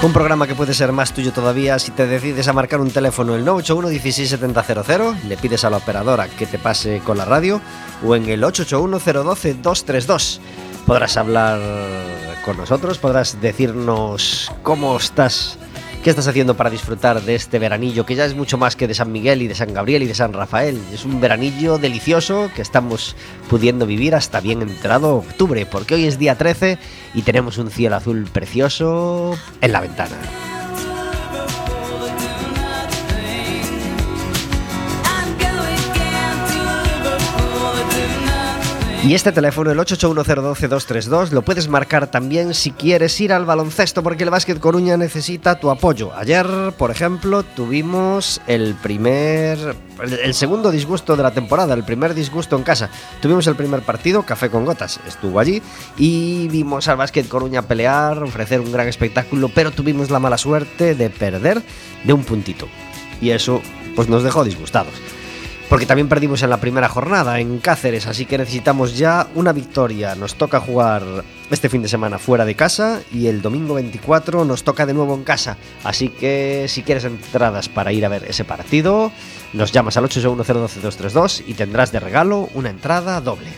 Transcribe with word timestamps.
Un 0.00 0.12
programa 0.12 0.46
que 0.46 0.54
puede 0.54 0.74
ser 0.74 0.92
más 0.92 1.12
tuyo 1.12 1.32
todavía 1.32 1.76
si 1.80 1.90
te 1.90 2.06
decides 2.06 2.46
a 2.46 2.52
marcar 2.52 2.80
un 2.80 2.90
teléfono 2.90 3.34
el 3.34 3.44
981 3.44 3.88
16700, 3.88 5.24
le 5.24 5.36
pides 5.36 5.64
a 5.64 5.70
la 5.70 5.78
operadora 5.78 6.28
que 6.28 6.46
te 6.46 6.56
pase 6.56 7.00
con 7.04 7.18
la 7.18 7.24
radio 7.24 7.60
o 8.06 8.14
en 8.14 8.28
el 8.28 8.44
881 8.44 9.24
012 9.24 9.54
232. 9.54 10.40
Podrás 10.86 11.16
hablar 11.16 11.60
con 12.44 12.56
nosotros, 12.56 12.98
podrás 12.98 13.40
decirnos 13.40 14.52
cómo 14.62 14.96
estás 14.96 15.58
¿Qué 16.08 16.12
estás 16.12 16.28
haciendo 16.28 16.56
para 16.56 16.70
disfrutar 16.70 17.20
de 17.20 17.34
este 17.34 17.58
veranillo 17.58 18.06
que 18.06 18.14
ya 18.14 18.24
es 18.24 18.34
mucho 18.34 18.56
más 18.56 18.76
que 18.76 18.88
de 18.88 18.94
San 18.94 19.12
Miguel 19.12 19.42
y 19.42 19.46
de 19.46 19.54
San 19.54 19.74
Gabriel 19.74 20.02
y 20.02 20.06
de 20.06 20.14
San 20.14 20.32
Rafael? 20.32 20.80
Es 20.90 21.04
un 21.04 21.20
veranillo 21.20 21.76
delicioso 21.76 22.50
que 22.56 22.62
estamos 22.62 23.14
pudiendo 23.50 23.84
vivir 23.84 24.14
hasta 24.14 24.40
bien 24.40 24.62
entrado 24.62 25.16
octubre, 25.16 25.66
porque 25.66 25.96
hoy 25.96 26.06
es 26.06 26.18
día 26.18 26.34
13 26.34 26.78
y 27.12 27.20
tenemos 27.20 27.58
un 27.58 27.70
cielo 27.70 27.96
azul 27.96 28.26
precioso 28.32 29.36
en 29.60 29.70
la 29.70 29.82
ventana. 29.82 30.16
Y 39.04 39.14
este 39.14 39.30
teléfono, 39.30 39.70
el 39.70 39.78
881012232, 39.78 41.30
lo 41.30 41.42
puedes 41.42 41.68
marcar 41.68 42.10
también 42.10 42.52
si 42.52 42.72
quieres 42.72 43.18
ir 43.20 43.32
al 43.32 43.46
baloncesto, 43.46 44.02
porque 44.02 44.24
el 44.24 44.30
Básquet 44.30 44.58
Coruña 44.58 44.96
necesita 44.96 45.60
tu 45.60 45.70
apoyo. 45.70 46.12
Ayer, 46.16 46.46
por 46.76 46.90
ejemplo, 46.90 47.44
tuvimos 47.44 48.40
el 48.48 48.74
primer. 48.74 49.76
el 50.00 50.34
segundo 50.34 50.72
disgusto 50.72 51.16
de 51.16 51.22
la 51.22 51.30
temporada, 51.30 51.74
el 51.74 51.84
primer 51.84 52.12
disgusto 52.12 52.56
en 52.56 52.64
casa. 52.64 52.90
Tuvimos 53.22 53.46
el 53.46 53.54
primer 53.54 53.82
partido, 53.82 54.24
Café 54.24 54.50
con 54.50 54.64
Gotas 54.64 54.98
estuvo 55.06 55.38
allí, 55.38 55.62
y 55.96 56.48
vimos 56.48 56.88
al 56.88 56.96
Básquet 56.96 57.28
Coruña 57.28 57.62
pelear, 57.62 58.22
ofrecer 58.22 58.60
un 58.60 58.72
gran 58.72 58.88
espectáculo, 58.88 59.48
pero 59.54 59.70
tuvimos 59.70 60.10
la 60.10 60.18
mala 60.18 60.36
suerte 60.36 60.96
de 60.96 61.08
perder 61.08 61.62
de 62.02 62.12
un 62.12 62.24
puntito. 62.24 62.66
Y 63.20 63.30
eso, 63.30 63.62
pues 63.94 64.08
nos 64.08 64.24
dejó 64.24 64.44
disgustados 64.44 64.92
porque 65.68 65.86
también 65.86 66.08
perdimos 66.08 66.42
en 66.42 66.50
la 66.50 66.60
primera 66.60 66.88
jornada 66.88 67.40
en 67.40 67.58
Cáceres, 67.58 68.06
así 68.06 68.24
que 68.24 68.38
necesitamos 68.38 68.96
ya 68.96 69.28
una 69.34 69.52
victoria. 69.52 70.14
Nos 70.14 70.36
toca 70.36 70.60
jugar 70.60 71.02
este 71.50 71.68
fin 71.68 71.82
de 71.82 71.88
semana 71.88 72.18
fuera 72.18 72.44
de 72.44 72.54
casa 72.54 73.02
y 73.12 73.26
el 73.26 73.42
domingo 73.42 73.74
24 73.74 74.44
nos 74.44 74.64
toca 74.64 74.86
de 74.86 74.94
nuevo 74.94 75.14
en 75.14 75.24
casa. 75.24 75.58
Así 75.84 76.08
que 76.08 76.66
si 76.68 76.82
quieres 76.82 77.04
entradas 77.04 77.68
para 77.68 77.92
ir 77.92 78.06
a 78.06 78.08
ver 78.08 78.24
ese 78.24 78.44
partido, 78.44 79.12
nos 79.52 79.72
llamas 79.72 79.96
al 79.96 80.04
861 80.04 81.44
y 81.46 81.54
tendrás 81.54 81.92
de 81.92 82.00
regalo 82.00 82.48
una 82.54 82.70
entrada 82.70 83.20
doble. 83.20 83.48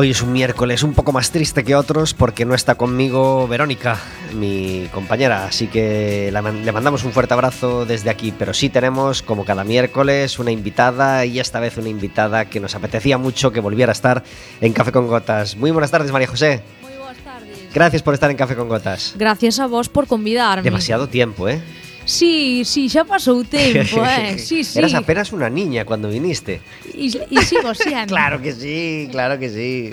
Hoy 0.00 0.10
es 0.10 0.22
un 0.22 0.32
miércoles 0.32 0.84
un 0.84 0.94
poco 0.94 1.10
más 1.10 1.32
triste 1.32 1.64
que 1.64 1.74
otros 1.74 2.14
porque 2.14 2.44
no 2.44 2.54
está 2.54 2.76
conmigo 2.76 3.48
Verónica, 3.48 3.98
mi 4.32 4.88
compañera, 4.92 5.46
así 5.46 5.66
que 5.66 6.30
le 6.32 6.70
mandamos 6.70 7.02
un 7.02 7.10
fuerte 7.10 7.34
abrazo 7.34 7.84
desde 7.84 8.08
aquí, 8.08 8.32
pero 8.38 8.54
sí 8.54 8.68
tenemos 8.68 9.22
como 9.22 9.44
cada 9.44 9.64
miércoles 9.64 10.38
una 10.38 10.52
invitada 10.52 11.24
y 11.24 11.40
esta 11.40 11.58
vez 11.58 11.78
una 11.78 11.88
invitada 11.88 12.44
que 12.44 12.60
nos 12.60 12.76
apetecía 12.76 13.18
mucho 13.18 13.50
que 13.50 13.58
volviera 13.58 13.90
a 13.90 13.92
estar 13.94 14.22
en 14.60 14.72
Café 14.72 14.92
con 14.92 15.08
Gotas. 15.08 15.56
Muy 15.56 15.72
buenas 15.72 15.90
tardes, 15.90 16.12
María 16.12 16.28
José. 16.28 16.62
Muy 16.80 16.92
buenas 16.92 17.18
tardes. 17.24 17.58
Gracias 17.74 18.00
por 18.00 18.14
estar 18.14 18.30
en 18.30 18.36
Café 18.36 18.54
con 18.54 18.68
Gotas. 18.68 19.16
Gracias 19.18 19.58
a 19.58 19.66
vos 19.66 19.88
por 19.88 20.06
convidarme. 20.06 20.62
Demasiado 20.62 21.08
tiempo, 21.08 21.48
¿eh? 21.48 21.60
Sí, 22.08 22.64
sí, 22.64 22.88
xa 22.88 23.04
pasou 23.04 23.44
tempo, 23.44 24.00
eh? 24.08 24.40
Sí, 24.40 24.64
sí. 24.64 24.80
Eras 24.80 24.96
apenas 24.96 25.28
una 25.28 25.52
niña 25.52 25.84
cuando 25.84 26.08
viniste. 26.08 26.64
Y 26.96 27.10
sigo 27.12 27.26
claro 28.08 28.40
que 28.40 28.52
sí, 28.56 29.08
claro 29.12 29.38
que 29.38 29.50
sí. 29.52 29.92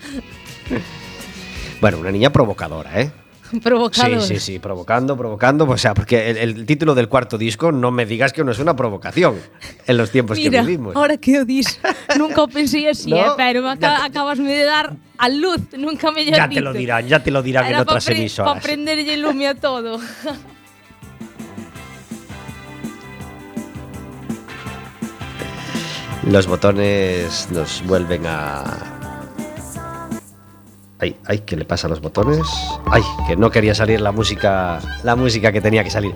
bueno, 1.81 2.00
una 2.00 2.12
niña 2.16 2.31
provocadora, 2.31 3.02
¿eh? 3.02 3.12
Provocador. 3.62 4.22
Sí, 4.22 4.36
sí, 4.36 4.40
sí, 4.40 4.59
provocando, 4.59 5.18
provocando. 5.18 5.68
O 5.68 5.78
sea, 5.78 5.94
porque 5.94 6.30
el, 6.31 6.38
el, 6.38 6.66
título 6.66 6.95
del 6.95 7.10
cuarto 7.10 7.38
disco, 7.38 7.74
no 7.74 7.92
me 7.92 8.06
digas 8.06 8.31
que 8.31 8.44
no 8.45 8.51
es 8.51 8.60
una 8.60 8.75
provocación 8.78 9.36
en 9.86 9.98
los 9.98 10.10
tiempos 10.10 10.38
Mira, 10.38 10.62
que 10.62 10.66
vivimos. 10.66 10.95
ahora 10.95 11.18
que 11.18 11.39
o 11.39 11.45
dis, 11.45 11.80
nunca 12.18 12.44
o 12.44 12.48
pensei 12.48 12.88
así, 12.88 13.12
No, 13.12 13.18
eh, 13.18 13.31
pero 13.36 13.62
me 13.62 13.75
te- 13.75 13.86
acabas 13.86 14.39
de 14.39 14.63
dar 14.63 14.95
a 15.18 15.28
luz, 15.30 15.60
nunca 15.78 16.12
me 16.12 16.24
Ya 16.25 16.48
te 16.48 16.62
lo 16.62 16.72
dirán, 16.72 17.07
ya 17.07 17.19
te 17.22 17.30
lo 17.30 17.44
dirán 17.44 17.68
en 17.68 17.75
otras 17.75 18.06
Para 18.06 18.18
emisoras. 18.18 18.63
prenderlle 18.63 19.18
lume 19.18 19.48
a 19.48 19.56
todo. 19.56 20.00
Los 26.25 26.48
botones 26.48 27.48
nos 27.51 27.86
vuelven 27.86 28.25
a. 28.25 28.63
Ay, 31.00 31.16
ay, 31.25 31.39
¿qué 31.39 31.56
le 31.56 31.66
pasa 31.66 31.86
a 31.86 31.89
los 31.89 32.01
botones? 32.01 32.42
Ay, 32.89 33.04
que 33.27 33.36
no 33.36 33.51
quería 33.51 33.75
salir 33.75 34.01
la 34.01 34.12
música, 34.12 34.80
la 35.04 35.16
música 35.16 35.51
que 35.51 35.62
tenía 35.62 35.83
que 35.83 35.92
salir. 35.92 36.16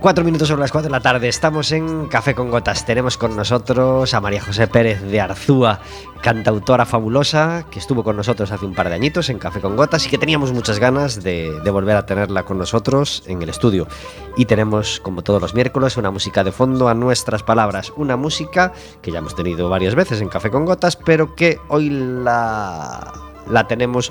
Cuatro 0.00 0.24
minutos 0.24 0.48
sobre 0.48 0.62
las 0.62 0.72
cuatro 0.72 0.88
de 0.88 0.92
la 0.92 1.02
tarde. 1.02 1.28
Estamos 1.28 1.72
en 1.72 2.06
Café 2.06 2.34
con 2.34 2.50
Gotas. 2.50 2.86
Tenemos 2.86 3.18
con 3.18 3.36
nosotros 3.36 4.14
a 4.14 4.20
María 4.22 4.40
José 4.40 4.66
Pérez 4.66 5.02
de 5.02 5.20
Arzúa, 5.20 5.80
cantautora 6.22 6.86
fabulosa, 6.86 7.66
que 7.70 7.78
estuvo 7.78 8.02
con 8.02 8.16
nosotros 8.16 8.50
hace 8.50 8.64
un 8.64 8.74
par 8.74 8.88
de 8.88 8.94
añitos 8.94 9.28
en 9.28 9.38
Café 9.38 9.60
con 9.60 9.76
Gotas 9.76 10.06
y 10.06 10.08
que 10.08 10.16
teníamos 10.16 10.54
muchas 10.54 10.78
ganas 10.78 11.22
de, 11.22 11.60
volver 11.70 11.98
a 11.98 12.06
tenerla 12.06 12.44
con 12.44 12.56
nosotros 12.56 13.24
en 13.26 13.42
el 13.42 13.50
estudio. 13.50 13.88
Y 14.38 14.46
tenemos, 14.46 15.00
como 15.00 15.20
todos 15.20 15.42
los 15.42 15.54
miércoles, 15.54 15.98
una 15.98 16.10
música 16.10 16.44
de 16.44 16.52
fondo 16.52 16.88
a 16.88 16.94
nuestras 16.94 17.42
palabras. 17.42 17.92
Una 17.94 18.16
música 18.16 18.72
que 19.02 19.10
ya 19.10 19.18
hemos 19.18 19.36
tenido 19.36 19.68
varias 19.68 19.94
veces 19.94 20.22
en 20.22 20.30
Café 20.30 20.50
con 20.50 20.64
Gotas, 20.64 20.96
pero 20.96 21.34
que 21.34 21.58
hoy 21.68 21.90
la, 21.90 23.12
la 23.50 23.68
tenemos 23.68 24.10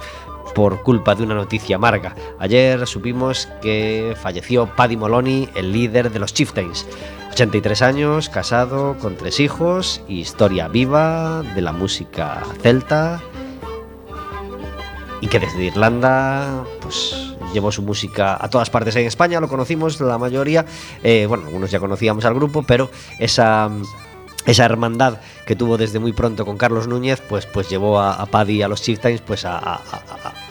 por 0.54 0.81
culpa 0.84 1.16
de 1.16 1.24
una 1.24 1.36
noticia 1.36 1.78
amarga. 1.78 2.16
Ayer 2.40 2.86
supimos 2.88 3.48
que 3.62 4.16
falleció 4.22 4.68
Paddy 4.75 4.98
Moloney, 4.98 5.50
el 5.56 5.72
líder 5.72 6.12
de 6.12 6.19
los 6.19 6.34
Chieftains. 6.34 6.86
83 7.31 7.81
años, 7.81 8.30
casado, 8.30 8.98
con 9.00 9.16
tres 9.16 9.40
hijos, 9.40 10.01
historia 10.07 10.68
viva 10.68 11.44
de 11.56 11.62
la 11.62 11.72
música 11.72 12.44
celta. 12.62 13.22
Y 15.22 15.28
que 15.28 15.40
desde 15.40 15.66
Irlanda, 15.66 16.63
pues 16.81 17.36
llevó 17.54 17.72
su 17.72 17.81
música 17.81 18.38
a 18.40 18.50
todas 18.50 18.69
partes 18.69 18.96
en 18.96 19.06
España, 19.06 19.40
lo 19.40 19.48
conocimos 19.48 20.00
la 20.00 20.18
mayoría, 20.18 20.66
eh, 21.04 21.25
bueno, 21.28 21.46
algunos 21.48 21.72
ya 21.72 21.80
conocíamos 21.80 22.25
al 22.25 22.36
grupo, 22.36 22.63
pero 22.63 22.90
esa 23.19 23.69
esa 24.50 24.66
hermandad 24.66 25.19
que 25.46 25.56
tuvo 25.56 25.78
desde 25.78 26.00
muy 26.00 26.12
pronto 26.12 26.46
con 26.46 26.57
Carlos 26.57 26.88
Núñez, 26.88 27.22
pues, 27.22 27.46
pues 27.46 27.69
llevó 27.69 28.00
a, 28.00 28.25
Paddy 28.25 28.57
y 28.57 28.62
a 28.63 28.68
los 28.68 28.81
Chieftains 28.81 29.22
pues 29.22 29.46
a 29.46 29.80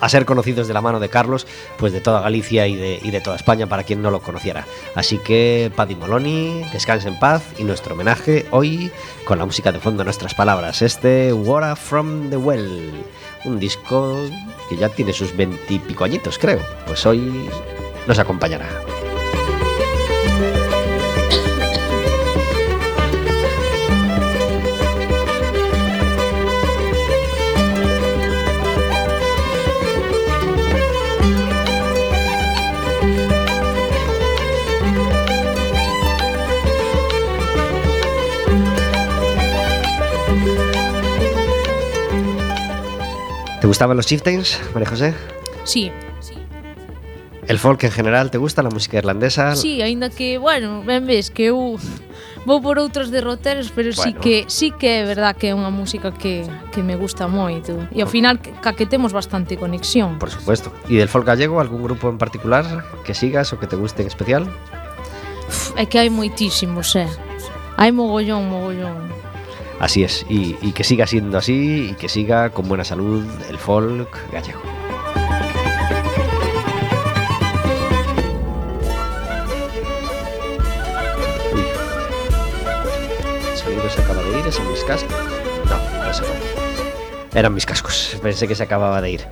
ser 0.09 0.25
conocidos 0.25 0.69
de 0.69 0.75
la 0.75 0.81
mano 0.81 1.01
de 1.01 1.09
Carlos, 1.09 1.47
pues 1.77 1.93
de 1.93 2.01
toda 2.01 2.21
Galicia 2.21 2.67
y 2.67 2.77
de, 2.77 3.01
y 3.03 3.11
de 3.11 3.21
toda 3.21 3.37
España 3.37 3.67
para 3.67 3.83
quien 3.83 4.01
no 4.01 4.11
lo 4.11 4.21
conociera. 4.21 4.67
Así 4.95 5.19
que 5.19 5.73
Paddy 5.75 5.97
Moloni, 5.97 6.65
descanse 6.73 7.09
en 7.09 7.19
paz 7.19 7.43
y 7.59 7.65
nuestro 7.65 7.95
homenaje 7.95 8.47
hoy 8.51 8.91
con 9.25 9.39
la 9.39 9.47
música 9.47 9.73
de 9.73 9.81
fondo, 9.81 10.05
nuestras 10.05 10.35
palabras, 10.35 10.81
este 10.83 11.33
Water 11.33 11.77
from 11.77 12.31
the 12.31 12.37
Well, 12.37 12.93
un 13.45 13.59
disco 13.59 14.23
que 14.69 14.77
ya 14.77 14.89
tiene 14.89 15.13
sus 15.13 15.37
veintipico 15.37 16.05
añitos 16.05 16.39
creo, 16.39 16.61
pues 16.87 17.05
hoy 17.05 17.49
nos 18.07 18.19
acompañará. 18.19 18.98
¿Te 43.69 43.71
gustaban 43.71 43.99
los 43.99 44.07
chieftains, 44.07 44.59
María 44.73 44.89
José? 44.89 45.15
Sí, 45.65 45.93
El 47.47 47.59
folk 47.59 47.85
en 47.85 47.91
general, 47.91 48.31
¿te 48.31 48.39
gusta? 48.39 48.63
La 48.63 48.71
música 48.71 48.97
irlandesa? 48.97 49.55
Sí, 49.57 49.83
aínda 49.83 50.09
que, 50.09 50.39
bueno, 50.39 50.83
ben 50.87 51.05
ves 51.07 51.29
que 51.31 51.51
eu 51.53 51.77
vou 52.49 52.63
por 52.65 52.79
outros 52.81 53.13
derroteros, 53.13 53.69
pero 53.77 53.93
bueno. 53.93 54.01
sí 54.01 54.09
Bueno. 54.17 54.21
que 54.25 54.45
sí 54.49 54.71
que 54.73 55.01
é 55.01 55.05
verdad 55.05 55.37
que 55.37 55.53
é 55.53 55.55
unha 55.55 55.69
música 55.69 56.17
que, 56.17 56.49
que 56.73 56.81
me 56.81 56.97
gusta 56.97 57.29
moito. 57.29 57.77
E 57.93 58.01
ao 58.01 58.09
final 58.09 58.41
que- 58.41 58.57
ca 58.57 58.73
que 58.73 58.89
temos 58.89 59.13
bastante 59.13 59.61
conexión. 59.61 60.17
Por 60.17 60.33
supuesto. 60.33 60.73
¿Y 60.89 60.97
del 60.97 61.13
folk 61.13 61.29
gallego, 61.29 61.61
algún 61.61 61.85
grupo 61.85 62.09
en 62.09 62.17
particular 62.17 62.65
que 63.05 63.13
sigas 63.13 63.53
o 63.53 63.61
que 63.61 63.69
te 63.69 63.77
guste 63.77 64.01
en 64.01 64.09
especial? 64.09 64.49
Pff, 65.45 65.77
É 65.77 65.85
que 65.85 66.01
hai 66.01 66.09
moitísimos, 66.09 66.97
eh. 66.97 67.05
Hai 67.77 67.93
mogollón, 67.93 68.49
mogollón. 68.49 69.13
Así 69.81 70.03
es, 70.03 70.27
y, 70.29 70.57
y 70.61 70.73
que 70.73 70.83
siga 70.83 71.07
siendo 71.07 71.39
así 71.39 71.91
y 71.91 71.95
que 71.95 72.09
siga 72.09 72.51
con 72.51 72.69
buena 72.69 72.85
salud 72.85 73.25
el 73.49 73.59
folk 73.59 74.09
gallego. 74.33 74.61
Se 83.89 84.03
acaba 84.03 84.23
de 84.23 84.39
ir, 84.39 84.47
¿es 84.47 84.59
en 84.59 84.71
mis 84.71 84.85
cascos? 84.85 85.17
No, 85.65 86.07
no 86.07 86.13
se 86.13 86.23
fue. 86.23 86.37
Eran 87.35 87.55
mis 87.55 87.65
cascos, 87.65 88.19
pensé 88.23 88.47
que 88.47 88.55
se 88.55 88.63
acababa 88.65 89.01
de 89.01 89.13
ir. 89.13 89.27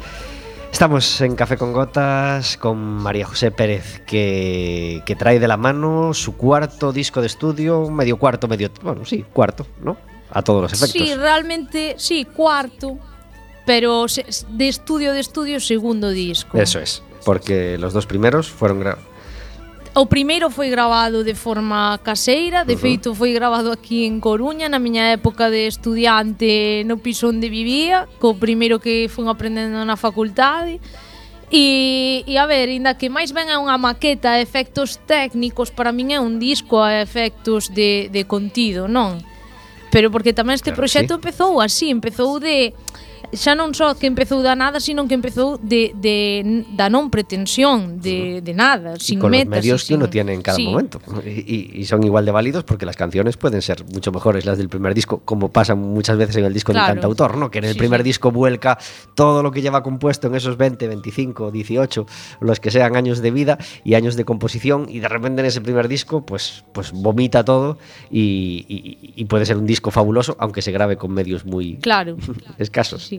Estamos 0.73 1.21
en 1.21 1.37
Café 1.37 1.59
con 1.59 1.75
Gotas 1.75 2.57
con 2.57 2.79
María 2.79 3.27
José 3.27 3.51
Pérez, 3.51 4.01
que, 4.07 5.03
que 5.05 5.15
trae 5.15 5.39
de 5.39 5.49
la 5.49 5.59
mano 5.59 6.15
su 6.15 6.39
cuarto 6.39 6.93
disco 6.93 7.21
de 7.21 7.27
estudio, 7.27 7.91
medio 7.91 8.17
cuarto, 8.17 8.49
medio. 8.49 8.71
Bueno, 8.83 9.05
sí, 9.05 9.27
cuarto, 9.31 9.67
¿no? 9.83 9.99
a 10.31 10.43
todos 10.43 10.65
os 10.65 10.73
efectos. 10.73 11.09
Sí, 11.09 11.15
realmente, 11.15 11.95
sí, 11.99 12.25
cuarto, 12.25 12.99
pero 13.65 14.07
de 14.51 14.69
estudio 14.69 15.13
de 15.13 15.21
estudio 15.21 15.61
segundo 15.61 16.11
disco. 16.11 16.59
Eso 16.59 16.79
es, 16.79 17.03
porque 17.25 17.79
los 17.79 17.93
dos 17.93 18.07
primeros 18.07 18.49
fueron 18.49 18.81
gra... 18.81 18.99
O 19.99 20.05
primeiro 20.05 20.53
foi 20.53 20.69
gravado 20.69 21.25
de 21.25 21.33
forma 21.33 21.97
caseira, 22.05 22.69
de 22.69 22.75
uh 22.75 22.77
-huh. 22.77 22.81
feito 22.85 23.09
foi 23.17 23.33
gravado 23.33 23.73
aquí 23.73 24.05
en 24.05 24.21
Coruña 24.21 24.69
na 24.69 24.77
miña 24.77 25.09
época 25.09 25.49
de 25.49 25.65
estudiante 25.67 26.85
no 26.85 27.01
piso 27.01 27.33
onde 27.33 27.49
vivía, 27.49 28.05
co 28.21 28.37
primeiro 28.37 28.77
que 28.77 29.09
fun 29.09 29.33
aprendendo 29.33 29.81
na 29.89 29.97
facultade. 29.97 30.85
E, 31.49 32.29
e 32.29 32.35
a 32.37 32.45
ver, 32.45 32.69
inda 32.69 32.99
que 32.99 33.09
máis 33.09 33.33
ben 33.33 33.49
é 33.49 33.57
unha 33.57 33.81
maqueta 33.81 34.37
a 34.37 34.43
efectos 34.43 35.01
técnicos, 35.09 35.73
para 35.73 35.97
min 35.97 36.13
é 36.13 36.21
un 36.21 36.37
disco 36.37 36.85
a 36.85 37.01
efectos 37.01 37.73
de, 37.73 38.13
de 38.13 38.29
contido, 38.29 38.93
non? 38.93 39.25
pero 39.97 40.13
porque 40.13 40.37
tamén 40.37 40.61
este 40.61 40.77
claro, 40.77 40.85
proxecto 40.85 41.17
sí. 41.17 41.19
empezou 41.25 41.57
así, 41.57 41.89
empezou 41.89 42.37
de 42.37 42.77
xa 43.33 43.55
non 43.59 43.75
só 43.75 43.95
que 43.99 44.07
empezou 44.07 44.43
da 44.45 44.55
nada, 44.55 44.79
sino 44.79 45.07
que 45.11 45.15
empezou 45.17 45.59
de, 45.63 45.91
de 45.99 46.65
da 46.79 46.87
non 46.93 47.11
pretensión 47.11 47.99
de, 48.01 48.39
de 48.45 48.53
nada, 48.55 48.95
y 48.95 49.01
sin 49.03 49.19
con 49.19 49.33
los 49.33 49.41
metas. 49.43 49.59
medios 49.63 49.85
y 49.85 49.89
que 49.89 49.95
uno 49.97 50.09
tiene 50.11 50.35
en 50.35 50.43
cada 50.43 50.57
sí. 50.57 50.67
momento. 50.67 51.01
Y, 51.25 51.43
y- 51.47 51.71
y 51.81 51.85
son 51.87 52.03
igual 52.05 52.25
de 52.25 52.33
válidos 52.33 52.65
porque 52.65 52.87
las 52.87 52.97
canciones 52.97 53.37
pueden 53.37 53.63
ser 53.63 53.85
mucho 53.93 54.13
mejores 54.13 54.45
las 54.47 54.59
del 54.59 54.69
primer 54.69 54.95
disco, 54.95 55.23
como 55.25 55.51
pasa 55.51 55.75
muchas 55.75 56.17
veces 56.17 56.37
en 56.37 56.45
el 56.45 56.53
disco 56.55 56.73
Claro. 56.73 56.87
del 56.87 56.95
cantautor, 57.03 57.37
¿no? 57.37 57.51
Que 57.51 57.59
en 57.59 57.65
el 57.65 57.73
Sí, 57.73 57.79
primer 57.79 58.01
sí. 58.01 58.05
disco 58.05 58.31
vuelca 58.31 58.79
todo 59.15 59.43
lo 59.43 59.51
que 59.51 59.63
lleva 59.63 59.83
compuesto 59.83 60.29
en 60.29 60.35
esos 60.35 60.57
20, 60.57 60.87
25, 60.89 61.51
18, 61.51 62.07
los 62.41 62.61
que 62.61 62.71
sean 62.71 62.97
años 62.97 63.21
de 63.23 63.31
vida 63.31 63.59
y 63.85 63.95
años 63.95 64.17
de 64.17 64.25
composición, 64.25 64.87
y 64.89 65.01
de 65.01 65.09
repente 65.09 65.41
en 65.41 65.47
ese 65.47 65.61
primer 65.61 65.89
disco, 65.89 66.25
pues, 66.27 66.65
pues 66.73 66.93
vomita 66.93 67.45
todo 67.45 67.79
y, 68.11 68.65
y- 68.69 69.13
y 69.17 69.25
puede 69.27 69.47
ser 69.47 69.57
un 69.57 69.67
disco 69.67 69.91
fabuloso, 69.91 70.37
aunque 70.39 70.63
se 70.63 70.73
grabe 70.73 70.97
con 70.97 71.13
medios 71.13 71.45
muy 71.45 71.77
Claro, 71.79 72.17
escasos. 72.59 73.05
sí. 73.07 73.16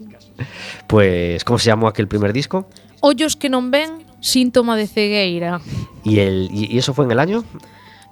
Pues, 0.87 1.43
como 1.43 1.59
se 1.59 1.67
llamó 1.67 1.87
aquel 1.87 2.07
primer 2.07 2.33
disco? 2.33 2.67
Ollos 3.01 3.35
que 3.35 3.49
non 3.49 3.69
ven, 3.69 4.05
síntoma 4.19 4.75
de 4.75 4.87
cegueira. 4.87 5.61
¿Y, 6.03 6.19
el, 6.19 6.49
y, 6.51 6.73
y 6.73 6.77
eso 6.77 6.93
fue 6.93 7.05
en 7.05 7.11
el 7.11 7.19
año? 7.19 7.43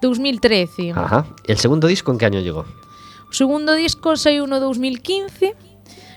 2013. 0.02 0.92
Ajá. 0.92 1.26
¿El 1.46 1.58
segundo 1.58 1.88
disco 1.88 2.12
en 2.12 2.18
qué 2.18 2.26
año 2.26 2.40
llegó? 2.40 2.66
O 3.30 3.34
segundo 3.34 3.74
disco 3.74 4.16
saiu 4.16 4.46
no 4.46 4.62
2015, 4.62 5.56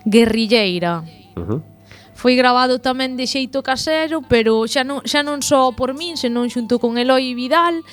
Guerrilleira. 0.04 1.02
Uh 1.36 1.40
-huh. 1.40 1.60
Foi 2.18 2.34
grabado 2.34 2.82
tamén 2.82 3.14
de 3.14 3.30
xeito 3.30 3.62
casero, 3.62 4.26
pero 4.26 4.66
xa 4.66 4.82
non, 4.82 5.00
xa 5.06 5.22
non 5.22 5.38
só 5.40 5.70
por 5.72 5.94
min, 5.94 6.18
senón 6.18 6.50
xunto 6.50 6.82
con 6.82 6.98
Eloi 6.98 7.32
Vidal, 7.32 7.86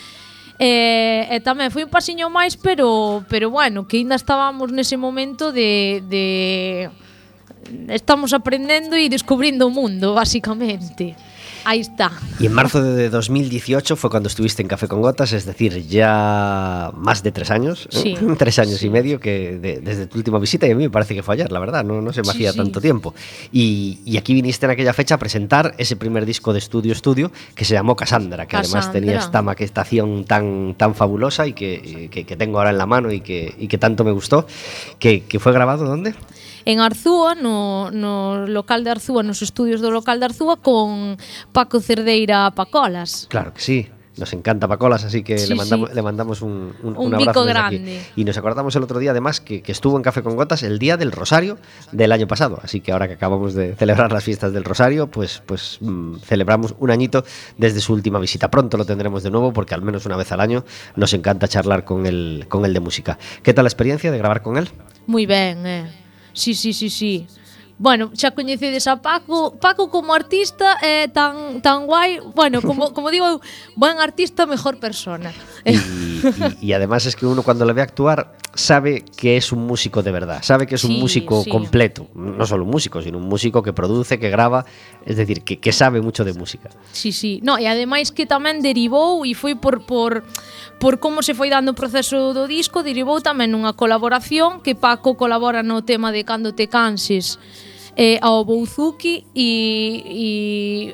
E, 0.56 1.28
e 1.28 1.38
tamén 1.44 1.68
foi 1.68 1.84
un 1.84 1.92
pasiño 1.92 2.32
máis, 2.32 2.56
pero 2.56 3.28
pero 3.28 3.52
bueno, 3.52 3.92
que 3.92 4.00
ainda 4.00 4.16
estábamos 4.16 4.72
nese 4.72 4.96
momento 4.96 5.52
de, 5.52 6.00
de 6.08 6.88
estamos 7.90 8.34
aprendendo 8.34 8.96
e 8.96 9.10
descubrindo 9.10 9.68
o 9.68 9.70
mundo, 9.70 10.14
basicamente. 10.14 11.16
Aí 11.68 11.80
está. 11.82 12.12
Y 12.40 12.46
en 12.46 12.54
marzo 12.54 12.84
de 12.84 13.10
2018 13.10 13.96
fue 13.96 14.12
cuando 14.12 14.30
estuviste 14.30 14.62
en 14.62 14.68
Café 14.68 14.88
con 14.88 15.02
Gotas, 15.02 15.34
es 15.34 15.46
decir, 15.46 15.88
ya 15.88 16.92
más 16.96 17.24
de 17.24 17.32
tres 17.32 17.50
años, 17.50 17.88
¿eh? 17.92 17.98
Sí, 17.98 18.16
tres 18.38 18.60
años 18.60 18.78
sí. 18.78 18.86
y 18.86 18.90
medio 18.92 19.20
que 19.20 19.58
de- 19.58 19.80
desde 19.82 20.06
tu 20.06 20.20
última 20.20 20.38
visita 20.38 20.68
y 20.68 20.72
a 20.72 20.76
mí 20.76 20.84
me 20.84 20.92
parece 20.92 21.16
que 21.16 21.24
fue 21.24 21.34
ayer, 21.34 21.52
la 21.52 21.58
verdad, 21.60 21.84
no, 21.84 22.02
no 22.02 22.14
se 22.14 22.22
me 22.22 22.26
Sí, 22.26 22.30
hacía 22.46 22.54
tanto 22.54 22.80
tiempo. 22.80 23.16
Y, 23.52 23.98
y 24.06 24.18
aquí 24.18 24.36
viniste 24.36 24.68
en 24.68 24.74
aquella 24.74 24.94
fecha 24.94 25.16
a 25.16 25.18
presentar 25.18 25.74
ese 25.80 25.96
primer 25.96 26.28
disco 26.28 26.54
de 26.54 26.60
estudio 26.60 26.92
estudio 26.94 27.32
que 27.56 27.66
se 27.66 27.74
llamó 27.74 27.96
Cassandra, 27.96 28.46
que 28.46 28.58
además 28.58 28.86
Cassandra. 28.86 29.02
tenía 29.02 29.18
esta 29.18 29.42
maquetación 29.42 30.24
tan, 30.26 30.76
tan 30.78 30.94
fabulosa 30.94 31.48
y 31.48 31.54
que, 31.54 32.10
que- 32.12 32.26
que 32.26 32.36
tengo 32.38 32.60
ahora 32.60 32.70
en 32.70 32.78
la 32.78 32.86
mano 32.86 33.12
y 33.12 33.22
que, 33.22 33.56
y 33.58 33.68
que 33.68 33.80
tanto 33.80 34.04
me 34.04 34.12
gustó, 34.12 34.46
que, 35.00 35.22
que 35.24 35.40
fue 35.40 35.52
grabado 35.52 35.86
¿dónde? 35.86 36.14
en 36.66 36.80
Arzúa, 36.80 37.36
no, 37.36 37.92
no 37.92 38.46
local 38.48 38.84
de 38.84 38.92
Arzúa, 38.92 39.24
nos 39.24 39.42
estudios 39.42 39.82
do 39.82 39.92
local 39.92 40.20
de 40.20 40.26
Arzúa, 40.26 40.58
con 40.58 41.18
Paco 41.54 41.80
Cerdeira 41.80 42.52
Pacolas. 42.52 43.28
Claro 43.30 43.54
que 43.54 43.62
sí, 43.62 43.88
nos 44.18 44.32
encanta 44.34 44.68
Pacolas, 44.68 45.04
así 45.04 45.24
que 45.24 45.38
sí, 45.38 45.50
le, 45.50 45.56
mandamos, 45.56 45.90
sí. 45.90 45.96
le 45.96 46.02
mandamos 46.02 46.42
un, 46.42 46.74
un, 46.84 46.98
un, 46.98 47.08
un 47.08 47.16
abrazo 47.16 47.42
desde 47.42 47.54
grande. 47.54 48.00
Aquí. 48.00 48.22
Y 48.22 48.24
nos 48.24 48.38
acordamos 48.38 48.76
el 48.76 48.84
otro 48.84 49.00
día, 49.00 49.12
además, 49.12 49.42
que, 49.42 49.62
que, 49.62 49.72
estuvo 49.72 49.98
en 49.98 50.04
Café 50.04 50.24
con 50.24 50.36
Gotas 50.36 50.64
el 50.64 50.80
día 50.80 50.96
del 50.96 51.12
Rosario 51.12 51.58
del 51.92 52.12
año 52.12 52.28
pasado. 52.28 52.60
Así 52.64 52.80
que 52.80 52.94
ahora 52.94 53.08
que 53.08 53.16
acabamos 53.16 53.54
de 53.54 53.76
celebrar 53.76 54.12
las 54.12 54.24
fiestas 54.24 54.54
del 54.54 54.64
Rosario, 54.64 55.08
pues, 55.08 55.44
pues 55.46 55.80
mmm, 55.82 56.16
celebramos 56.20 56.76
un 56.80 56.92
añito 56.92 57.26
desde 57.58 57.82
su 57.82 57.94
última 57.94 58.20
visita. 58.20 58.50
Pronto 58.50 58.78
lo 58.78 58.86
tendremos 58.86 59.22
de 59.22 59.32
nuevo, 59.32 59.52
porque 59.52 59.76
al 59.76 59.82
menos 59.82 60.06
una 60.06 60.16
vez 60.16 60.32
al 60.32 60.40
año 60.40 60.64
nos 60.96 61.14
encanta 61.14 61.48
charlar 61.48 61.84
con 61.84 62.06
el, 62.06 62.46
con 62.48 62.64
el 62.66 62.74
de 62.74 62.80
música. 62.80 63.20
¿Qué 63.44 63.54
tal 63.54 63.66
la 63.66 63.70
experiencia 63.70 64.12
de 64.12 64.18
grabar 64.18 64.42
con 64.42 64.56
él? 64.58 64.70
Muy 65.08 65.26
bien, 65.26 65.68
eh. 65.68 66.05
Sí, 66.36 66.54
sí, 66.54 66.74
sí, 66.74 66.90
sí. 66.90 67.28
Bueno, 67.78 68.12
xa 68.16 68.32
coñecedes 68.32 68.88
a 68.88 69.04
Paco, 69.04 69.60
Paco 69.60 69.92
como 69.92 70.16
artista 70.16 70.80
é 70.80 71.04
eh, 71.04 71.08
tan 71.12 71.60
tan 71.60 71.84
guai, 71.84 72.24
bueno, 72.32 72.64
como 72.64 72.92
como 72.96 73.12
digo, 73.12 73.44
buen 73.76 74.00
artista, 74.00 74.48
mejor 74.48 74.80
persona. 74.80 75.36
Y, 75.68 75.76
y, 75.76 76.70
y 76.70 76.74
además 76.74 77.06
es 77.06 77.16
que 77.16 77.26
uno 77.26 77.44
cuando 77.44 77.66
le 77.66 77.74
ve 77.74 77.82
actuar 77.82 78.38
sabe 78.56 79.04
que 79.04 79.36
es 79.36 79.52
un 79.52 79.68
músico 79.68 80.02
de 80.02 80.12
verdad, 80.12 80.40
sabe 80.42 80.66
que 80.66 80.76
es 80.76 80.82
sí, 80.82 80.88
un 80.88 81.00
músico 81.00 81.44
sí. 81.44 81.50
completo, 81.50 82.08
no 82.16 82.46
solo 82.46 82.64
un 82.64 82.72
músico, 82.72 83.02
sino 83.02 83.18
un 83.18 83.28
músico 83.28 83.62
que 83.62 83.74
produce, 83.74 84.18
que 84.18 84.30
grava, 84.30 84.66
es 85.06 85.18
decir, 85.18 85.44
que, 85.44 85.60
que 85.60 85.74
sabe 85.74 86.02
mucho 86.02 86.24
de 86.24 86.34
música. 86.34 86.70
Sí, 86.94 87.12
sí, 87.12 87.42
no, 87.44 87.60
e 87.60 87.68
ademais 87.68 88.16
que 88.16 88.24
tamén 88.24 88.64
derivou 88.64 89.28
e 89.28 89.36
foi 89.36 89.60
por, 89.60 89.84
por, 89.84 90.24
por 90.80 91.04
como 91.04 91.20
se 91.20 91.36
foi 91.36 91.52
dando 91.52 91.76
o 91.76 91.78
proceso 91.78 92.32
do 92.32 92.48
disco, 92.48 92.82
derivou 92.88 93.20
tamén 93.20 93.52
nunha 93.52 93.76
colaboración 93.76 94.64
que 94.64 94.74
Paco 94.74 95.20
colabora 95.20 95.60
no 95.60 95.84
tema 95.84 96.16
de 96.16 96.24
Cando 96.24 96.56
te 96.56 96.72
canses, 96.72 97.36
eh, 97.96 98.20
ao 98.22 98.44
Bouzuki 98.44 99.26
e, 99.34 100.04
e 100.06 100.30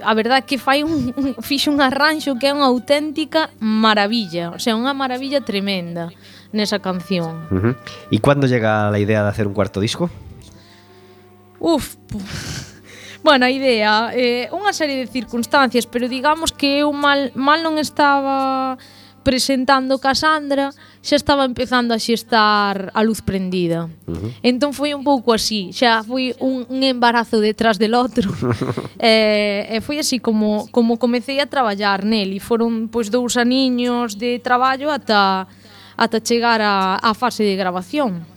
a 0.06 0.14
verdad 0.14 0.46
que 0.46 0.58
fai 0.58 0.84
un, 0.84 1.14
un 1.18 1.36
fixe 1.42 1.70
un 1.70 1.82
arranxo 1.82 2.38
que 2.38 2.48
é 2.48 2.54
unha 2.54 2.70
auténtica 2.70 3.50
maravilla, 3.58 4.54
o 4.54 4.60
sea, 4.62 4.78
unha 4.78 4.94
maravilla 4.94 5.42
tremenda 5.42 6.14
nesa 6.54 6.78
canción. 6.78 7.50
Uh 7.50 7.58
-huh. 7.58 7.74
E 8.14 8.18
cando 8.22 8.46
chega 8.46 8.94
a 8.94 9.00
idea 9.02 9.26
de 9.26 9.30
hacer 9.30 9.50
un 9.50 9.54
cuarto 9.58 9.82
disco? 9.82 10.10
Uf, 11.60 11.98
puf. 12.06 12.72
Bueno, 13.24 13.46
a 13.46 13.52
idea, 13.54 14.10
eh, 14.18 14.50
unha 14.50 14.74
serie 14.74 14.98
de 14.98 15.06
circunstancias, 15.06 15.86
pero 15.86 16.10
digamos 16.10 16.50
que 16.50 16.82
eu 16.82 16.90
mal, 16.90 17.30
mal 17.38 17.62
non 17.62 17.78
estaba 17.78 18.82
presentando 19.24 20.00
Cassandra 20.00 20.74
xa 21.02 21.16
estaba 21.16 21.46
empezando 21.46 21.94
a 21.94 22.00
xestar 22.00 22.90
a 22.94 23.02
luz 23.04 23.22
prendida. 23.22 23.90
Uh 24.08 24.14
-huh. 24.14 24.32
Entón 24.42 24.74
foi 24.74 24.94
un 24.94 25.04
pouco 25.04 25.34
así, 25.34 25.70
xa 25.74 26.02
foi 26.04 26.34
un, 26.42 26.66
un 26.70 26.80
embarazo 26.82 27.38
detrás 27.42 27.78
del 27.78 27.94
outro. 27.94 28.30
eh, 29.00 29.78
e 29.78 29.78
foi 29.82 30.00
así 30.02 30.18
como 30.20 30.70
como 30.72 30.98
comecei 30.98 31.40
a 31.42 31.50
traballar 31.50 32.06
nel 32.06 32.34
e 32.34 32.40
foron 32.40 32.90
pois 32.90 33.10
dous 33.10 33.38
aniños 33.38 34.18
de 34.18 34.40
traballo 34.40 34.90
ata 34.90 35.46
ata 35.98 36.18
chegar 36.20 36.62
a, 36.62 36.98
a 36.98 37.12
fase 37.14 37.44
de 37.46 37.56
grabación. 37.56 38.31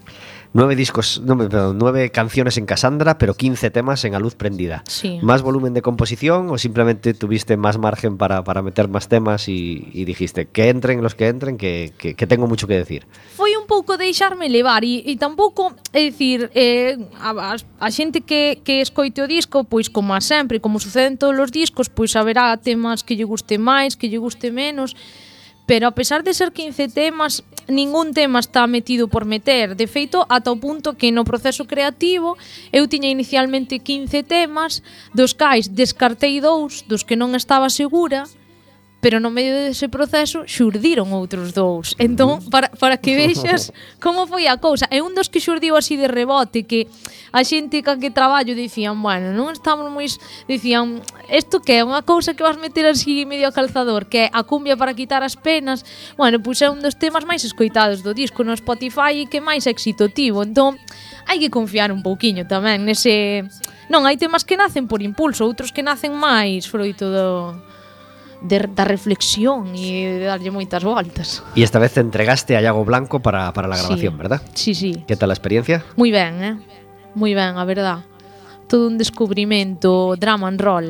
Nueve 0.57 0.77
discos, 0.77 1.21
no, 1.21 1.37
perdón, 1.37 1.79
nueve 1.81 2.11
canciones 2.11 2.57
en 2.59 2.65
Cassandra, 2.65 3.19
pero 3.19 3.35
15 3.35 3.73
temas 3.73 4.05
en 4.05 4.15
A 4.15 4.21
Luz 4.21 4.37
Prendida. 4.37 4.85
Sí. 4.87 5.19
¿Más 5.21 5.43
volumen 5.43 5.75
de 5.75 5.83
composición 5.83 6.49
o 6.49 6.59
simplemente 6.59 7.13
tuviste 7.13 7.57
más 7.57 7.77
margen 7.77 8.17
para, 8.19 8.45
para 8.45 8.63
meter 8.63 8.87
más 8.87 9.09
temas 9.09 9.49
y, 9.49 9.89
y, 9.93 10.05
dijiste 10.05 10.47
que 10.47 10.69
entren 10.69 11.03
los 11.03 11.17
que 11.17 11.27
entren, 11.27 11.59
que, 11.59 11.93
que, 11.99 12.15
que 12.15 12.27
tengo 12.29 12.47
mucho 12.47 12.69
que 12.69 12.75
decir? 12.75 13.05
Foi 13.35 13.59
un 13.59 13.67
pouco 13.67 13.99
deixarme 13.99 14.47
levar 14.47 14.87
e, 14.87 15.03
e 15.03 15.19
tampouco, 15.19 15.75
é 15.91 16.07
dicir, 16.07 16.47
eh, 16.55 17.03
a, 17.19 17.59
a 17.59 17.89
xente 17.91 18.23
que, 18.23 18.63
que 18.63 18.79
escoite 18.79 19.23
o 19.23 19.27
disco, 19.27 19.67
pois 19.67 19.91
como 19.91 20.15
a 20.15 20.23
sempre, 20.23 20.63
como 20.63 20.79
suceden 20.79 21.19
todos 21.19 21.35
os 21.35 21.51
discos, 21.51 21.91
pois 21.91 22.15
haberá 22.15 22.55
temas 22.63 23.03
que 23.03 23.19
lle 23.19 23.27
guste 23.27 23.59
máis, 23.59 23.99
que 23.99 24.07
lle 24.07 24.23
guste 24.23 24.55
menos, 24.55 24.95
pero 25.67 25.91
a 25.91 25.99
pesar 25.99 26.23
de 26.23 26.31
ser 26.31 26.55
15 26.55 26.95
temas 26.95 27.43
ningún 27.69 28.13
tema 28.13 28.41
está 28.41 28.67
metido 28.67 29.09
por 29.09 29.25
meter. 29.25 29.75
De 29.77 29.87
feito, 29.87 30.27
ata 30.29 30.53
o 30.53 30.61
punto 30.61 30.95
que 30.95 31.13
no 31.13 31.25
proceso 31.25 31.65
creativo 31.65 32.37
eu 32.73 32.87
tiña 32.89 33.09
inicialmente 33.09 33.79
15 33.79 34.23
temas, 34.25 34.83
dos 35.13 35.33
cais 35.33 35.69
descartei 35.69 36.41
dous 36.41 36.85
dos 36.85 37.05
que 37.05 37.17
non 37.17 37.33
estaba 37.35 37.73
segura, 37.73 38.29
pero 39.05 39.21
no 39.21 39.29
medio 39.29 39.53
dese 39.53 39.93
proceso 39.93 40.49
xurdiron 40.49 41.13
outros 41.13 41.53
dous. 41.53 41.93
Entón, 42.01 42.41
mm. 42.41 42.49
para, 42.49 42.73
para 42.73 42.97
que 42.97 43.13
vexas 43.13 43.69
como 44.05 44.25
foi 44.25 44.49
a 44.49 44.57
cousa. 44.57 44.89
É 44.89 45.05
un 45.05 45.13
dos 45.13 45.29
que 45.29 45.45
xurdiu 45.45 45.77
así 45.77 46.01
de 46.01 46.09
rebote, 46.09 46.65
que 46.65 46.89
a 47.29 47.45
xente 47.45 47.85
ca 47.85 48.01
que 48.01 48.09
traballo 48.09 48.57
dicían, 48.57 48.97
bueno, 49.05 49.37
non 49.37 49.53
estamos 49.53 49.93
moi... 49.93 50.09
Dicían, 50.49 51.05
isto 51.29 51.61
que 51.61 51.77
é 51.77 51.85
unha 51.85 52.01
cousa 52.01 52.33
que 52.33 52.41
vas 52.41 52.57
meter 52.57 52.89
así 52.89 53.29
medio 53.29 53.45
a 53.45 53.53
calzador, 53.53 54.09
que 54.09 54.25
é 54.25 54.27
a 54.33 54.41
cumbia 54.41 54.73
para 54.73 54.97
quitar 54.97 55.21
as 55.21 55.37
penas. 55.37 55.85
Bueno, 56.17 56.41
pois 56.41 56.65
é 56.65 56.73
un 56.73 56.81
dos 56.81 56.97
temas 56.97 57.29
máis 57.29 57.45
escoitados 57.45 58.01
do 58.01 58.17
disco 58.17 58.41
no 58.41 58.57
Spotify 58.57 59.21
e 59.21 59.29
que 59.29 59.45
máis 59.45 59.69
éxito 59.69 60.09
tivo. 60.09 60.49
Entón, 60.49 60.81
hai 61.29 61.37
que 61.37 61.53
confiar 61.53 61.93
un 61.93 62.01
pouquiño 62.01 62.49
tamén 62.49 62.89
nese... 62.89 63.45
Non, 63.93 64.09
hai 64.09 64.17
temas 64.17 64.49
que 64.49 64.57
nacen 64.57 64.89
por 64.89 65.05
impulso, 65.05 65.45
outros 65.45 65.77
que 65.77 65.85
nacen 65.85 66.17
máis 66.17 66.65
froito 66.65 67.13
do 67.13 67.53
de, 68.45 68.69
da 68.77 68.85
reflexión 68.85 69.73
e 69.73 70.21
de 70.21 70.29
darlle 70.29 70.53
moitas 70.53 70.85
voltas. 70.85 71.41
E 71.57 71.65
esta 71.65 71.81
vez 71.81 71.97
te 71.97 72.05
entregaste 72.05 72.55
a 72.55 72.61
Iago 72.61 72.85
Blanco 72.85 73.25
para, 73.25 73.51
para 73.57 73.67
la 73.67 73.81
grabación, 73.81 74.15
sí. 74.15 74.19
verdad? 74.21 74.41
Sí, 74.53 74.73
sí. 74.77 74.93
Que 75.09 75.17
tal 75.17 75.33
a 75.33 75.37
experiencia? 75.37 75.81
Moi 75.97 76.13
ben, 76.13 76.35
eh? 76.45 76.55
Moi 77.17 77.33
ben, 77.33 77.57
a 77.57 77.65
verdad. 77.65 78.05
Todo 78.69 78.87
un 78.87 79.01
descubrimento, 79.01 80.15
drama 80.21 80.49
and 80.49 80.61
roll. 80.61 80.89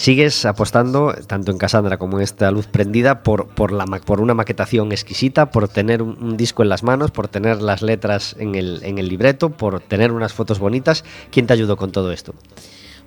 Sigues 0.00 0.46
apostando, 0.46 1.12
tanto 1.26 1.52
en 1.52 1.58
Cassandra 1.58 1.98
como 1.98 2.16
en 2.16 2.24
esta 2.24 2.50
luz 2.50 2.66
prendida, 2.66 3.22
por, 3.22 3.48
por, 3.48 3.70
la, 3.70 3.84
por 3.84 4.22
una 4.22 4.32
maquetación 4.32 4.92
exquisita, 4.92 5.50
por 5.50 5.68
tener 5.68 6.00
un, 6.00 6.16
un, 6.22 6.36
disco 6.38 6.62
en 6.62 6.70
las 6.70 6.82
manos, 6.82 7.10
por 7.10 7.28
tener 7.28 7.60
las 7.60 7.82
letras 7.82 8.34
en 8.38 8.54
el, 8.54 8.80
en 8.82 8.96
el 8.96 9.08
libreto, 9.08 9.50
por 9.50 9.80
tener 9.80 10.10
unas 10.12 10.32
fotos 10.32 10.58
bonitas. 10.58 11.04
¿Quién 11.30 11.46
te 11.46 11.52
ayudó 11.52 11.76
con 11.76 11.92
todo 11.92 12.12
esto? 12.12 12.32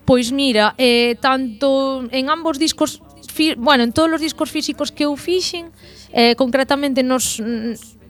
Pois 0.06 0.32
mira, 0.32 0.76
eh, 0.78 1.16
tanto 1.20 2.04
en 2.12 2.30
ambos 2.30 2.60
discos 2.60 3.02
fi, 3.34 3.58
bueno, 3.58 3.84
en 3.84 3.92
todos 3.92 4.14
os 4.14 4.22
discos 4.22 4.54
físicos 4.54 4.94
que 4.94 5.10
eu 5.10 5.18
fixen, 5.18 5.74
eh, 6.14 6.38
concretamente 6.38 7.02
nos 7.02 7.42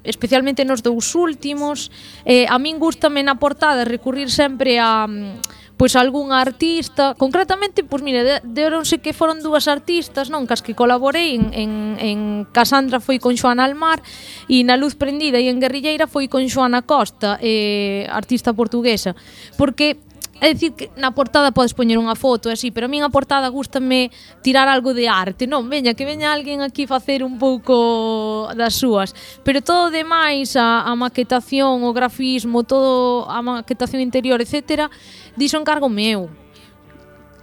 especialmente 0.04 0.68
nos 0.68 0.84
dous 0.84 1.16
últimos, 1.16 1.88
eh, 2.28 2.46
a 2.52 2.60
min 2.60 2.76
gustame 2.76 3.24
na 3.24 3.40
portada 3.40 3.88
recurrir 3.88 4.28
sempre 4.28 4.76
a 4.76 5.08
mm, 5.08 5.64
pois 5.80 5.96
algunha 5.96 6.38
artista, 6.38 7.16
concretamente, 7.18 7.84
pois 7.84 8.04
mire, 8.04 8.44
deronse 8.44 9.00
que 9.00 9.16
foron 9.16 9.42
dúas 9.42 9.66
artistas, 9.72 10.30
non, 10.30 10.46
cas 10.46 10.62
que 10.62 10.78
colaborei 10.78 11.40
en, 11.40 11.50
en, 11.56 11.72
en 11.98 12.18
Casandra 12.52 13.00
foi 13.00 13.18
con 13.18 13.34
Xoana 13.34 13.66
Almar 13.66 14.04
e 14.52 14.62
na 14.68 14.78
Luz 14.78 14.94
Prendida 14.94 15.40
e 15.40 15.50
en 15.50 15.58
Guerrilleira 15.58 16.06
foi 16.06 16.28
con 16.30 16.46
Xoana 16.46 16.86
Costa, 16.86 17.40
eh, 17.42 18.06
artista 18.12 18.54
portuguesa, 18.54 19.18
porque 19.56 19.98
É 20.44 20.52
dicir, 20.52 20.76
que 20.76 20.92
na 21.00 21.16
portada 21.16 21.56
podes 21.56 21.72
poñer 21.72 21.96
unha 21.96 22.20
foto 22.20 22.52
e 22.52 22.60
así, 22.60 22.68
pero 22.68 22.86
a 22.86 22.92
min 22.92 23.00
a 23.00 23.08
portada 23.08 23.48
gustame 23.48 24.12
tirar 24.44 24.68
algo 24.68 24.92
de 24.92 25.08
arte, 25.08 25.48
non? 25.48 25.72
Veña, 25.72 25.96
que 25.96 26.04
veña 26.04 26.36
alguén 26.36 26.60
aquí 26.60 26.84
facer 26.84 27.24
un 27.24 27.40
pouco 27.40 28.52
das 28.52 28.76
súas. 28.76 29.16
Pero 29.48 29.64
todo 29.64 29.88
o 29.88 29.94
demais, 29.96 30.60
a, 30.60 30.84
a 30.84 30.92
maquetación, 31.00 31.88
o 31.88 31.96
grafismo, 31.96 32.68
todo 32.68 33.24
a 33.32 33.40
maquetación 33.40 34.04
interior, 34.04 34.44
etc., 34.44 34.92
diso 35.40 35.56
encargo 35.56 35.88
meu. 35.88 36.28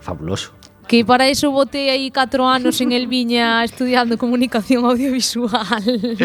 Fabuloso. 0.04 0.59
Que 0.90 1.04
para 1.06 1.28
eso 1.30 1.52
botei 1.54 1.86
aí 1.86 2.10
4 2.10 2.42
anos 2.50 2.80
en 2.82 2.90
el 2.90 3.06
Viña 3.06 3.62
estudiando 3.68 4.18
comunicación 4.18 4.84
audiovisual. 4.84 6.18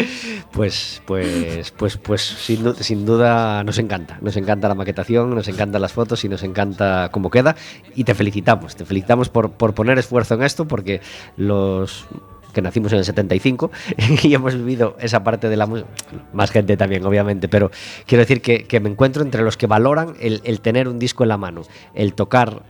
Pues, 0.50 1.00
pues, 1.06 1.70
pues, 1.70 1.96
pues 1.96 2.20
sin, 2.22 2.64
du- 2.64 2.74
sin 2.74 3.06
duda 3.06 3.62
nos 3.62 3.78
encanta. 3.78 4.18
Nos 4.20 4.36
encanta 4.36 4.66
la 4.66 4.74
maquetación, 4.74 5.30
nos 5.32 5.46
encantan 5.46 5.80
las 5.80 5.92
fotos 5.92 6.24
y 6.24 6.28
nos 6.28 6.42
encanta 6.42 7.10
cómo 7.12 7.30
queda. 7.30 7.54
Y 7.94 8.02
te 8.02 8.16
felicitamos, 8.16 8.74
te 8.74 8.84
felicitamos 8.84 9.28
por, 9.28 9.52
por 9.52 9.72
poner 9.72 10.00
esfuerzo 10.00 10.34
en 10.34 10.42
esto, 10.42 10.66
porque 10.66 11.00
los 11.36 12.06
que 12.52 12.60
nacimos 12.60 12.90
en 12.92 12.98
el 12.98 13.04
75 13.04 13.70
y 14.24 14.34
hemos 14.34 14.56
vivido 14.56 14.96
esa 14.98 15.22
parte 15.22 15.48
de 15.48 15.56
la 15.56 15.66
música, 15.66 15.88
más 16.32 16.50
gente 16.50 16.76
también, 16.76 17.04
obviamente, 17.06 17.46
pero 17.48 17.70
quiero 18.04 18.22
decir 18.22 18.42
que, 18.42 18.64
que 18.64 18.80
me 18.80 18.88
encuentro 18.90 19.22
entre 19.22 19.42
los 19.44 19.56
que 19.56 19.68
valoran 19.68 20.14
el 20.18 20.60
tener 20.60 20.88
un 20.88 20.98
disco 20.98 21.22
en 21.22 21.28
la 21.28 21.36
mano, 21.36 21.62
el 21.94 22.14
tocar 22.14 22.62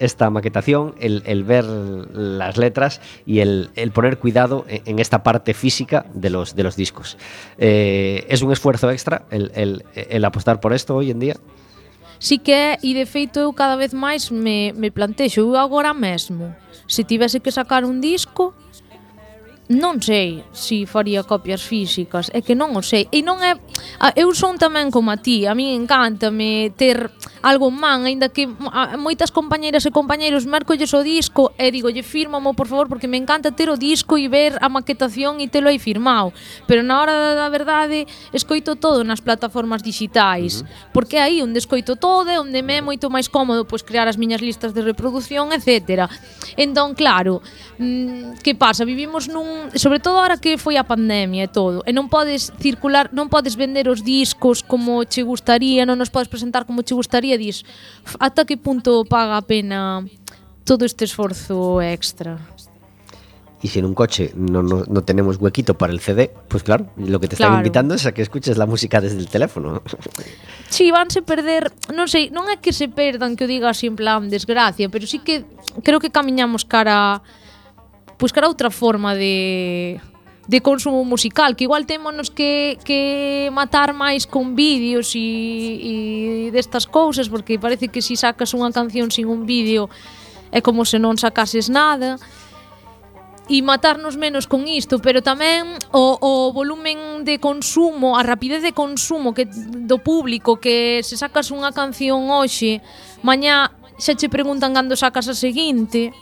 esta 0.00 0.28
maquetación, 0.30 0.94
el, 0.98 1.22
el 1.26 1.44
ver 1.44 1.64
las 1.64 2.56
letras 2.56 3.00
y 3.24 3.38
el, 3.40 3.70
el 3.76 3.92
poner 3.92 4.18
cuidado 4.18 4.64
en, 4.68 4.82
en, 4.86 4.98
esta 4.98 5.22
parte 5.22 5.54
física 5.54 6.06
de 6.12 6.30
los, 6.30 6.56
de 6.56 6.62
los 6.64 6.74
discos. 6.74 7.16
Eh, 7.58 8.26
es 8.28 8.42
un 8.42 8.50
esfuerzo 8.50 8.90
extra 8.90 9.22
el, 9.30 9.52
el 9.54 9.84
el 10.10 10.24
apostar 10.24 10.60
por 10.60 10.72
esto 10.72 10.96
hoy 10.96 11.10
en 11.10 11.20
día? 11.20 11.34
Sí 12.18 12.38
que 12.38 12.52
é, 12.52 12.78
e 12.82 12.92
de 12.92 13.06
feito 13.06 13.40
eu 13.40 13.52
cada 13.56 13.80
vez 13.80 13.96
máis 13.96 14.28
me, 14.28 14.76
me 14.76 14.92
plantexo, 14.92 15.40
eu 15.40 15.56
agora 15.56 15.96
mesmo, 15.96 16.52
se 16.86 17.02
tivese 17.02 17.40
que 17.40 17.48
sacar 17.48 17.84
un 17.88 18.04
disco, 18.04 18.52
non 19.72 20.04
sei 20.04 20.44
se 20.52 20.84
faría 20.84 21.24
copias 21.24 21.64
físicas, 21.64 22.28
é 22.36 22.44
que 22.44 22.52
non 22.52 22.76
o 22.76 22.82
sei. 22.84 23.08
E 23.08 23.24
non 23.24 23.40
é... 23.40 23.56
Eu 24.20 24.36
son 24.36 24.60
tamén 24.60 24.92
como 24.92 25.08
a 25.08 25.16
ti, 25.16 25.48
a 25.48 25.56
mí 25.56 25.72
encántame 25.72 26.74
ter 26.76 27.08
algo 27.42 27.70
man, 27.70 28.04
aínda 28.04 28.28
que 28.28 28.46
moitas 29.00 29.32
compañeiras 29.32 29.84
e 29.88 29.90
compañeiros 29.90 30.44
mercolles 30.44 30.92
o 30.92 31.00
disco 31.00 31.52
e 31.56 31.72
digolle 31.72 32.04
fírmamo, 32.04 32.52
por 32.52 32.68
favor, 32.68 32.88
porque 32.88 33.08
me 33.08 33.16
encanta 33.16 33.50
ter 33.50 33.68
o 33.72 33.76
disco 33.76 34.20
e 34.20 34.28
ver 34.28 34.56
a 34.60 34.68
maquetación 34.68 35.40
e 35.40 35.48
telo 35.48 35.68
aí 35.68 35.80
firmado. 35.80 36.32
Pero 36.68 36.84
na 36.84 37.00
hora 37.00 37.34
da 37.34 37.48
verdade 37.48 38.04
escoito 38.32 38.76
todo 38.76 39.04
nas 39.04 39.20
plataformas 39.20 39.82
digitais, 39.82 40.60
uh 40.60 40.64
-huh. 40.64 40.92
porque 40.92 41.16
é 41.16 41.22
aí 41.24 41.42
onde 41.42 41.58
escoito 41.58 41.96
todo, 41.96 42.28
onde 42.28 42.60
me 42.62 42.78
é 42.78 42.82
moito 42.84 43.08
máis 43.08 43.28
cómodo 43.28 43.64
pois 43.64 43.82
crear 43.82 44.08
as 44.08 44.16
miñas 44.16 44.40
listas 44.40 44.72
de 44.72 44.82
reproducción, 44.82 45.52
etc. 45.52 46.08
Entón, 46.56 46.94
claro, 46.94 47.40
mm, 47.78 48.40
que 48.44 48.54
pasa? 48.54 48.84
Vivimos 48.84 49.28
nun, 49.28 49.72
sobre 49.76 50.00
todo 50.00 50.18
ahora 50.18 50.36
que 50.36 50.58
foi 50.58 50.76
a 50.76 50.84
pandemia 50.84 51.44
e 51.44 51.50
todo, 51.50 51.82
e 51.86 51.92
non 51.92 52.12
podes 52.12 52.52
circular, 52.60 53.08
non 53.12 53.32
podes 53.32 53.56
vender 53.56 53.88
os 53.88 54.04
discos 54.04 54.60
como 54.60 55.04
che 55.08 55.22
gustaría, 55.22 55.88
non 55.88 55.96
nos 55.96 56.10
podes 56.12 56.28
presentar 56.28 56.66
como 56.66 56.82
che 56.82 56.92
gustaría 56.92 57.29
día 57.30 57.38
dis 57.38 57.62
ata 58.18 58.42
que 58.42 58.58
punto 58.58 59.06
paga 59.06 59.38
a 59.38 59.46
pena 59.46 60.02
todo 60.66 60.82
este 60.84 61.06
esforzo 61.06 61.78
extra? 61.78 62.38
Y 63.62 63.68
si 63.68 63.78
en 63.78 63.84
un 63.84 63.94
coche 63.94 64.32
no, 64.34 64.62
no, 64.62 64.84
no 64.88 65.02
tenemos 65.02 65.36
huequito 65.36 65.76
para 65.76 65.92
el 65.92 66.00
CD, 66.00 66.32
pues 66.48 66.62
claro, 66.62 66.86
lo 66.96 67.20
que 67.20 67.28
te 67.28 67.36
claro. 67.36 67.52
están 67.52 67.60
invitando 67.60 67.94
es 67.94 68.06
a 68.06 68.12
que 68.12 68.22
escuches 68.22 68.56
la 68.56 68.64
música 68.64 69.00
desde 69.00 69.18
el 69.18 69.28
teléfono. 69.28 69.82
Sí, 70.70 70.92
vanse 70.94 71.20
perder, 71.26 71.74
non 71.90 72.06
sei, 72.06 72.30
non 72.30 72.46
é 72.46 72.62
que 72.62 72.70
se 72.70 72.86
perdan 72.86 73.34
que 73.34 73.42
o 73.42 73.50
diga 73.50 73.74
así 73.74 73.90
en 73.90 73.98
plan 73.98 74.30
desgracia, 74.30 74.86
pero 74.86 75.02
sí 75.02 75.18
que 75.18 75.42
creo 75.82 75.98
que 75.98 76.14
camiñamos 76.14 76.62
cara 76.62 77.26
pois 78.14 78.30
pues 78.30 78.32
cara 78.32 78.46
a 78.46 78.54
outra 78.54 78.70
forma 78.70 79.18
de 79.18 79.98
de 80.48 80.60
consumo 80.60 81.04
musical, 81.04 81.54
que 81.54 81.64
igual 81.64 81.86
témonos 81.86 82.30
que, 82.30 82.78
que 82.84 83.50
matar 83.52 83.92
máis 83.92 84.26
con 84.26 84.56
vídeos 84.56 85.12
e, 85.14 85.28
e 85.80 85.92
destas 86.50 86.88
cousas, 86.88 87.28
porque 87.28 87.60
parece 87.60 87.88
que 87.88 88.00
si 88.00 88.16
sacas 88.16 88.56
unha 88.56 88.72
canción 88.72 89.12
sin 89.12 89.28
un 89.28 89.44
vídeo 89.44 89.86
é 90.50 90.58
como 90.58 90.82
se 90.82 90.98
non 90.98 91.14
sacases 91.20 91.70
nada 91.70 92.18
e 93.50 93.62
matarnos 93.66 94.14
menos 94.14 94.46
con 94.46 94.70
isto, 94.70 95.02
pero 95.02 95.26
tamén 95.26 95.74
o, 95.90 96.14
o 96.22 96.32
volumen 96.54 97.26
de 97.26 97.42
consumo, 97.42 98.14
a 98.14 98.22
rapidez 98.22 98.62
de 98.62 98.70
consumo 98.70 99.34
que 99.34 99.50
do 99.50 99.98
público 99.98 100.62
que 100.62 101.02
se 101.02 101.18
sacas 101.18 101.50
unha 101.50 101.74
canción 101.74 102.30
hoxe, 102.30 102.78
mañá 103.26 103.74
xa 103.98 104.14
che 104.14 104.30
preguntan 104.30 104.70
cando 104.70 104.94
sacas 104.94 105.26
a 105.26 105.34
seguinte. 105.34 106.14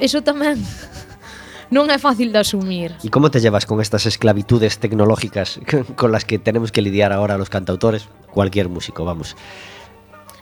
Eso 0.00 0.24
tamén 0.24 0.56
non 1.68 1.92
é 1.92 2.00
fácil 2.00 2.32
de 2.32 2.40
asumir. 2.40 2.96
E 3.04 3.12
como 3.12 3.28
te 3.28 3.44
llevas 3.44 3.68
con 3.68 3.84
estas 3.84 4.08
esclavitudes 4.08 4.80
tecnológicas 4.80 5.60
con 6.00 6.12
las 6.12 6.24
que 6.24 6.40
tenemos 6.40 6.72
que 6.72 6.80
lidiar 6.80 7.12
ahora 7.12 7.36
los 7.36 7.52
cantautores? 7.52 8.08
Cualquier 8.32 8.68
músico, 8.68 9.04
vamos. 9.04 9.36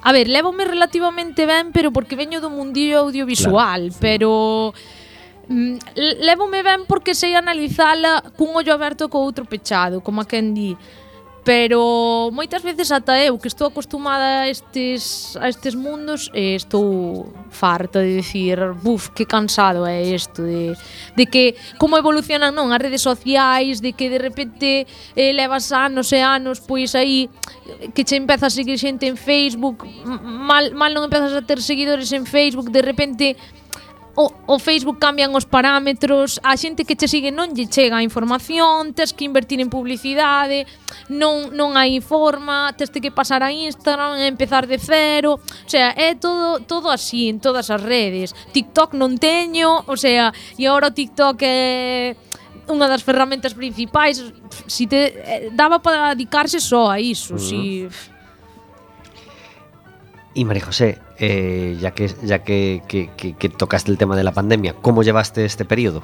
A 0.06 0.12
ver, 0.12 0.28
levome 0.28 0.64
relativamente 0.64 1.46
ben, 1.46 1.72
pero 1.72 1.90
porque 1.90 2.14
veño 2.14 2.38
do 2.38 2.46
mundillo 2.46 3.02
audiovisual, 3.02 3.90
claro. 3.90 3.98
pero 3.98 4.30
mm, 5.50 5.74
levome 6.22 6.62
ben 6.62 6.86
porque 6.86 7.10
sei 7.10 7.34
analizala 7.34 8.22
cun 8.38 8.54
ollo 8.54 8.70
aberto 8.70 9.10
co 9.10 9.18
outro 9.18 9.50
pechado, 9.50 9.98
como 9.98 10.22
a 10.22 10.30
quen 10.30 10.54
di 10.54 10.78
pero 11.46 12.28
moitas 12.34 12.58
veces 12.66 12.90
ata 12.90 13.14
eu 13.22 13.38
que 13.38 13.46
estou 13.46 13.70
acostumada 13.70 14.42
a 14.42 14.50
estes, 14.50 15.38
a 15.38 15.46
estes 15.46 15.78
mundos 15.78 16.26
eh, 16.34 16.58
estou 16.58 17.30
farta 17.54 18.02
de 18.02 18.18
dicir 18.18 18.58
buf, 18.74 19.14
que 19.14 19.22
cansado 19.22 19.86
é 19.86 20.02
isto 20.02 20.42
de, 20.42 20.74
de 21.14 21.24
que 21.30 21.54
como 21.78 21.94
evolucionan 21.94 22.50
non 22.50 22.74
as 22.74 22.82
redes 22.82 22.98
sociais 22.98 23.78
de 23.78 23.94
que 23.94 24.10
de 24.10 24.18
repente 24.18 24.90
eh, 25.14 25.30
levas 25.30 25.70
anos 25.70 26.10
e 26.10 26.18
anos 26.18 26.58
pois 26.58 26.98
aí 26.98 27.30
que 27.94 28.02
che 28.02 28.18
empeza 28.18 28.50
a 28.50 28.52
seguir 28.52 28.74
xente 28.74 29.06
en 29.06 29.14
Facebook 29.14 29.86
mal, 30.02 30.74
mal 30.74 30.90
non 30.90 31.06
empezas 31.06 31.30
a 31.30 31.46
ter 31.46 31.62
seguidores 31.62 32.10
en 32.10 32.26
Facebook 32.26 32.74
de 32.74 32.82
repente 32.82 33.38
o, 34.16 34.32
o 34.48 34.58
Facebook 34.58 34.98
cambian 34.98 35.36
os 35.36 35.44
parámetros, 35.44 36.40
a 36.40 36.56
xente 36.56 36.88
que 36.88 36.96
che 36.96 37.04
sigue 37.04 37.28
non 37.28 37.52
lle 37.52 37.68
chega 37.68 38.00
a 38.00 38.02
información, 38.02 38.96
tes 38.96 39.12
que 39.12 39.28
invertir 39.28 39.60
en 39.60 39.68
publicidade, 39.68 40.64
non, 41.12 41.52
non 41.52 41.76
hai 41.76 42.00
forma, 42.00 42.72
tes 42.72 42.88
que 42.88 43.12
pasar 43.12 43.44
a 43.44 43.52
Instagram, 43.52 44.16
empezar 44.24 44.64
de 44.64 44.80
cero, 44.80 45.36
o 45.36 45.68
sea, 45.68 45.92
é 45.92 46.16
todo, 46.16 46.64
todo 46.64 46.88
así 46.88 47.28
en 47.28 47.44
todas 47.44 47.68
as 47.68 47.84
redes. 47.84 48.32
TikTok 48.56 48.96
non 48.96 49.20
teño, 49.20 49.84
o 49.84 50.00
sea, 50.00 50.32
e 50.56 50.64
agora 50.64 50.88
o 50.88 50.96
TikTok 50.96 51.36
é 51.44 52.16
unha 52.72 52.88
das 52.88 53.04
ferramentas 53.04 53.52
principais, 53.52 54.18
si 54.64 54.88
te 54.88 55.12
eh, 55.12 55.52
daba 55.52 55.84
para 55.84 56.16
dedicarse 56.16 56.56
só 56.56 56.88
a 56.88 56.96
iso, 56.96 57.36
uh 57.36 57.38
-huh. 57.38 57.44
si... 57.44 57.60
E 60.36 60.40
María 60.44 60.64
José, 60.64 61.05
eh, 61.18 61.76
ya, 61.80 61.92
que, 61.92 62.10
ya 62.22 62.40
que, 62.40 62.82
que, 62.86 63.48
tocaste 63.48 63.90
el 63.90 63.98
tema 63.98 64.16
de 64.16 64.24
la 64.24 64.32
pandemia, 64.32 64.74
¿cómo 64.82 65.02
llevaste 65.02 65.44
este 65.44 65.64
periodo? 65.64 66.02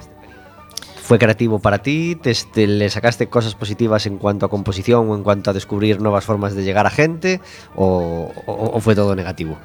¿Fue 1.03 1.19
creativo 1.19 1.59
para 1.59 1.79
ti? 1.79 2.17
¿Te, 2.17 2.67
¿Le 2.67 2.89
sacaste 2.89 3.29
cosas 3.29 3.55
positivas 3.55 4.07
en 4.07 4.19
cuanto 4.19 4.47
a 4.47 4.49
composición 4.49 5.11
o 5.11 5.15
en 5.15 5.23
cuanto 5.23 5.51
a 5.51 5.53
descubrir 5.53 6.01
nuevas 6.01 6.25
formas 6.25 6.55
de 6.55 6.63
llegar 6.63 6.87
a 6.87 6.91
gente? 6.91 7.41
¿O, 7.75 8.33
o, 8.47 8.77
o 8.77 8.81
fue 8.81 8.95
todo 8.95 9.15
negativo? 9.17 9.59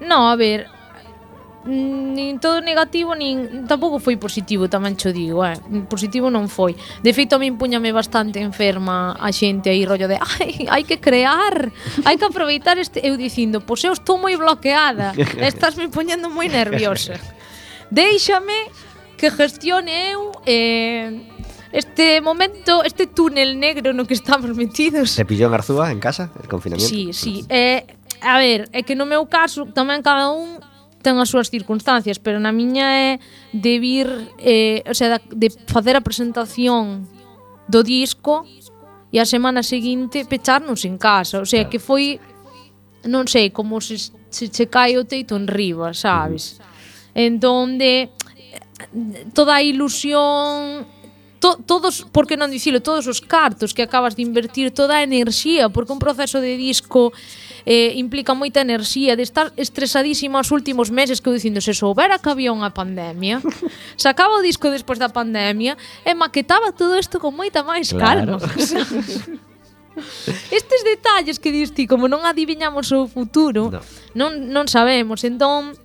No, 0.00 0.30
a 0.30 0.36
ver, 0.36 0.66
nin 1.64 2.36
todo 2.40 2.60
negativo 2.60 3.16
nin 3.16 3.64
tampouco 3.64 3.96
foi 3.96 4.20
positivo, 4.20 4.68
tamén 4.68 5.00
cho 5.00 5.16
digo, 5.16 5.40
eh. 5.48 5.56
Positivo 5.88 6.28
non 6.28 6.52
foi. 6.52 6.76
De 7.00 7.16
feito 7.16 7.36
a 7.36 7.40
min 7.40 7.56
puñame 7.56 7.88
bastante 7.88 8.44
enferma 8.44 9.16
a 9.16 9.32
xente 9.32 9.72
aí 9.72 9.88
rollo 9.88 10.04
de, 10.04 10.20
ai, 10.20 10.68
hai 10.68 10.84
que 10.84 11.00
crear, 11.00 11.72
hai 12.04 12.20
que 12.20 12.26
aproveitar 12.28 12.76
este 12.76 13.00
eu 13.00 13.16
dicindo, 13.16 13.64
pois 13.64 13.80
eu 13.80 13.96
estou 13.96 14.20
moi 14.20 14.36
bloqueada, 14.36 15.16
estás 15.40 15.76
me 15.80 15.88
poñendo 15.88 16.28
moi 16.28 16.52
nerviosa. 16.52 17.16
Déixame 17.88 18.68
que 19.16 19.32
gestione 19.32 20.12
eu 20.12 20.36
eh, 20.44 21.16
este 21.72 22.20
momento, 22.20 22.84
este 22.84 23.08
túnel 23.08 23.58
negro 23.58 23.96
no 23.96 24.04
que 24.04 24.14
estamos 24.14 24.52
metidos. 24.52 25.16
Te 25.16 25.24
pillou 25.24 25.48
en 25.48 25.54
Arzúa, 25.56 25.90
en 25.90 25.98
casa, 25.98 26.28
el 26.36 26.48
confinamiento? 26.48 26.92
Sí, 26.92 27.16
sí. 27.16 27.44
Eh, 27.48 27.88
a 28.20 28.36
ver, 28.38 28.68
é 28.72 28.84
que 28.84 28.94
no 28.94 29.08
meu 29.08 29.24
caso 29.26 29.64
tamén 29.72 30.04
cada 30.04 30.28
un 30.28 30.60
ten 31.04 31.20
as 31.20 31.28
súas 31.28 31.52
circunstancias, 31.52 32.16
pero 32.16 32.40
na 32.40 32.50
miña 32.50 32.88
é 32.96 33.20
de 33.52 33.76
vir, 33.76 34.08
eh, 34.40 34.80
o 34.88 34.96
sea, 34.96 35.20
de 35.20 35.52
facer 35.68 35.94
a 35.94 36.02
presentación 36.02 37.04
do 37.68 37.84
disco 37.84 38.48
e 39.12 39.20
a 39.20 39.28
semana 39.28 39.60
seguinte 39.60 40.24
pecharnos 40.24 40.88
en 40.88 40.96
casa, 40.96 41.44
o 41.44 41.46
sea, 41.46 41.68
que 41.68 41.76
foi 41.76 42.16
non 43.04 43.28
sei, 43.28 43.52
como 43.52 43.84
se 43.84 44.00
se 44.34 44.48
che 44.48 44.66
cae 44.66 44.98
o 44.98 45.04
teito 45.04 45.36
en 45.36 45.46
riba, 45.46 45.94
sabes? 45.94 46.58
Entón 47.14 47.78
de 47.78 48.10
toda 49.32 49.56
a 49.56 49.62
ilusión 49.62 50.82
to, 51.38 51.56
todos, 51.62 52.02
por 52.10 52.26
que 52.26 52.34
non 52.40 52.50
dicilo, 52.50 52.82
todos 52.82 53.06
os 53.06 53.22
cartos 53.22 53.70
que 53.70 53.86
acabas 53.86 54.18
de 54.18 54.26
invertir, 54.26 54.74
toda 54.74 54.98
a 54.98 55.06
enerxía, 55.06 55.70
porque 55.70 55.94
un 55.94 56.02
proceso 56.02 56.42
de 56.42 56.58
disco 56.58 57.14
eh, 57.66 57.96
implica 57.96 58.36
moita 58.36 58.60
enerxía 58.60 59.16
de 59.16 59.24
estar 59.24 59.52
estresadísima 59.56 60.40
os 60.40 60.52
últimos 60.52 60.92
meses 60.92 61.20
que 61.20 61.28
eu 61.28 61.34
dicindo 61.34 61.60
se 61.60 61.72
soubera 61.72 62.20
que 62.20 62.28
había 62.28 62.52
unha 62.52 62.70
pandemia 62.70 63.40
sacaba 63.96 64.38
o 64.38 64.44
disco 64.44 64.68
despois 64.68 65.00
da 65.00 65.08
pandemia 65.08 65.76
e 66.04 66.12
maquetaba 66.12 66.72
todo 66.76 66.96
isto 66.96 67.16
con 67.18 67.32
moita 67.32 67.64
máis 67.64 67.90
claro. 67.90 68.38
calma 68.38 69.42
Estes 70.50 70.82
detalles 70.82 71.38
que 71.38 71.52
dis 71.52 71.70
ti, 71.70 71.86
como 71.86 72.10
non 72.10 72.26
adiviñamos 72.26 72.90
o 72.90 73.06
futuro, 73.06 73.70
no. 73.70 73.78
non, 74.18 74.50
non 74.50 74.66
sabemos. 74.66 75.22
Entón, 75.22 75.78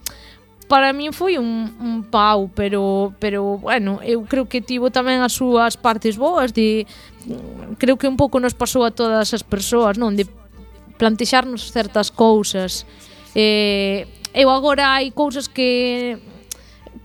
para 0.70 0.94
min 0.94 1.14
foi 1.14 1.38
un, 1.38 1.74
un 1.82 2.06
pau, 2.06 2.50
pero 2.54 3.14
pero 3.18 3.58
bueno, 3.58 4.02
eu 4.06 4.26
creo 4.26 4.46
que 4.46 4.62
tivo 4.62 4.94
tamén 4.94 5.22
as 5.26 5.34
súas 5.34 5.78
partes 5.78 6.18
boas 6.18 6.54
de 6.54 6.86
creo 7.82 7.98
que 7.98 8.10
un 8.10 8.18
pouco 8.18 8.42
nos 8.42 8.54
pasou 8.54 8.86
a 8.86 8.94
todas 8.94 9.34
as 9.34 9.42
persoas, 9.46 9.98
non? 9.98 10.14
De 10.14 10.30
plantexarnos 11.00 11.72
certas 11.72 12.12
cousas. 12.12 12.84
Eh, 13.34 14.06
eu 14.36 14.52
agora 14.52 15.00
hai 15.00 15.16
cousas 15.16 15.48
que 15.48 16.20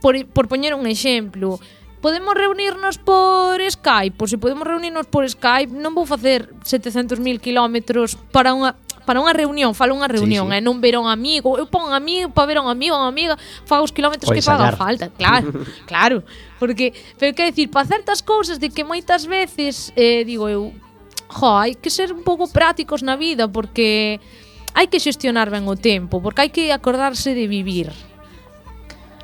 por, 0.02 0.18
por 0.34 0.50
poñer 0.50 0.74
un 0.74 0.84
exemplo, 0.90 1.56
podemos 2.04 2.34
reunirnos 2.34 2.98
por 2.98 3.56
Skype, 3.62 4.12
pois 4.18 4.28
se 4.28 4.36
podemos 4.36 4.66
reunirnos 4.68 5.08
por 5.08 5.24
Skype, 5.24 5.72
non 5.72 5.96
vou 5.96 6.04
facer 6.04 6.52
700.000 6.60 7.40
kilómetros 7.40 8.20
para 8.28 8.52
unha 8.52 8.76
para 9.04 9.20
unha 9.20 9.36
reunión, 9.36 9.76
falo 9.76 9.92
unha 9.92 10.08
reunión, 10.08 10.48
sí, 10.48 10.52
sí. 10.52 10.58
eh, 10.58 10.64
non 10.64 10.80
ver 10.80 10.96
un 10.96 11.08
amigo, 11.08 11.60
eu 11.60 11.68
pon 11.68 11.88
un 11.88 11.94
amigo 11.96 12.32
para 12.32 12.48
ver 12.48 12.58
un 12.60 12.68
amigo, 12.72 12.96
unha 12.96 13.12
amiga, 13.12 13.36
fago 13.68 13.84
os 13.84 13.92
kilómetros 13.92 14.28
pois 14.28 14.40
que 14.40 14.44
faga 14.44 14.72
falta, 14.76 15.12
claro, 15.12 15.48
claro, 15.88 16.16
porque 16.56 16.92
pero 17.20 17.36
que 17.36 17.48
decir, 17.48 17.68
para 17.68 17.84
certas 17.84 18.24
cousas 18.24 18.56
de 18.60 18.72
que 18.72 18.84
moitas 18.84 19.28
veces 19.28 19.92
eh, 19.96 20.24
digo 20.24 20.48
eu, 20.48 20.72
jo, 21.28 21.58
hai 21.58 21.74
que 21.74 21.90
ser 21.90 22.12
un 22.12 22.22
pouco 22.22 22.48
prácticos 22.50 23.02
na 23.02 23.16
vida 23.16 23.48
porque 23.48 24.20
hai 24.74 24.86
que 24.90 24.98
xestionar 24.98 25.48
ben 25.48 25.64
o 25.70 25.76
tempo, 25.78 26.20
porque 26.20 26.46
hai 26.46 26.50
que 26.50 26.74
acordarse 26.74 27.32
de 27.32 27.46
vivir. 27.46 27.94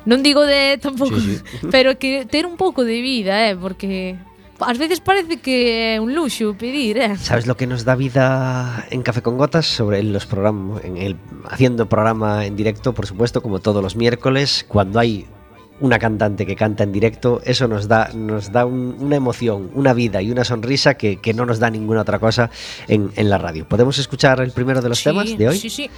Non 0.07 0.25
digo 0.25 0.41
de 0.47 0.77
tampouco, 0.83 1.19
sí, 1.19 1.37
sí. 1.37 1.67
pero 1.69 1.93
que 1.99 2.25
ter 2.25 2.47
un 2.47 2.57
pouco 2.57 2.81
de 2.87 2.99
vida, 3.03 3.51
eh, 3.51 3.55
porque 3.55 4.17
ás 4.61 4.77
veces 4.77 5.01
parece 5.01 5.41
que 5.41 5.97
é 5.97 6.01
un 6.01 6.13
luxo 6.13 6.53
pedir, 6.53 6.97
eh. 6.97 7.17
¿Sabes 7.17 7.45
lo 7.45 7.57
que 7.57 7.65
nos 7.65 7.85
da 7.85 7.95
vida 7.97 8.85
en 8.89 9.01
Café 9.01 9.21
con 9.21 9.37
Gotas 9.37 9.65
sobre 9.65 10.01
los 10.03 10.25
programas 10.25 10.85
en 10.85 10.97
el 10.97 11.17
haciendo 11.49 11.89
programa 11.89 12.45
en 12.45 12.55
directo, 12.55 12.93
por 12.93 13.05
supuesto, 13.05 13.41
como 13.41 13.59
todos 13.59 13.81
los 13.81 13.95
miércoles, 13.95 14.65
cuando 14.67 14.99
hay 14.99 15.25
una 15.81 15.99
cantante 15.99 16.45
que 16.45 16.55
canta 16.55 16.83
en 16.83 16.91
directo, 16.91 17.41
eso 17.43 17.67
nos 17.67 17.87
da, 17.87 18.09
nos 18.13 18.51
da 18.51 18.65
un, 18.65 18.95
una 18.99 19.15
emoción, 19.15 19.71
una 19.73 19.93
vida 19.93 20.21
y 20.21 20.31
una 20.31 20.43
sonrisa 20.43 20.93
que, 20.93 21.17
que, 21.17 21.33
no 21.33 21.45
nos 21.45 21.59
da 21.59 21.69
ninguna 21.69 22.01
otra 22.01 22.19
cosa 22.19 22.49
en, 22.87 23.11
en, 23.15 23.29
la 23.29 23.37
radio. 23.37 23.67
¿Podemos 23.67 23.97
escuchar 23.97 24.39
el 24.41 24.51
primero 24.51 24.81
de 24.81 24.89
los 24.89 24.99
sí, 24.99 25.03
temas 25.05 25.37
de 25.37 25.49
hoy? 25.49 25.57
Sí, 25.57 25.69
sí. 25.69 25.89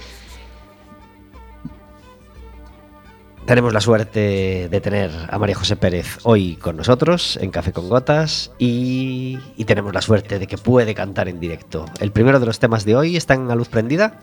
Tenemos 3.46 3.74
la 3.74 3.80
suerte 3.82 4.68
de 4.70 4.80
tener 4.80 5.10
a 5.28 5.38
María 5.38 5.54
José 5.54 5.76
Pérez 5.76 6.18
hoy 6.22 6.56
con 6.56 6.78
nosotros 6.78 7.38
en 7.42 7.50
Café 7.50 7.72
con 7.72 7.90
Gotas 7.90 8.52
y, 8.58 9.38
y, 9.58 9.66
tenemos 9.66 9.92
la 9.92 10.00
suerte 10.00 10.38
de 10.38 10.46
que 10.46 10.56
puede 10.56 10.94
cantar 10.94 11.28
en 11.28 11.40
directo. 11.40 11.84
El 12.00 12.10
primero 12.10 12.40
de 12.40 12.46
los 12.46 12.58
temas 12.58 12.86
de 12.86 12.96
hoy 12.96 13.16
está 13.18 13.34
en 13.34 13.46
la 13.46 13.54
luz 13.54 13.68
prendida. 13.68 14.22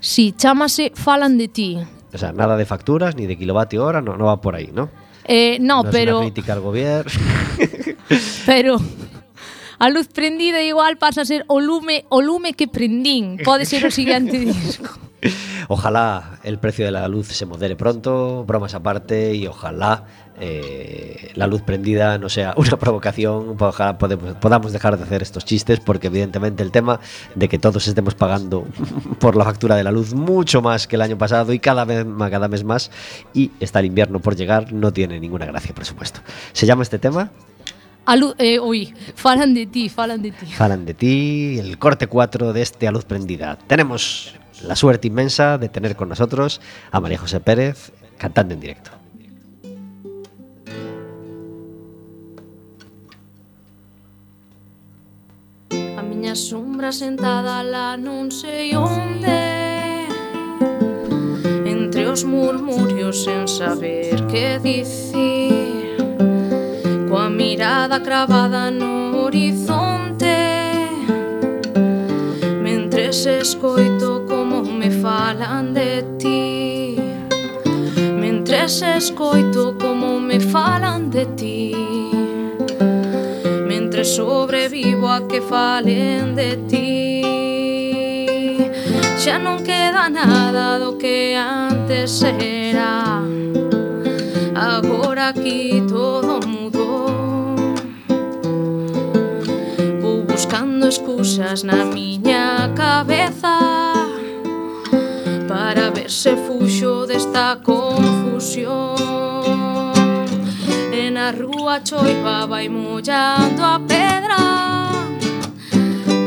Sí, 0.00 0.32
chámase 0.34 0.92
Falan 0.94 1.36
de 1.36 1.48
ti. 1.48 1.78
O 2.12 2.18
sea, 2.18 2.32
nada 2.32 2.56
de 2.56 2.64
facturas 2.64 3.16
ni 3.16 3.26
de 3.26 3.36
kilovatio 3.36 3.84
hora, 3.84 4.00
no, 4.00 4.16
no 4.16 4.26
va 4.26 4.40
por 4.40 4.54
ahí, 4.54 4.70
¿no? 4.72 4.90
Eh, 5.24 5.58
no, 5.60 5.82
no, 5.82 5.90
pero. 5.90 6.12
Es 6.12 6.16
una 6.16 6.32
crítica 6.32 6.52
al 6.54 6.60
gobierno. 6.60 7.12
pero. 8.46 8.76
A 9.78 9.90
luz 9.90 10.08
prendida 10.08 10.60
igual 10.62 10.96
pasa 10.96 11.20
a 11.20 11.24
ser 11.24 11.44
o 11.46 11.60
lume, 11.60 12.04
o 12.08 12.20
lume 12.20 12.54
que 12.54 12.66
prendín. 12.66 13.38
Pode 13.44 13.64
ser 13.64 13.86
o 13.86 13.90
siguiente 13.90 14.38
disco. 14.38 14.98
Ojalá 15.68 16.38
el 16.44 16.58
precio 16.58 16.84
de 16.84 16.90
la 16.90 17.08
luz 17.08 17.28
se 17.28 17.46
modere 17.46 17.76
pronto, 17.76 18.44
bromas 18.44 18.74
aparte, 18.74 19.34
y 19.34 19.46
ojalá 19.46 20.04
eh, 20.40 21.32
la 21.34 21.46
luz 21.46 21.62
prendida 21.62 22.16
no 22.18 22.28
sea 22.28 22.54
una 22.56 22.76
provocación, 22.78 23.56
ojalá 23.58 23.98
podemos, 23.98 24.34
podamos 24.34 24.72
dejar 24.72 24.96
de 24.96 25.04
hacer 25.04 25.22
estos 25.22 25.44
chistes, 25.44 25.80
porque 25.80 26.06
evidentemente 26.06 26.62
el 26.62 26.70
tema 26.70 27.00
de 27.34 27.48
que 27.48 27.58
todos 27.58 27.86
estemos 27.88 28.14
pagando 28.14 28.66
por 29.20 29.36
la 29.36 29.44
factura 29.44 29.76
de 29.76 29.84
la 29.84 29.90
luz 29.90 30.14
mucho 30.14 30.62
más 30.62 30.86
que 30.86 30.96
el 30.96 31.02
año 31.02 31.18
pasado 31.18 31.52
y 31.52 31.58
cada 31.58 31.84
vez 31.84 32.06
más, 32.06 32.30
cada 32.30 32.48
mes 32.48 32.64
más, 32.64 32.90
y 33.34 33.50
está 33.60 33.80
el 33.80 33.86
invierno 33.86 34.20
por 34.20 34.36
llegar, 34.36 34.72
no 34.72 34.92
tiene 34.92 35.20
ninguna 35.20 35.46
gracia, 35.46 35.74
por 35.74 35.84
supuesto. 35.84 36.20
¿Se 36.52 36.66
llama 36.66 36.82
este 36.82 36.98
tema? 36.98 37.30
Eh, 38.38 38.58
ui, 38.58 38.94
falan 39.16 39.52
de 39.52 39.66
ti, 39.66 39.90
falan 39.90 40.22
de 40.22 40.30
ti. 40.30 40.46
Falan 40.46 40.86
de 40.86 40.94
ti, 40.94 41.58
el 41.58 41.76
corte 41.76 42.06
4 42.06 42.54
de 42.54 42.62
este 42.62 42.88
A 42.88 42.90
Luz 42.90 43.04
Prendida. 43.04 43.58
Tenemos 43.66 44.34
la 44.62 44.76
suerte 44.76 45.08
inmensa 45.08 45.58
de 45.58 45.68
tener 45.68 45.96
con 45.96 46.08
nosotros 46.08 46.60
a 46.90 47.00
María 47.00 47.18
José 47.18 47.40
Pérez 47.40 47.92
cantando 48.16 48.54
en 48.54 48.60
directo. 48.60 48.90
A 55.96 56.02
miña 56.02 56.34
sombra 56.34 56.92
sentada 56.92 57.62
lá 57.62 57.96
non 57.96 58.30
sei 58.30 58.74
onde. 58.74 59.38
Entre 61.66 62.06
os 62.10 62.24
murmurios 62.24 63.24
sen 63.24 63.46
saber 63.46 64.26
que 64.26 64.58
dicir. 64.58 65.98
Coa 67.08 67.30
mirada 67.30 68.02
cravada 68.02 68.70
no 68.70 69.24
horizonte. 69.24 70.34
Mentres 72.62 73.26
escoito 73.26 74.27
falan 75.02 75.74
de 75.74 76.04
ti 76.18 77.08
Mentres 78.48 78.80
escoito 78.80 79.76
como 79.78 80.18
me 80.18 80.40
falan 80.40 81.10
de 81.10 81.26
ti. 81.36 81.74
Mentres 83.66 84.16
sobrevivo 84.16 85.06
a 85.06 85.28
que 85.28 85.42
falen 85.42 86.34
de 86.34 86.56
ti. 86.66 87.22
Xa 89.20 89.36
non 89.38 89.60
queda 89.60 90.08
nada 90.08 90.80
do 90.80 90.96
que 90.96 91.36
antes 91.36 92.24
era. 92.24 93.20
Agora 94.56 95.28
aquí 95.28 95.84
todo 95.84 96.40
mudou 96.48 97.12
Vou 100.00 100.24
buscando 100.24 100.88
excusas 100.88 101.62
na 101.62 101.84
miña 101.84 102.72
cabeza 102.72 104.07
se 106.08 106.34
fuxo 106.36 107.06
desta 107.06 107.60
confusión. 107.62 108.96
E 110.92 111.10
na 111.10 111.30
rúa 111.30 111.80
choivaba 111.80 112.62
e 112.62 112.68
mollando 112.68 113.62
a 113.62 113.78
pedra. 113.78 114.38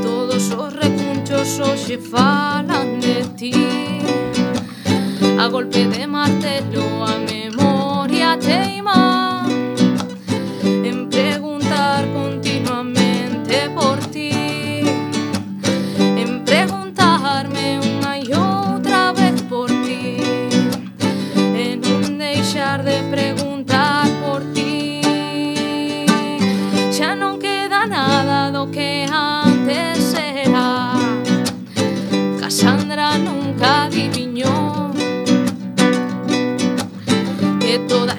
Todos 0.04 0.52
os 0.52 0.74
recunchos 0.74 1.60
hoxe 1.60 1.98
falan 1.98 3.00
de 3.00 3.24
ti. 3.36 3.54
A 5.40 5.48
golpe 5.48 5.86
de 5.86 6.06
martelo 6.06 7.04
a 7.04 7.18
memoria 7.18 8.38
teima 8.38 9.41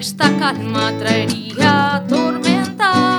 esta 0.03 0.29
calma 0.37 0.91
traería 0.99 2.03
tormenta. 2.09 3.12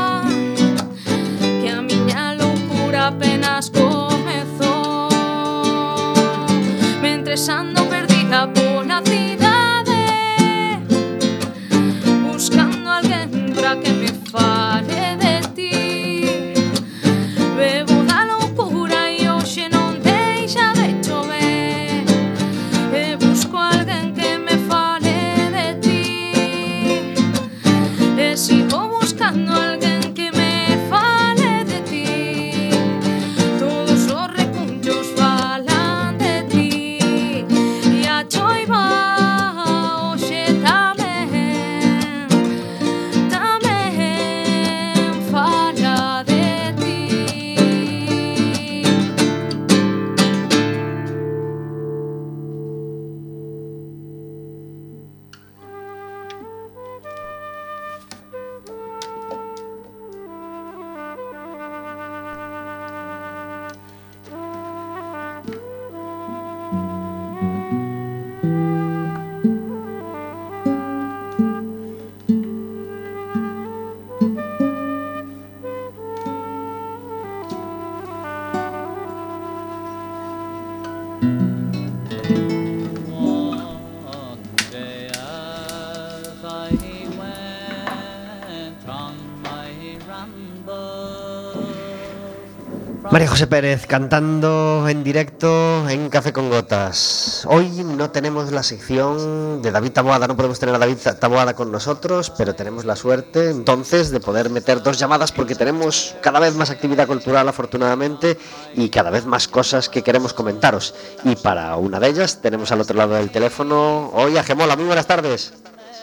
José 93.35 93.49
Pérez 93.49 93.89
cantando 93.89 94.87
en 94.89 95.03
directo 95.03 95.89
en 95.89 96.09
Café 96.09 96.33
con 96.33 96.51
Gotas. 96.51 97.45
Hoy 97.51 97.69
no 97.83 98.13
tenemos 98.13 98.53
la 98.53 98.63
sección 98.63 99.61
de 99.61 99.73
David 99.73 99.91
Taboada, 99.91 100.29
no 100.29 100.37
podemos 100.37 100.61
tener 100.61 100.73
a 100.73 100.79
David 100.79 100.99
Taboada 101.19 101.57
con 101.57 101.73
nosotros, 101.73 102.31
pero 102.39 102.55
tenemos 102.55 102.85
la 102.85 102.95
suerte 102.95 103.51
entonces 103.51 104.13
de 104.13 104.21
poder 104.21 104.51
meter 104.51 104.85
dos 104.85 105.01
llamadas 105.01 105.33
porque 105.33 105.57
tenemos 105.57 106.15
cada 106.21 106.39
vez 106.39 106.55
más 106.55 106.71
actividad 106.71 107.09
cultural 107.09 107.49
afortunadamente 107.49 108.39
y 108.77 108.89
cada 108.89 109.11
vez 109.11 109.27
más 109.27 109.49
cosas 109.49 109.89
que 109.89 110.03
queremos 110.03 110.33
comentaros. 110.33 110.95
Y 111.25 111.35
para 111.35 111.75
una 111.75 111.99
de 111.99 112.11
ellas 112.11 112.41
tenemos 112.41 112.71
al 112.71 112.83
otro 112.83 112.97
lado 112.97 113.15
del 113.15 113.31
teléfono 113.31 114.11
hoy 114.15 114.39
a 114.39 114.45
Gemola. 114.45 114.77
Muy 114.77 114.85
buenas 114.85 115.09
tardes. 115.09 115.53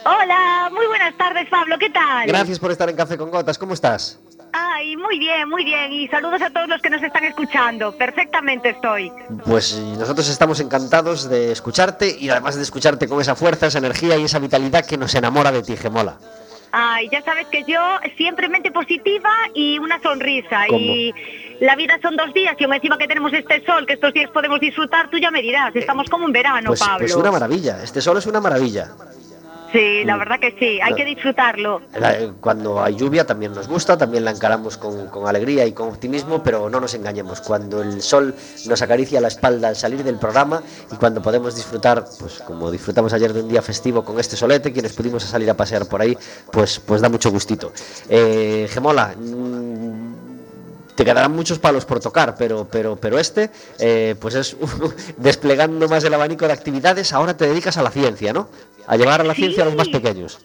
Hola, 0.04 0.68
muy 0.70 0.86
buenas 0.86 1.16
tardes, 1.16 1.48
Pablo, 1.48 1.78
¿qué 1.78 1.88
tal? 1.88 2.26
Gracias 2.26 2.58
por 2.58 2.72
estar 2.72 2.90
en 2.90 2.96
Café 2.96 3.16
con 3.16 3.30
Gotas. 3.30 3.56
¿Cómo 3.56 3.72
estás? 3.72 4.18
Ay, 4.52 4.96
muy 4.96 5.18
bien, 5.18 5.48
muy 5.48 5.64
bien. 5.64 5.92
Y 5.92 6.08
saludos 6.08 6.42
a 6.42 6.50
todos 6.50 6.68
los 6.68 6.80
que 6.82 6.90
nos 6.90 7.02
están 7.02 7.24
escuchando. 7.24 7.92
Perfectamente 7.96 8.70
estoy. 8.70 9.10
Pues 9.46 9.74
nosotros 9.78 10.28
estamos 10.28 10.60
encantados 10.60 11.28
de 11.28 11.52
escucharte 11.52 12.14
y 12.18 12.28
además 12.28 12.56
de 12.56 12.62
escucharte 12.62 13.08
con 13.08 13.20
esa 13.20 13.34
fuerza, 13.34 13.66
esa 13.68 13.78
energía 13.78 14.16
y 14.18 14.24
esa 14.24 14.38
vitalidad 14.38 14.84
que 14.84 14.98
nos 14.98 15.14
enamora 15.14 15.50
de 15.52 15.62
ti, 15.62 15.76
Gemola. 15.76 16.16
Ay, 16.74 17.08
ya 17.12 17.22
sabes 17.22 17.46
que 17.48 17.64
yo 17.64 17.78
siempre 18.16 18.48
mente 18.48 18.70
positiva 18.72 19.30
y 19.54 19.78
una 19.78 20.00
sonrisa. 20.02 20.64
¿Cómo? 20.68 20.78
Y 20.80 21.14
la 21.60 21.76
vida 21.76 21.98
son 22.02 22.16
dos 22.16 22.32
días 22.32 22.56
y 22.58 22.64
aún 22.64 22.72
encima 22.74 22.96
que 22.98 23.06
tenemos 23.06 23.32
este 23.34 23.64
sol, 23.64 23.86
que 23.86 23.92
estos 23.94 24.12
días 24.14 24.30
podemos 24.30 24.58
disfrutar, 24.58 25.10
tú 25.10 25.18
ya 25.18 25.30
me 25.30 25.42
dirás. 25.42 25.74
Estamos 25.76 26.08
como 26.08 26.26
en 26.26 26.32
verano, 26.32 26.68
Pues, 26.68 26.80
Pablo. 26.80 26.98
pues 27.00 27.14
una 27.14 27.30
maravilla, 27.30 27.82
este 27.82 28.00
sol 28.00 28.16
es 28.18 28.26
una 28.26 28.40
maravilla. 28.40 28.88
Sí, 29.72 30.04
la 30.04 30.16
Mm. 30.16 30.18
verdad 30.18 30.40
que 30.40 30.54
sí, 30.58 30.80
hay 30.82 30.94
que 30.94 31.04
disfrutarlo. 31.04 31.80
La- 31.98 32.12
eh, 32.18 32.32
Cuando 32.40 32.82
hay 32.82 32.94
lluvia 32.94 33.26
también 33.26 33.54
nos 33.54 33.68
gusta, 33.68 33.96
también 33.96 34.24
la 34.24 34.30
encaramos 34.32 34.76
con, 34.76 35.06
con 35.08 35.26
alegría 35.26 35.64
y 35.66 35.72
con 35.72 35.88
optimismo, 35.88 36.42
pero 36.42 36.68
no 36.68 36.78
nos 36.80 36.92
engañemos. 36.94 37.40
Cuando 37.40 37.80
el 37.82 38.02
sol 38.02 38.34
nos 38.66 38.82
acaricia 38.82 39.20
la 39.20 39.28
espalda 39.28 39.68
al 39.68 39.76
salir 39.76 40.04
del 40.04 40.18
programa 40.18 40.62
y 40.92 40.96
cuando 40.96 41.22
podemos 41.22 41.54
disfrutar, 41.56 42.04
pues 42.18 42.40
como 42.40 42.70
disfrutamos 42.70 43.12
ayer 43.14 43.32
de 43.32 43.40
un 43.42 43.48
día 43.48 43.62
festivo 43.62 44.04
con 44.04 44.20
este 44.20 44.36
solete, 44.36 44.72
quienes 44.72 44.92
pudimos 44.92 45.22
salir 45.22 45.48
a 45.48 45.54
pasear 45.54 45.86
por 45.86 46.02
ahí, 46.02 46.16
pues, 46.50 46.78
pues 46.80 47.00
da 47.00 47.08
mucho 47.08 47.30
gustito. 47.30 47.72
Eh, 48.08 48.68
Gemola, 48.70 49.14
mm, 49.16 49.61
te 50.94 51.04
quedarán 51.04 51.32
muchos 51.32 51.58
palos 51.58 51.84
por 51.84 52.00
tocar, 52.00 52.34
pero, 52.36 52.66
pero, 52.70 52.96
pero 52.96 53.18
este, 53.18 53.50
eh, 53.78 54.14
pues 54.20 54.34
es 54.34 54.56
desplegando 55.16 55.88
más 55.88 56.04
el 56.04 56.14
abanico 56.14 56.46
de 56.46 56.52
actividades. 56.52 57.12
Ahora 57.12 57.36
te 57.36 57.46
dedicas 57.46 57.76
a 57.76 57.82
la 57.82 57.90
ciencia, 57.90 58.32
¿no? 58.32 58.48
A 58.86 58.96
llevar 58.96 59.20
a 59.20 59.24
la 59.24 59.34
Sí. 59.34 59.42
ciencia 59.42 59.62
a 59.62 59.66
los 59.66 59.76
más 59.76 59.88
pequeños. 59.88 60.38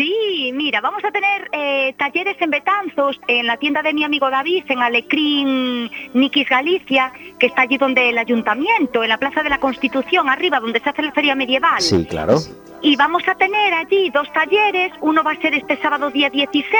Sí, 0.00 0.50
mira, 0.54 0.80
vamos 0.80 1.04
a 1.04 1.10
tener 1.10 1.50
eh, 1.52 1.92
talleres 1.98 2.40
en 2.40 2.48
Betanzos, 2.48 3.20
en 3.28 3.46
la 3.46 3.58
tienda 3.58 3.82
de 3.82 3.92
mi 3.92 4.02
amigo 4.02 4.30
David, 4.30 4.64
en 4.70 4.80
Alecrín, 4.80 5.90
Nikis 6.14 6.48
Galicia, 6.48 7.12
que 7.38 7.48
está 7.48 7.62
allí 7.62 7.76
donde 7.76 8.08
el 8.08 8.16
ayuntamiento, 8.16 9.02
en 9.02 9.10
la 9.10 9.18
Plaza 9.18 9.42
de 9.42 9.50
la 9.50 9.60
Constitución, 9.60 10.30
arriba, 10.30 10.58
donde 10.58 10.80
se 10.80 10.88
hace 10.88 11.02
la 11.02 11.12
feria 11.12 11.34
medieval. 11.34 11.82
Sí, 11.82 12.06
claro. 12.06 12.38
Y 12.80 12.96
vamos 12.96 13.28
a 13.28 13.34
tener 13.34 13.74
allí 13.74 14.08
dos 14.08 14.32
talleres, 14.32 14.90
uno 15.02 15.22
va 15.22 15.32
a 15.32 15.36
ser 15.42 15.52
este 15.52 15.76
sábado 15.82 16.10
día 16.10 16.30
16, 16.30 16.72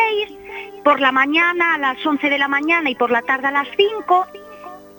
por 0.83 0.99
la 0.99 1.13
mañana 1.13 1.75
a 1.75 1.79
las 1.79 2.07
11 2.07 2.31
de 2.31 2.39
la 2.39 2.49
mañana 2.49 2.89
y 2.89 2.95
por 2.95 3.11
la 3.11 3.21
tarde 3.21 3.49
a 3.49 3.51
las 3.51 3.69
5, 3.77 4.29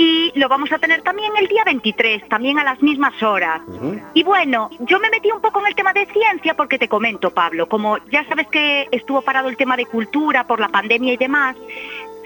y 0.01 0.31
lo 0.39 0.49
vamos 0.49 0.71
a 0.71 0.79
tener 0.79 1.01
también 1.03 1.31
el 1.37 1.47
día 1.47 1.63
23, 1.63 2.27
también 2.27 2.57
a 2.57 2.63
las 2.63 2.81
mismas 2.81 3.21
horas. 3.21 3.61
Y 4.13 4.23
bueno, 4.23 4.69
yo 4.79 4.99
me 4.99 5.09
metí 5.09 5.29
un 5.31 5.41
poco 5.41 5.59
en 5.61 5.67
el 5.67 5.75
tema 5.75 5.93
de 5.93 6.05
ciencia 6.07 6.55
porque 6.55 6.79
te 6.79 6.87
comento, 6.87 7.31
Pablo, 7.31 7.67
como 7.67 7.97
ya 8.11 8.25
sabes 8.27 8.47
que 8.47 8.87
estuvo 8.91 9.21
parado 9.21 9.49
el 9.49 9.57
tema 9.57 9.77
de 9.77 9.85
cultura 9.85 10.45
por 10.47 10.59
la 10.59 10.69
pandemia 10.69 11.13
y 11.13 11.17
demás, 11.17 11.55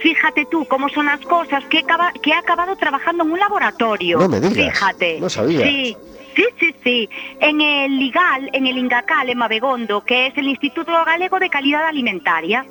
fíjate 0.00 0.46
tú 0.50 0.64
cómo 0.66 0.88
son 0.88 1.06
las 1.06 1.20
cosas, 1.20 1.64
que 1.66 1.80
acaba- 1.80 2.12
que 2.22 2.30
he 2.30 2.34
acabado 2.34 2.76
trabajando 2.76 3.24
en 3.24 3.32
un 3.32 3.38
laboratorio. 3.40 4.18
No 4.18 4.28
me 4.28 4.40
digas, 4.40 4.54
Fíjate. 4.78 5.20
no 5.20 5.28
sabía. 5.28 5.62
Sí. 5.66 5.96
Sí, 6.36 6.44
sí, 6.60 6.74
sí. 6.84 7.08
En 7.40 7.62
el 7.62 7.92
IGAL, 8.02 8.50
en 8.52 8.66
el 8.66 8.76
INGACAL, 8.76 9.30
en 9.30 9.38
Mabegondo, 9.38 10.04
que 10.04 10.26
es 10.26 10.36
el 10.36 10.46
Instituto 10.48 10.92
Galego 11.06 11.38
de 11.38 11.48
Calidad 11.48 11.86
Alimentaria. 11.86 12.66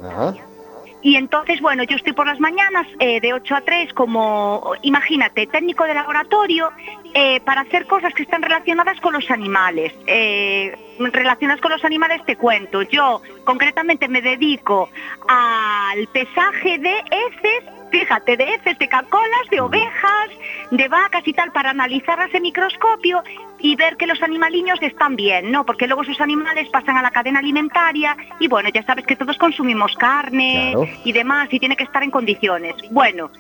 Y 1.06 1.18
entonces, 1.18 1.62
bueno, 1.62 1.84
yo 1.84 1.98
estoy 1.98 2.14
por 2.14 2.26
las 2.26 2.40
mañanas 2.40 2.88
eh, 2.98 3.22
de 3.22 3.32
8 3.32 3.56
a 3.58 3.62
3 3.62 3.94
como, 3.94 4.72
imagínate, 4.82 5.46
técnico 5.46 5.84
de 5.84 5.94
laboratorio 5.94 6.72
eh, 7.14 7.40
para 7.42 7.62
hacer 7.62 7.86
cosas 7.86 8.12
que 8.16 8.24
están 8.24 8.42
relacionadas 8.42 9.00
con 9.02 9.14
los 9.14 9.30
animales. 9.30 9.94
Eh, 10.08 10.76
relacionadas 10.98 11.62
con 11.62 11.74
los 11.74 11.86
animales 11.86 12.26
te 12.26 12.36
cuento. 12.38 12.82
Yo 12.82 13.22
concretamente 13.44 14.08
me 14.08 14.24
dedico 14.24 14.90
al 15.28 16.08
pesaje 16.08 16.80
de 16.80 16.98
heces, 16.98 17.85
fíjate, 18.00 18.36
de 18.38 18.54
heces 18.56 18.78
de 18.78 18.88
cacolas, 18.88 19.50
de 19.50 19.62
ovejas, 19.62 20.30
de 20.72 20.88
vacas 20.88 21.24
y 21.26 21.34
tal, 21.34 21.52
para 21.52 21.70
analizarlas 21.70 22.34
en 22.34 22.42
microscopio 22.44 23.24
y 23.60 23.76
ver 23.76 23.96
que 23.98 24.06
los 24.06 24.22
animaliños 24.22 24.82
están 24.82 25.16
bien, 25.16 25.52
¿no? 25.52 25.66
Porque 25.66 25.88
luego 25.88 26.02
esos 26.04 26.20
animales 26.20 26.68
pasan 26.70 26.98
a 26.98 27.02
la 27.02 27.12
cadena 27.12 27.40
alimentaria 27.40 28.18
y 28.40 28.48
bueno, 28.48 28.70
ya 28.74 28.84
sabes 28.84 29.06
que 29.06 29.16
todos 29.16 29.38
consumimos 29.38 29.96
carne 29.96 30.72
Claro. 30.74 30.88
y 31.06 31.12
demás 31.14 31.48
y 31.52 31.60
tiene 31.60 31.76
que 31.78 31.84
estar 31.86 32.04
en 32.04 32.12
condiciones. 32.12 32.76
Bueno, 32.92 33.32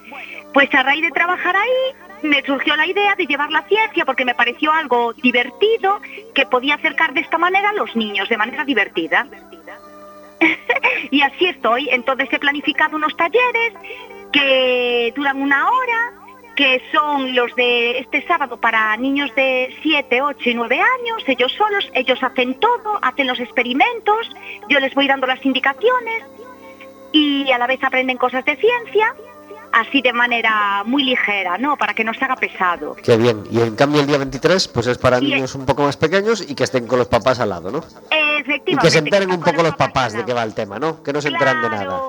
pues 0.53 0.73
a 0.73 0.83
raíz 0.83 1.01
de 1.03 1.11
trabajar 1.11 1.55
ahí 1.55 2.27
me 2.29 2.41
surgió 2.43 2.75
la 2.77 2.87
idea 2.87 3.15
de 3.15 3.25
llevar 3.25 3.51
la 3.51 3.61
ciencia 3.63 4.05
porque 4.05 4.23
me 4.25 4.35
pareció 4.35 4.71
algo 4.71 5.13
divertido 5.13 5.99
que 6.33 6.45
podía 6.45 6.75
acercar 6.75 7.13
de 7.13 7.19
esta 7.21 7.37
manera 7.37 7.69
a 7.69 7.73
los 7.73 7.93
niños 7.95 8.29
de 8.29 8.37
manera 8.37 8.63
divertida. 8.63 9.27
y 11.11 11.21
así 11.21 11.45
estoy. 11.45 11.89
Entonces 11.91 12.29
he 12.31 12.39
planificado 12.39 12.95
unos 12.95 13.15
talleres 13.17 13.73
que 14.39 15.13
duran 15.15 15.41
una 15.41 15.69
hora, 15.69 16.11
que 16.55 16.81
son 16.91 17.33
los 17.35 17.53
de 17.55 17.99
este 17.99 18.25
sábado 18.27 18.57
para 18.57 18.95
niños 18.97 19.33
de 19.35 19.73
7, 19.81 20.21
8 20.21 20.49
y 20.49 20.53
9 20.53 20.75
años, 20.79 21.23
ellos 21.27 21.51
solos, 21.53 21.89
ellos 21.93 22.21
hacen 22.21 22.59
todo, 22.59 22.99
hacen 23.01 23.27
los 23.27 23.39
experimentos, 23.39 24.29
yo 24.69 24.79
les 24.79 24.93
voy 24.93 25.07
dando 25.07 25.25
las 25.27 25.43
indicaciones 25.45 26.23
y 27.11 27.49
a 27.51 27.57
la 27.57 27.67
vez 27.67 27.81
aprenden 27.83 28.17
cosas 28.17 28.43
de 28.45 28.55
ciencia, 28.57 29.13
así 29.71 30.01
de 30.01 30.11
manera 30.13 30.83
muy 30.85 31.03
ligera, 31.03 31.57
¿no? 31.57 31.77
Para 31.77 31.93
que 31.93 32.03
no 32.03 32.13
se 32.13 32.23
haga 32.25 32.35
pesado. 32.35 32.95
Qué 33.03 33.15
bien. 33.17 33.43
Y 33.51 33.61
en 33.61 33.75
cambio 33.75 34.01
el 34.01 34.07
día 34.07 34.17
23, 34.17 34.67
pues 34.69 34.87
es 34.87 34.97
para 34.97 35.19
Y- 35.19 35.33
niños 35.33 35.55
un 35.55 35.65
poco 35.65 35.83
más 35.83 35.95
pequeños 35.97 36.41
y 36.49 36.55
que 36.55 36.63
estén 36.65 36.87
con 36.87 36.99
los 36.99 37.07
papás 37.07 37.39
al 37.39 37.49
lado, 37.49 37.71
¿no? 37.71 37.79
Y 38.11 38.41
Efectivamente. 38.41 38.81
que 38.81 38.91
se 38.91 38.99
enteren 38.99 39.31
un 39.31 39.41
poco 39.41 39.63
los 39.63 39.75
papás 39.75 40.13
de 40.13 40.23
qué 40.25 40.33
va 40.33 40.43
el 40.43 40.53
tema, 40.53 40.77
¿no? 40.79 41.01
Que 41.03 41.11
no 41.13 41.21
se 41.21 41.29
enteran 41.29 41.61
de 41.61 41.69
nada. 41.69 42.01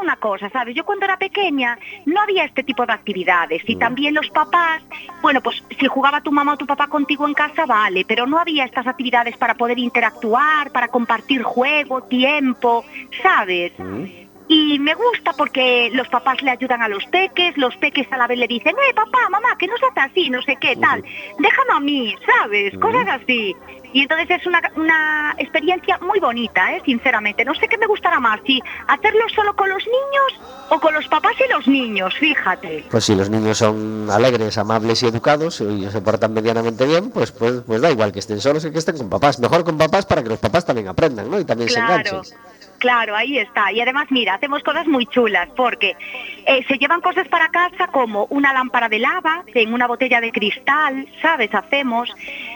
Una 0.00 0.16
cosa, 0.16 0.50
¿sabes? 0.50 0.74
Yo 0.74 0.84
cuando 0.84 1.04
era 1.06 1.16
pequeña 1.16 1.78
no 2.04 2.20
había 2.20 2.44
este 2.44 2.62
tipo 2.62 2.84
de 2.84 2.92
actividades 2.92 3.62
y 3.66 3.76
Mm. 3.76 3.78
también 3.78 4.14
los 4.14 4.28
papás, 4.30 4.82
bueno, 5.22 5.40
pues 5.40 5.62
si 5.78 5.86
jugaba 5.86 6.20
tu 6.20 6.30
mamá 6.30 6.52
o 6.54 6.56
tu 6.56 6.66
papá 6.66 6.88
contigo 6.88 7.26
en 7.26 7.32
casa, 7.34 7.64
vale, 7.64 8.04
pero 8.06 8.26
no 8.26 8.38
había 8.38 8.64
estas 8.64 8.86
actividades 8.86 9.36
para 9.38 9.54
poder 9.54 9.78
interactuar, 9.78 10.70
para 10.72 10.88
compartir 10.88 11.42
juego, 11.42 12.02
tiempo, 12.02 12.84
¿sabes? 13.22 13.72
Mm. 13.78 14.23
Y 14.46 14.78
me 14.78 14.94
gusta 14.94 15.32
porque 15.32 15.90
los 15.94 16.08
papás 16.08 16.42
le 16.42 16.50
ayudan 16.50 16.82
a 16.82 16.88
los 16.88 17.04
peques, 17.06 17.56
los 17.56 17.74
peques 17.76 18.06
a 18.12 18.18
la 18.18 18.26
vez 18.26 18.38
le 18.38 18.46
dicen, 18.46 18.74
eh, 18.76 18.94
papá, 18.94 19.28
mamá, 19.30 19.56
que 19.58 19.66
no 19.66 19.76
se 19.78 19.86
hace 19.86 20.00
así, 20.00 20.30
no 20.30 20.42
sé 20.42 20.56
qué, 20.60 20.76
tal, 20.76 21.02
déjame 21.38 21.72
a 21.72 21.80
mí, 21.80 22.14
¿sabes? 22.26 22.76
Cosas 22.78 23.06
así. 23.08 23.56
Y 23.94 24.02
entonces 24.02 24.28
es 24.28 24.46
una, 24.46 24.60
una 24.74 25.36
experiencia 25.38 25.98
muy 25.98 26.18
bonita, 26.18 26.74
¿eh? 26.74 26.82
sinceramente. 26.84 27.44
No 27.44 27.54
sé 27.54 27.68
qué 27.68 27.78
me 27.78 27.86
gustará 27.86 28.18
más, 28.18 28.40
si 28.44 28.60
hacerlo 28.88 29.20
solo 29.34 29.54
con 29.54 29.68
los 29.68 29.84
niños 29.84 30.40
o 30.68 30.80
con 30.80 30.92
los 30.92 31.06
papás 31.06 31.34
y 31.38 31.52
los 31.52 31.68
niños, 31.68 32.12
fíjate. 32.18 32.84
Pues 32.90 33.04
si 33.04 33.14
los 33.14 33.30
niños 33.30 33.58
son 33.58 34.08
alegres, 34.10 34.58
amables 34.58 35.00
y 35.04 35.06
educados 35.06 35.60
y 35.60 35.88
se 35.88 36.00
portan 36.00 36.34
medianamente 36.34 36.84
bien, 36.86 37.10
pues, 37.10 37.30
pues, 37.30 37.62
pues 37.64 37.80
da 37.80 37.90
igual 37.90 38.12
que 38.12 38.18
estén 38.18 38.40
solos 38.40 38.64
que 38.64 38.72
que 38.72 38.78
estén 38.78 38.98
con 38.98 39.08
papás. 39.08 39.38
Mejor 39.38 39.62
con 39.62 39.78
papás 39.78 40.04
para 40.04 40.24
que 40.24 40.28
los 40.28 40.40
papás 40.40 40.66
también 40.66 40.88
aprendan, 40.88 41.30
¿no? 41.30 41.38
Y 41.38 41.44
también 41.44 41.70
se 41.70 41.78
enganchen. 41.78 42.20
Claro, 42.84 43.16
ahí 43.16 43.38
está. 43.38 43.72
Y 43.72 43.80
además, 43.80 44.08
mira, 44.10 44.34
hacemos 44.34 44.62
cosas 44.62 44.86
muy 44.86 45.06
chulas 45.06 45.48
porque 45.56 45.96
eh, 46.46 46.62
se 46.68 46.76
llevan 46.76 47.00
cosas 47.00 47.26
para 47.28 47.48
casa 47.48 47.86
como 47.86 48.26
una 48.28 48.52
lámpara 48.52 48.90
de 48.90 48.98
lava 48.98 49.42
en 49.54 49.72
una 49.72 49.86
botella 49.86 50.20
de 50.20 50.30
cristal, 50.30 51.08
¿sabes? 51.22 51.48
Hacemos. 51.54 52.14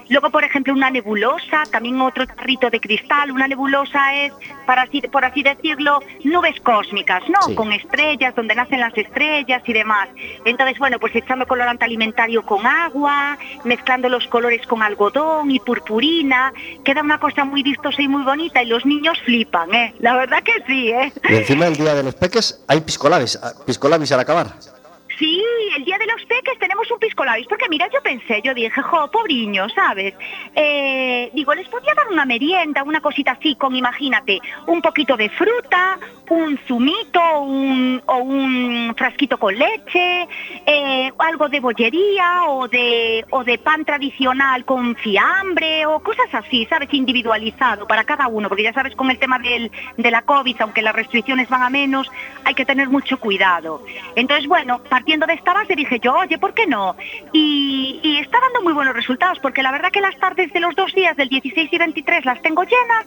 Luego, 0.09 0.31
por 0.31 0.45
ejemplo, 0.45 0.73
una 0.73 0.91
nebulosa, 0.91 1.65
también 1.71 2.01
otro 2.01 2.27
tarrito 2.27 2.71
de 2.71 2.81
cristal. 2.81 3.31
Una 3.31 3.47
nebulosa 3.47 4.15
es, 4.15 4.33
para 4.67 4.83
así, 4.83 5.01
por 5.03 5.25
así 5.25 5.43
decirlo, 5.43 6.01
nubes 6.25 6.59
cósmicas, 6.61 7.23
¿no? 7.29 7.43
Sí. 7.43 7.55
Con 7.55 7.73
estrellas, 7.73 8.35
donde 8.35 8.55
nacen 8.55 8.81
las 8.81 8.97
estrellas 8.97 9.63
y 9.67 9.73
demás. 9.73 10.09
Entonces, 10.45 10.79
bueno, 10.79 10.99
pues 10.99 11.15
echando 11.15 11.47
colorante 11.47 11.85
alimentario 11.85 12.45
con 12.45 12.67
agua, 12.67 13.39
mezclando 13.65 14.09
los 14.09 14.27
colores 14.29 14.67
con 14.67 14.83
algodón 14.83 15.51
y 15.51 15.61
purpurina, 15.61 16.53
queda 16.85 17.03
una 17.03 17.19
cosa 17.19 17.45
muy 17.45 17.63
vistosa 17.63 18.03
y 18.03 18.09
muy 18.09 18.23
bonita 18.23 18.63
y 18.63 18.67
los 18.67 18.87
niños 18.87 19.19
flipan, 19.25 19.75
¿eh? 19.75 19.95
La 19.99 20.17
verdad 20.17 20.43
que 20.43 20.53
sí, 20.67 20.91
¿eh? 20.91 21.13
Y 21.29 21.35
encima 21.37 21.67
el 21.67 21.77
día 21.77 21.95
de 21.95 22.03
los 22.03 22.15
peques 22.15 22.65
hay 22.67 22.81
piscolabis, 22.81 23.39
piscolabis 23.67 24.13
al 24.13 24.21
acabar. 24.21 24.78
Sí, 25.19 25.43
el 25.77 25.85
día 25.85 25.99
de 25.99 26.07
los 26.07 26.25
peques 26.27 26.59
tenemos 26.61 26.89
un 26.91 26.99
pisco 27.01 27.25
labis, 27.25 27.47
porque 27.49 27.69
mira, 27.69 27.89
yo 27.93 28.01
pensé, 28.03 28.41
yo 28.45 28.55
dije, 28.55 28.81
jo, 28.83 29.11
pobriño, 29.11 29.69
¿sabes? 29.71 30.15
Eh, 30.55 31.31
digo, 31.35 31.55
les 31.55 31.69
podía 31.69 31.93
dar 31.95 32.07
una 32.13 32.25
merienda, 32.25 32.85
una 32.85 33.01
cosita 33.01 33.33
así, 33.33 33.57
con, 33.57 33.75
imagínate, 33.75 34.39
un 34.67 34.81
poquito 34.81 35.17
de 35.17 35.29
fruta, 35.31 35.99
un 36.31 36.57
zumito 36.69 37.41
un- 37.41 38.01
o 38.07 38.17
un 38.19 38.95
frasquito 38.97 39.39
con 39.39 39.57
leche, 39.57 40.29
eh, 40.67 41.11
algo 41.19 41.49
de 41.49 41.59
bollería 41.61 42.45
o 42.47 42.69
de, 42.69 43.25
o 43.31 43.43
de 43.43 43.59
pan 43.59 43.85
tradicional 43.85 44.65
con 44.65 44.95
fiambre 44.95 45.85
o 45.87 46.01
cosas 46.01 46.33
así, 46.33 46.65
¿sabes? 46.67 46.93
Individualizado 46.93 47.87
para 47.89 48.05
cada 48.05 48.29
uno, 48.29 48.49
porque 48.49 48.63
ya 48.63 48.73
sabes, 48.73 48.95
con 48.95 49.11
el 49.11 49.19
tema 49.19 49.39
del, 49.41 49.73
de 49.97 50.11
la 50.11 50.23
COVID, 50.23 50.61
aunque 50.61 50.83
las 50.83 50.95
restricciones 50.95 51.49
van 51.49 51.63
a 51.63 51.71
menos, 51.71 52.09
hay 52.45 52.55
que 52.55 52.65
tener 52.65 52.89
mucho 52.89 53.19
cuidado. 53.19 53.83
Entonces, 54.15 54.47
bueno, 54.47 54.81
partiendo 55.09 55.27
de 55.27 55.35
esta 55.35 55.55
base 55.55 55.75
dije 55.75 55.99
yo, 56.01 56.13
oye, 56.17 56.37
¿por 56.37 56.53
qué 56.53 56.67
no? 56.67 56.95
Y, 57.33 57.99
y 58.03 58.19
está 58.19 58.39
dando 58.43 58.61
muy 58.61 58.75
buenos 58.75 58.95
resultados, 58.95 59.39
porque 59.41 59.63
la 59.63 59.73
verdad 59.73 59.91
que 59.91 60.03
las 60.03 60.15
tardes 60.19 60.53
de 60.53 60.61
los 60.61 60.75
dos 60.77 60.95
días, 60.95 61.17
del 61.17 61.31
16 61.31 61.71
y 61.73 61.79
23, 61.79 62.27
las 62.27 62.43
tengo 62.43 62.63
llenas 62.65 63.07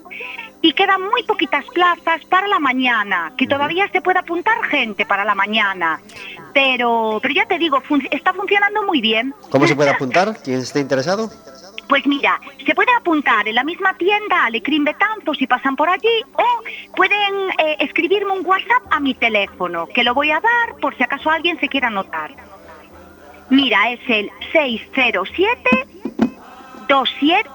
y 0.64 0.74
quedan 0.74 1.00
muy 1.04 1.22
poquitas 1.24 1.64
plazas 1.76 2.26
para 2.26 2.48
la 2.48 2.58
mañana, 2.58 3.34
que 3.38 3.46
todavía 3.46 3.88
se 3.92 4.02
puede 4.02 4.18
apuntar 4.18 4.64
gente 4.64 5.06
para 5.06 5.24
la 5.24 5.36
mañana. 5.36 6.00
Pero, 6.56 7.20
pero 7.22 7.34
ya 7.36 7.46
te 7.46 7.60
digo, 7.60 7.80
fun- 7.82 8.08
está 8.10 8.34
funcionando 8.34 8.82
muy 8.84 9.00
bien. 9.00 9.36
¿Cómo 9.52 9.68
se 9.68 9.76
puede 9.76 9.92
apuntar? 9.92 10.36
¿Quién 10.44 10.60
esté 10.60 10.80
interesado? 10.80 11.30
Pues 11.88 12.06
mira, 12.08 12.40
se 12.66 12.74
puede 12.74 12.92
apuntar 12.94 13.48
en 13.48 13.54
la 13.56 13.64
misma 13.64 13.94
tienda 13.96 14.46
Alecrim 14.46 14.86
Betanzos 14.86 15.38
si 15.38 15.48
pasan 15.48 15.76
por 15.76 15.90
allí 15.90 16.24
o 16.34 16.46
pueden 16.96 17.50
eh, 17.58 17.78
escribirme 17.80 18.32
un 18.32 18.46
WhatsApp 18.46 18.84
a 18.90 19.00
mi 19.00 19.14
teléfono, 19.14 19.88
que 19.88 20.04
lo 20.04 20.14
voy 20.14 20.32
a 20.32 20.40
dar 20.40 20.76
por 20.80 20.96
si 20.96 21.04
acaso 21.04 21.30
alguien 21.30 21.60
se 21.60 21.68
quiera 21.68 21.88
anotar. 21.88 22.34
Mira, 23.50 23.92
es 23.92 24.00
el 24.08 24.32
607 24.54 25.70
27 26.88 27.50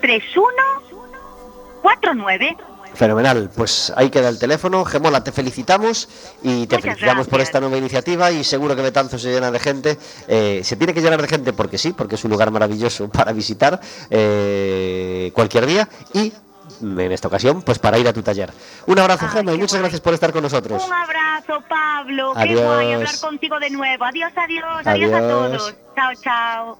3149. 0.00 2.56
Fenomenal, 2.96 3.50
pues 3.54 3.92
ahí 3.94 4.08
queda 4.08 4.30
el 4.30 4.38
teléfono. 4.38 4.82
Gemola, 4.86 5.22
te 5.22 5.30
felicitamos 5.30 6.08
y 6.42 6.66
te 6.66 6.76
Muchas 6.76 6.80
felicitamos 6.80 7.28
por 7.28 7.42
esta 7.42 7.60
nueva 7.60 7.76
iniciativa 7.76 8.30
y 8.30 8.42
seguro 8.42 8.74
que 8.74 8.80
Betanzo 8.80 9.18
se 9.18 9.30
llena 9.30 9.50
de 9.50 9.58
gente. 9.58 9.98
Eh, 10.28 10.62
se 10.64 10.76
tiene 10.76 10.94
que 10.94 11.02
llenar 11.02 11.20
de 11.20 11.28
gente 11.28 11.52
porque 11.52 11.76
sí, 11.76 11.92
porque 11.92 12.14
es 12.14 12.24
un 12.24 12.30
lugar 12.30 12.50
maravilloso 12.50 13.08
para 13.12 13.32
visitar 13.32 13.78
eh, 14.08 15.30
cualquier 15.34 15.66
día 15.66 15.86
y 16.14 16.32
mm, 16.80 17.00
en 17.00 17.12
esta 17.12 17.28
ocasión, 17.28 17.60
pues 17.60 17.78
para 17.78 17.98
ir 17.98 18.08
a 18.08 18.14
tu 18.14 18.22
taller. 18.22 18.50
Un 18.86 18.98
abrazo, 18.98 19.26
Ay, 19.26 19.32
Gema, 19.36 19.52
y 19.52 19.56
qué 19.56 19.60
muchas 19.60 19.72
guay. 19.72 19.82
gracias 19.82 20.00
por 20.00 20.14
estar 20.14 20.32
con 20.32 20.42
nosotros. 20.42 20.82
Un 20.82 20.92
abrazo, 20.94 21.62
Pablo. 21.68 22.32
Qué 22.32 22.40
Adiós. 22.40 22.62
guay 22.62 22.92
hablar 22.94 23.20
contigo 23.20 23.60
de 23.60 23.70
nuevo. 23.70 24.04
Adiós, 24.06 24.32
adiós, 24.36 24.86
adiós, 24.86 25.12
a 25.12 25.20
todos. 25.20 25.74
Chao, 25.94 26.12
chao. 26.22 26.78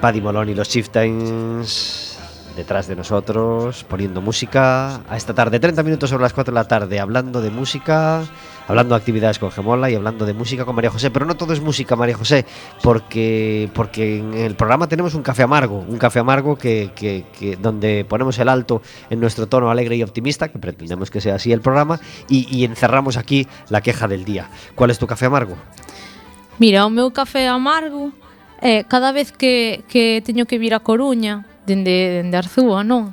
Paddy 0.00 0.20
Molón 0.20 0.48
y 0.48 0.54
los 0.54 0.68
Chieftains 0.68 2.03
detrás 2.56 2.86
de 2.86 2.96
nosotros, 2.96 3.84
poniendo 3.84 4.20
música 4.20 4.96
a 5.08 5.16
esta 5.16 5.34
tarde, 5.34 5.58
30 5.60 5.82
minutos 5.82 6.10
sobre 6.10 6.22
las 6.22 6.32
4 6.32 6.52
de 6.52 6.60
la 6.60 6.68
tarde, 6.68 7.00
hablando 7.00 7.40
de 7.40 7.50
música, 7.50 8.22
hablando 8.68 8.94
de 8.94 8.98
actividades 9.00 9.38
con 9.38 9.50
Gemola 9.50 9.90
y 9.90 9.94
hablando 9.94 10.24
de 10.24 10.32
música 10.34 10.64
con 10.64 10.74
María 10.74 10.90
José. 10.90 11.10
Pero 11.10 11.26
no 11.26 11.34
todo 11.36 11.52
es 11.52 11.60
música, 11.60 11.96
María 11.96 12.16
José, 12.16 12.46
porque, 12.82 13.68
porque 13.74 14.18
en 14.18 14.34
el 14.34 14.54
programa 14.54 14.86
tenemos 14.88 15.14
un 15.14 15.22
café 15.22 15.42
amargo, 15.42 15.78
un 15.88 15.98
café 15.98 16.20
amargo 16.20 16.56
que, 16.56 16.90
que- 16.94 17.56
donde 17.60 18.04
ponemos 18.08 18.38
el 18.38 18.48
alto 18.48 18.82
en 19.10 19.20
nuestro 19.20 19.46
tono 19.46 19.70
alegre 19.70 19.96
y 19.96 20.02
optimista, 20.02 20.48
que 20.48 20.58
pretendemos 20.58 21.10
que 21.10 21.20
sea 21.20 21.34
así 21.36 21.52
el 21.52 21.60
programa, 21.60 21.98
y, 22.28 22.64
encerramos 22.64 23.16
aquí 23.16 23.46
la 23.68 23.80
queja 23.80 24.06
del 24.08 24.24
día. 24.24 24.48
¿Cuál 24.74 24.90
es 24.90 24.98
tu 24.98 25.06
café 25.06 25.26
amargo? 25.26 25.56
Mira, 26.58 26.86
o 26.86 26.90
meu 26.90 27.10
café 27.10 27.48
amargo 27.50 28.12
é 28.62 28.84
cada 28.86 29.10
vez 29.10 29.32
que, 29.34 29.82
que 29.90 30.22
teño 30.24 30.46
que 30.46 30.56
vir 30.56 30.72
a 30.72 30.78
Coruña, 30.80 31.44
dende, 31.66 32.22
dende 32.22 32.36
Arzúa, 32.36 32.84
non? 32.84 33.12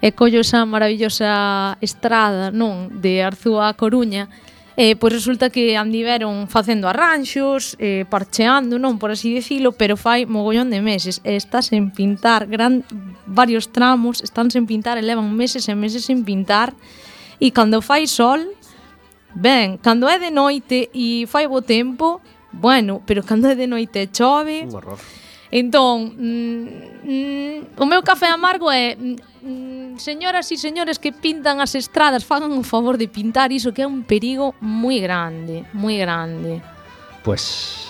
E 0.00 0.16
collo 0.16 0.40
esa 0.40 0.64
maravillosa 0.64 1.76
estrada, 1.84 2.48
non? 2.48 2.88
De 3.02 3.20
Arzúa 3.20 3.68
a 3.68 3.76
Coruña, 3.76 4.32
eh, 4.76 4.96
pois 4.96 5.12
resulta 5.12 5.50
que 5.50 5.76
andiveron 5.76 6.48
facendo 6.48 6.88
arranxos, 6.88 7.76
eh, 7.76 8.08
parcheando, 8.08 8.80
non 8.80 8.96
por 8.96 9.12
así 9.12 9.28
dicilo, 9.28 9.76
pero 9.76 10.00
fai 10.00 10.24
mogollón 10.24 10.72
de 10.72 10.80
meses 10.80 11.20
e 11.20 11.36
está 11.36 11.60
sen 11.60 11.92
pintar 11.92 12.48
gran 12.48 12.80
varios 13.28 13.68
tramos, 13.68 14.24
están 14.24 14.48
sen 14.48 14.64
pintar 14.64 14.96
e 14.96 15.04
levan 15.04 15.28
meses 15.36 15.68
e 15.68 15.76
meses 15.76 16.08
sen 16.08 16.24
pintar 16.24 16.72
e 17.36 17.52
cando 17.52 17.84
fai 17.84 18.08
sol, 18.08 18.56
ben, 19.36 19.76
cando 19.84 20.08
é 20.08 20.16
de 20.16 20.32
noite 20.32 20.88
e 20.96 21.28
fai 21.28 21.44
bo 21.44 21.60
tempo, 21.60 22.24
bueno, 22.48 23.04
pero 23.04 23.20
cando 23.20 23.52
é 23.52 23.54
de 23.58 23.68
noite 23.68 24.00
e 24.00 24.08
chove, 24.08 24.64
un 24.64 24.80
horror. 24.80 24.96
Entón, 25.50 26.14
mm, 26.14 26.64
mm, 27.02 27.58
o 27.76 27.86
meu 27.86 28.02
café 28.02 28.26
amargo 28.30 28.70
é 28.70 28.94
mm, 28.94 29.16
mm 29.42 29.80
señoras 29.98 30.48
e 30.50 30.56
señores 30.56 30.96
que 30.96 31.12
pintan 31.12 31.60
as 31.60 31.74
estradas, 31.74 32.24
fagan 32.24 32.56
o 32.56 32.64
favor 32.64 32.96
de 32.96 33.10
pintar 33.10 33.52
iso 33.52 33.74
que 33.74 33.82
é 33.82 33.86
un 33.86 34.06
perigo 34.06 34.54
moi 34.62 35.02
grande, 35.02 35.66
moi 35.74 35.98
grande. 35.98 36.62
Pois 37.20 37.84
pues 37.84 37.89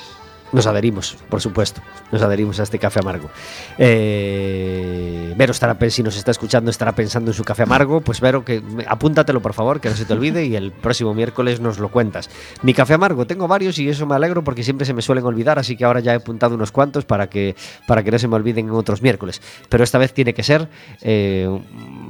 nos 0.52 0.66
adherimos, 0.66 1.16
por 1.28 1.40
supuesto. 1.40 1.80
Nos 2.10 2.22
adherimos 2.22 2.58
a 2.60 2.64
este 2.64 2.78
café 2.78 3.00
amargo. 3.00 3.30
Eh, 3.78 5.32
Vero 5.36 5.52
estará, 5.52 5.76
si 5.90 6.02
nos 6.02 6.16
está 6.16 6.30
escuchando, 6.30 6.70
estará 6.70 6.92
pensando 6.92 7.30
en 7.30 7.34
su 7.34 7.44
café 7.44 7.62
amargo. 7.62 8.00
Pues 8.00 8.20
Vero, 8.20 8.44
que 8.44 8.62
apúntatelo 8.86 9.40
por 9.40 9.52
favor, 9.52 9.80
que 9.80 9.88
no 9.88 9.96
se 9.96 10.04
te 10.04 10.12
olvide 10.12 10.44
y 10.44 10.56
el 10.56 10.72
próximo 10.72 11.14
miércoles 11.14 11.60
nos 11.60 11.78
lo 11.78 11.88
cuentas. 11.90 12.30
Mi 12.62 12.74
café 12.74 12.94
amargo, 12.94 13.26
tengo 13.26 13.46
varios 13.46 13.78
y 13.78 13.88
eso 13.88 14.06
me 14.06 14.14
alegro 14.14 14.42
porque 14.42 14.64
siempre 14.64 14.86
se 14.86 14.94
me 14.94 15.02
suelen 15.02 15.24
olvidar, 15.24 15.58
así 15.58 15.76
que 15.76 15.84
ahora 15.84 16.00
ya 16.00 16.12
he 16.12 16.16
apuntado 16.16 16.54
unos 16.54 16.72
cuantos 16.72 17.04
para 17.04 17.28
que, 17.28 17.54
para 17.86 18.02
que 18.02 18.10
no 18.10 18.18
se 18.18 18.28
me 18.28 18.36
olviden 18.36 18.66
en 18.66 18.72
otros 18.72 19.02
miércoles. 19.02 19.40
Pero 19.68 19.84
esta 19.84 19.98
vez 19.98 20.12
tiene 20.12 20.34
que 20.34 20.42
ser 20.42 20.68
eh, 21.02 21.48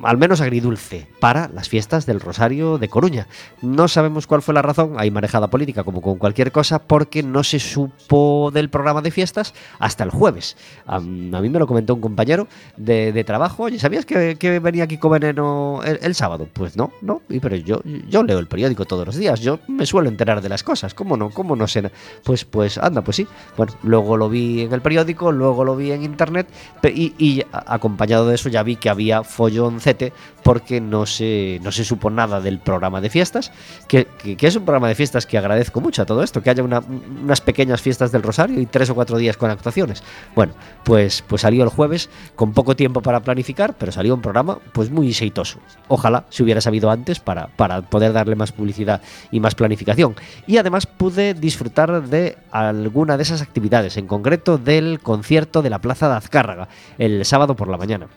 al 0.03 0.17
menos 0.17 0.41
agridulce 0.41 1.07
para 1.21 1.49
las 1.49 1.69
fiestas 1.69 2.07
del 2.07 2.21
Rosario 2.21 2.79
de 2.79 2.89
Coruña. 2.89 3.27
No 3.61 3.89
sabemos 3.89 4.27
cuál 4.27 4.43
fue 4.43 4.55
la 4.55 4.63
razón, 4.63 4.95
hay 4.97 5.11
marejada 5.11 5.49
política 5.49 5.85
como 5.85 6.01
con 6.01 6.17
cualquier 6.17 6.53
cosa, 6.53 6.79
porque 6.79 7.23
no 7.23 7.45
se 7.45 7.59
supo 7.59 8.30
del 8.53 8.69
programa 8.71 9.03
de 9.03 9.11
fiestas 9.11 9.55
hasta 9.79 10.05
el 10.05 10.11
jueves. 10.11 10.57
A 10.87 11.01
mí 11.01 11.49
me 11.49 11.59
lo 11.59 11.67
comentó 11.67 11.95
un 11.95 12.01
compañero 12.01 12.47
de, 12.77 13.25
trabajo, 13.25 13.65
oye, 13.65 13.79
¿sabías 13.79 14.05
que, 14.07 14.61
venía 14.61 14.87
Kiko 14.87 15.09
Veneno 15.09 15.81
el, 15.85 16.15
sábado? 16.15 16.49
Pues 16.53 16.77
no, 16.77 16.93
no, 17.03 17.23
pero 17.41 17.57
yo, 17.57 17.81
yo 18.09 18.23
leo 18.23 18.39
el 18.39 18.47
periódico 18.47 18.85
todos 18.85 19.07
los 19.07 19.17
días, 19.17 19.41
yo 19.41 19.59
me 19.69 19.87
suelo 19.87 20.09
enterar 20.09 20.41
de 20.41 20.49
las 20.49 20.63
cosas, 20.63 20.95
¿cómo 20.95 21.17
no? 21.17 21.31
¿Cómo 21.31 21.57
no 21.57 21.67
sé? 21.67 21.81
Pues, 22.25 22.45
pues 22.45 22.79
anda, 22.79 23.03
pues 23.03 23.17
sí. 23.17 23.27
Bueno, 23.57 23.73
luego 23.83 24.17
lo 24.17 24.29
vi 24.29 24.63
en 24.63 24.73
el 24.73 24.83
periódico, 24.83 25.33
luego 25.33 25.65
lo 25.65 25.77
vi 25.77 25.93
en 25.93 26.03
internet 26.03 26.49
y, 26.83 27.43
acompañado 27.53 28.27
de 28.29 28.35
eso 28.35 28.49
ya 28.49 28.63
vi 28.63 28.77
que 28.77 28.91
había 28.91 29.23
folloncete 29.25 30.13
porque 30.43 30.81
no 30.81 31.07
se, 31.07 31.61
no 31.63 31.71
se 31.73 31.85
supo 31.85 32.11
nada 32.11 32.41
del 32.41 32.59
programa 32.59 33.01
de 33.01 33.11
fiestas, 33.11 33.53
que, 33.89 34.07
que- 34.37 34.37
es 34.47 34.57
un 34.57 34.65
programa 34.65 34.89
de 34.89 34.95
fiestas 34.95 35.27
que 35.27 35.39
agradezco 35.39 35.81
mucho 35.81 36.03
a 36.03 36.07
todo 36.07 36.23
esto, 36.23 36.43
que 36.43 36.51
haya 36.51 36.63
una- 36.63 36.83
unas 37.23 37.41
pequeñas 37.41 37.81
fiestas 37.81 38.11
del 38.13 38.20
Rosario 38.23 38.61
y 38.61 38.67
tres 38.67 38.91
o 38.91 38.95
cuatro 38.95 39.19
días 39.19 39.37
con 39.37 39.51
actuaciones. 39.51 40.03
Bueno, 40.35 40.55
pues, 40.85 41.23
pues 41.27 41.43
salió 41.43 41.65
el 41.65 41.71
jueves 41.71 42.09
con 42.37 42.53
poco 42.53 42.77
tiempo 42.77 43.03
para 43.03 43.21
planificar, 43.21 43.75
pero 43.79 43.93
salió 43.93 44.15
un 44.15 44.21
programa 44.21 44.59
pues 44.73 44.91
muy 44.91 45.13
seitoso. 45.13 45.59
Ojalá 45.89 46.25
se 46.31 46.43
hubiera 46.43 46.61
sabido 46.61 46.91
antes 46.91 47.21
para, 47.21 47.49
para 47.49 47.83
poder 47.83 48.13
darle 48.13 48.37
más 48.37 48.53
publicidad 48.53 49.01
y 49.31 49.41
más 49.41 49.55
planificación. 49.55 50.15
Y 50.47 50.59
además 50.59 50.87
pude 50.87 51.35
disfrutar 51.35 52.03
de 52.03 52.39
alguna 52.51 53.17
de 53.17 53.23
esas 53.23 53.43
actividades, 53.43 53.97
en 53.97 54.07
concreto 54.07 54.59
del 54.59 55.01
concierto 55.01 55.63
de 55.63 55.71
la 55.71 55.81
Plaza 55.81 56.09
de 56.09 56.17
Azcárraga, 56.17 56.69
el 56.99 57.25
sábado 57.25 57.57
por 57.57 57.69
la 57.69 57.77
mañana. 57.77 58.09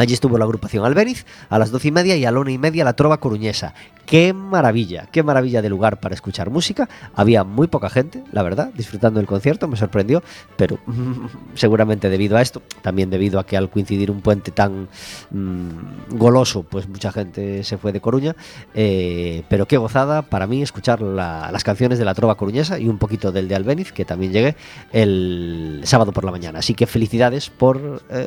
Allí 0.00 0.14
estuvo 0.14 0.38
la 0.38 0.46
agrupación 0.46 0.82
Alberiz 0.86 1.26
a 1.50 1.58
las 1.58 1.70
doce 1.70 1.88
y 1.88 1.90
media 1.90 2.16
y 2.16 2.24
a 2.24 2.30
la 2.32 2.40
una 2.40 2.50
y 2.50 2.56
media 2.56 2.84
la 2.84 2.94
Trova 2.94 3.20
Coruñesa. 3.20 3.74
¡Qué 4.06 4.32
maravilla! 4.32 5.06
¡Qué 5.12 5.22
maravilla 5.22 5.60
de 5.60 5.68
lugar 5.68 6.00
para 6.00 6.14
escuchar 6.14 6.48
música! 6.48 6.88
Había 7.14 7.44
muy 7.44 7.66
poca 7.66 7.90
gente, 7.90 8.24
la 8.32 8.42
verdad, 8.42 8.70
disfrutando 8.74 9.20
del 9.20 9.26
concierto, 9.26 9.68
me 9.68 9.76
sorprendió, 9.76 10.22
pero 10.56 10.78
seguramente 11.54 12.08
debido 12.08 12.38
a 12.38 12.40
esto, 12.42 12.62
también 12.80 13.10
debido 13.10 13.38
a 13.38 13.44
que 13.44 13.58
al 13.58 13.68
coincidir 13.68 14.10
un 14.10 14.22
puente 14.22 14.50
tan 14.52 14.88
mm, 15.30 16.16
goloso, 16.16 16.62
pues 16.62 16.88
mucha 16.88 17.12
gente 17.12 17.62
se 17.62 17.76
fue 17.76 17.92
de 17.92 18.00
Coruña. 18.00 18.34
eh, 18.74 19.42
pero 19.50 19.66
qué 19.66 19.76
gozada 19.76 20.22
para 20.22 20.46
mí 20.46 20.62
escuchar 20.62 21.02
la- 21.02 21.50
las 21.52 21.62
canciones 21.62 21.98
de 21.98 22.06
la 22.06 22.14
Trova 22.14 22.36
Coruñesa 22.36 22.78
y 22.78 22.88
un 22.88 22.96
poquito 22.96 23.32
del 23.32 23.48
de 23.48 23.54
Albeniz, 23.54 23.92
que 23.92 24.06
también 24.06 24.32
llegué 24.32 24.56
el 24.92 25.82
sábado 25.84 26.12
por 26.12 26.24
la 26.24 26.30
mañana. 26.30 26.60
Así 26.60 26.72
que 26.74 26.86
felicidades 26.86 27.50
por 27.50 28.02
eh, 28.10 28.26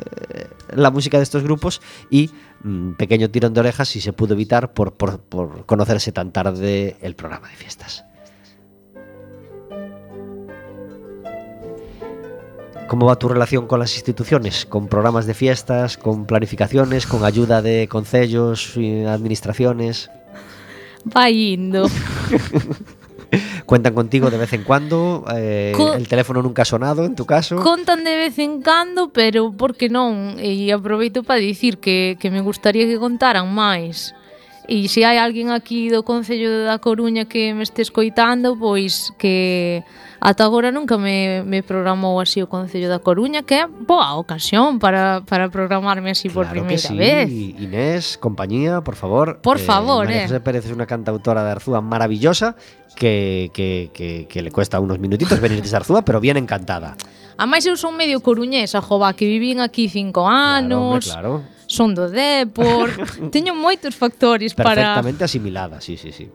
la 0.74 0.90
música 0.92 1.16
de 1.16 1.24
estos 1.24 1.42
grupos 1.42 1.63
y 2.10 2.30
mm, 2.62 2.92
pequeño 2.92 3.30
tirón 3.30 3.54
de 3.54 3.60
orejas 3.60 3.88
si 3.88 4.00
se 4.00 4.12
pudo 4.12 4.34
evitar 4.34 4.72
por, 4.74 4.94
por- 4.94 5.20
por 5.20 5.66
conocerse 5.66 6.12
tan 6.12 6.32
tarde 6.32 6.96
el 7.00 7.14
programa 7.14 7.48
de 7.48 7.56
fiestas. 7.56 8.04
¿Cómo 12.88 13.06
va 13.06 13.16
tu 13.18 13.28
relación 13.28 13.66
con 13.66 13.80
las 13.80 13.94
instituciones? 13.94 14.66
¿Con 14.66 14.88
programas 14.88 15.26
de 15.26 15.34
fiestas, 15.34 15.96
con 15.96 16.26
planificaciones, 16.26 17.06
con 17.06 17.24
ayuda 17.24 17.62
de 17.62 17.88
concellos 17.88 18.76
y 18.76 19.04
administraciones? 19.04 20.10
Vai 21.04 21.54
indo. 21.54 21.88
Cuentan 23.66 23.94
contigo 23.94 24.30
de 24.30 24.38
vez 24.38 24.52
en 24.52 24.62
cuando, 24.62 25.24
eh, 25.34 25.72
Co 25.76 25.94
el 25.94 26.08
teléfono 26.08 26.42
nunca 26.42 26.62
ha 26.62 26.64
sonado 26.64 27.04
en 27.04 27.14
tu 27.14 27.26
caso. 27.26 27.56
Contan 27.56 28.04
de 28.04 28.16
vez 28.16 28.38
en 28.38 28.62
cando, 28.62 29.10
pero 29.10 29.52
por 29.52 29.76
que 29.76 29.88
non? 29.88 30.36
E 30.38 30.70
aproveito 30.72 31.22
para 31.22 31.40
dicir 31.40 31.78
que, 31.78 32.16
que 32.18 32.30
me 32.30 32.40
gustaría 32.40 32.86
que 32.86 32.98
contaran 32.98 33.46
máis 33.50 34.14
E 34.64 34.88
se 34.88 35.04
hai 35.04 35.20
alguén 35.20 35.52
aquí 35.52 35.92
do 35.92 36.00
Concello 36.00 36.64
da 36.64 36.80
Coruña 36.80 37.28
que 37.28 37.52
me 37.52 37.60
este 37.60 37.84
escoitando, 37.84 38.56
pois 38.56 39.12
que 39.20 39.84
ata 40.24 40.48
agora 40.48 40.72
nunca 40.72 40.96
me, 40.96 41.44
me 41.44 41.60
programou 41.60 42.16
así 42.16 42.40
o 42.40 42.48
Concello 42.48 42.88
da 42.88 42.96
Coruña, 42.96 43.44
que 43.44 43.60
é 43.60 43.68
boa 43.68 44.16
ocasión 44.16 44.80
para, 44.80 45.20
para 45.28 45.52
programarme 45.52 46.16
así 46.16 46.32
por 46.32 46.48
claro 46.48 46.64
primeira 46.64 46.80
sí. 46.80 46.96
vez. 46.96 47.28
Inés, 47.28 48.16
compañía, 48.16 48.80
por 48.80 48.96
favor. 48.96 49.44
Por 49.44 49.60
eh, 49.60 49.68
favor, 49.68 50.08
María 50.08 50.24
eh. 50.24 50.28
José 50.32 50.40
Pérez 50.40 50.64
é 50.64 50.72
unha 50.72 50.88
cantautora 50.88 51.44
de 51.44 51.52
Arzúa 51.52 51.84
maravillosa 51.84 52.56
que, 52.96 53.52
que, 53.52 53.92
que, 53.92 54.24
que 54.32 54.40
le 54.40 54.48
cuesta 54.48 54.80
unos 54.80 54.96
minutitos 54.96 55.44
venir 55.44 55.60
de 55.60 55.76
Arzúa, 55.76 56.00
pero 56.08 56.24
bien 56.24 56.40
encantada. 56.40 56.96
A 57.36 57.44
máis 57.44 57.68
eu 57.68 57.76
son 57.76 57.92
medio 57.92 58.24
coruñesa, 58.24 58.80
jova, 58.80 59.12
que 59.12 59.28
vivín 59.28 59.60
aquí 59.60 59.92
cinco 59.92 60.24
anos. 60.24 61.04
Claro, 61.04 61.44
hombre, 61.44 61.44
claro. 61.44 61.53
Son 61.74 61.90
do 61.98 62.06
Depor, 62.08 62.94
teño 63.34 63.52
moitos 63.58 63.98
factores 63.98 64.54
para... 64.54 64.74
Perfectamente 65.02 65.24
asimilada, 65.26 65.80
sí, 65.82 65.96
sí, 65.98 66.12
sí. 66.14 66.30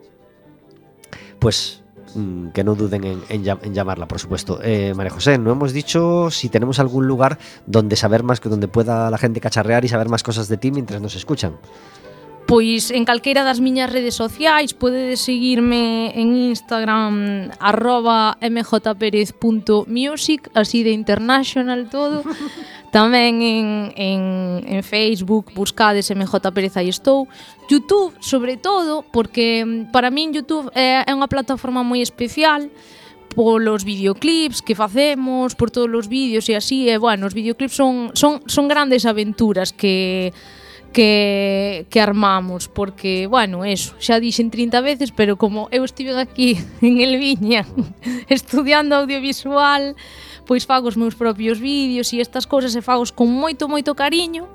Pues 1.38 1.82
mm, 2.14 2.48
que 2.50 2.62
no 2.64 2.74
duden 2.74 3.04
en, 3.04 3.18
en 3.28 3.44
llam- 3.44 3.60
en 3.62 3.72
llamarla, 3.72 4.06
por 4.06 4.18
supuesto. 4.20 4.60
Eh, 4.62 4.92
María 4.94 5.10
José, 5.12 5.38
no 5.38 5.50
hemos 5.52 5.72
dicho 5.72 6.30
si 6.30 6.48
tenemos 6.48 6.78
algún 6.78 7.06
lugar 7.06 7.38
donde 7.66 7.96
saber 7.96 8.22
más, 8.22 8.40
donde 8.40 8.68
pueda 8.68 9.10
la 9.10 9.18
gente 9.18 9.40
cacharrear 9.40 9.84
y 9.84 9.88
saber 9.88 10.08
más 10.08 10.22
cosas 10.22 10.48
de 10.48 10.56
ti 10.58 10.70
mientras 10.70 11.00
nos 11.00 11.16
escuchan. 11.16 11.56
Pois 12.50 12.90
en 12.90 13.06
calqueira 13.06 13.46
das 13.46 13.62
miñas 13.62 13.94
redes 13.94 14.18
sociais 14.18 14.74
podedes 14.74 15.22
seguirme 15.22 16.10
en 16.18 16.34
Instagram 16.50 17.54
arroba 17.62 18.42
mjperez.music 18.42 20.50
así 20.58 20.82
de 20.82 20.90
international 20.90 21.86
todo. 21.86 22.26
Tamén 22.90 23.38
en, 23.38 23.94
en, 23.94 24.22
en 24.66 24.82
Facebook 24.82 25.54
buscades 25.54 26.10
MJ 26.10 26.50
Pérez 26.50 26.74
aí 26.74 26.90
estou. 26.90 27.30
Youtube 27.70 28.18
sobre 28.18 28.58
todo 28.58 29.06
porque 29.06 29.62
mm, 29.62 29.94
para 29.94 30.10
min 30.10 30.34
Youtube 30.34 30.74
é, 30.74 31.06
é 31.06 31.12
unha 31.14 31.30
plataforma 31.30 31.86
moi 31.86 32.02
especial 32.02 32.66
polos 33.30 33.86
videoclips 33.86 34.58
que 34.58 34.74
facemos, 34.74 35.54
por 35.54 35.70
todos 35.70 35.86
os 35.86 36.10
vídeos 36.10 36.50
e 36.50 36.58
así, 36.58 36.90
e 36.90 36.98
bueno, 36.98 37.30
os 37.30 37.34
videoclips 37.38 37.78
son, 37.78 38.10
son, 38.18 38.42
son 38.50 38.66
grandes 38.66 39.06
aventuras 39.06 39.70
que 39.70 40.34
que, 40.92 41.86
que 41.90 42.00
armamos 42.00 42.68
porque, 42.68 43.26
bueno, 43.26 43.64
eso, 43.64 43.94
xa 43.98 44.18
dixen 44.18 44.50
30 44.50 44.80
veces 44.80 45.08
pero 45.14 45.38
como 45.38 45.68
eu 45.70 45.84
estive 45.84 46.14
aquí 46.18 46.58
en 46.82 47.00
El 47.00 47.18
Viña 47.18 47.66
estudiando 48.28 48.96
audiovisual 48.96 49.94
pois 50.46 50.66
fago 50.66 50.90
os 50.90 50.98
meus 50.98 51.14
propios 51.14 51.62
vídeos 51.62 52.10
e 52.10 52.18
estas 52.18 52.46
cousas 52.46 52.74
e 52.74 52.82
fagos 52.82 53.14
con 53.14 53.30
moito, 53.30 53.70
moito 53.70 53.94
cariño 53.94 54.50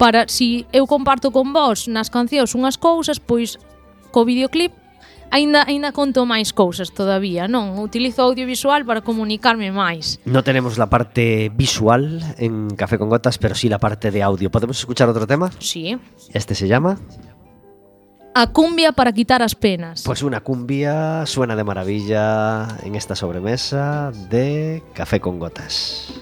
para, 0.00 0.26
si 0.26 0.66
eu 0.72 0.88
comparto 0.88 1.30
con 1.30 1.52
vós 1.52 1.86
nas 1.86 2.08
cancións 2.08 2.56
unhas 2.56 2.80
cousas, 2.80 3.20
pois 3.20 3.60
co 4.08 4.24
videoclip 4.24 4.83
aínda 5.34 5.66
aínda 5.66 5.90
conto 5.90 6.22
máis 6.22 6.54
cousas 6.54 6.94
todavía, 6.94 7.50
non? 7.50 7.82
Utilizo 7.82 8.22
audiovisual 8.22 8.86
para 8.86 9.02
comunicarme 9.02 9.74
máis. 9.74 10.22
No 10.22 10.46
tenemos 10.46 10.78
la 10.78 10.86
parte 10.86 11.50
visual 11.50 12.22
en 12.38 12.70
Café 12.78 13.02
con 13.02 13.10
Gotas, 13.10 13.42
pero 13.42 13.58
sí 13.58 13.66
la 13.66 13.82
parte 13.82 14.14
de 14.14 14.22
audio. 14.22 14.54
¿Podemos 14.54 14.78
escuchar 14.78 15.10
otro 15.10 15.26
tema? 15.26 15.50
Sí. 15.58 15.98
Este 16.30 16.54
se 16.54 16.70
llama 16.70 16.94
a 18.34 18.48
cumbia 18.50 18.90
para 18.90 19.12
quitar 19.12 19.42
as 19.42 19.54
penas. 19.54 20.02
Pues 20.02 20.22
una 20.22 20.42
cumbia 20.42 21.24
suena 21.24 21.54
de 21.54 21.62
maravilla 21.62 22.66
en 22.82 22.96
esta 22.96 23.14
sobremesa 23.14 24.10
de 24.28 24.82
café 24.92 25.20
con 25.20 25.38
gotas. 25.38 26.12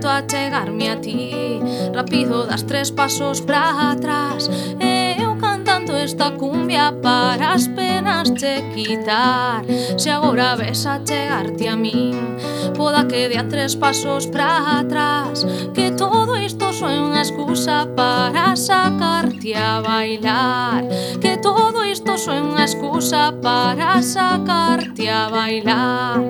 intento 0.00 0.08
achegarme 0.08 0.88
a 0.88 0.96
ti. 0.96 1.60
Rápido 1.92 2.46
das 2.46 2.62
tres 2.62 2.90
pasos 2.90 3.40
para 3.40 3.92
atrás. 3.92 4.48
E 4.80 5.20
eu 5.20 5.36
cantando 5.36 5.92
esta 5.92 6.30
cumbia 6.30 6.92
para 7.02 7.52
as 7.52 7.68
penas 7.68 8.30
che 8.30 8.64
quitar. 8.74 9.62
Se 9.98 10.08
agora 10.08 10.56
ves 10.56 10.86
a 10.86 11.00
chegarte 11.04 11.68
a 11.68 11.76
min 11.76 12.38
Poda 12.76 13.06
que 13.06 13.28
de 13.28 13.36
a 13.36 13.46
tres 13.46 13.76
pasos 13.76 14.26
para 14.26 14.80
atrás. 14.80 15.44
Que 15.74 15.90
todo 15.92 16.36
isto 16.36 16.72
soe 16.72 16.96
unha 16.96 17.20
excusa 17.20 17.84
para 17.94 18.56
sacarte 18.56 19.52
a 19.52 19.84
bailar. 19.84 20.88
Que 21.20 21.36
todo 21.36 21.84
isto 21.84 22.16
soe 22.16 22.40
unha 22.40 22.64
excusa 22.64 23.36
para 23.36 24.00
sacarte 24.00 25.12
a 25.12 25.28
bailar. 25.28 26.29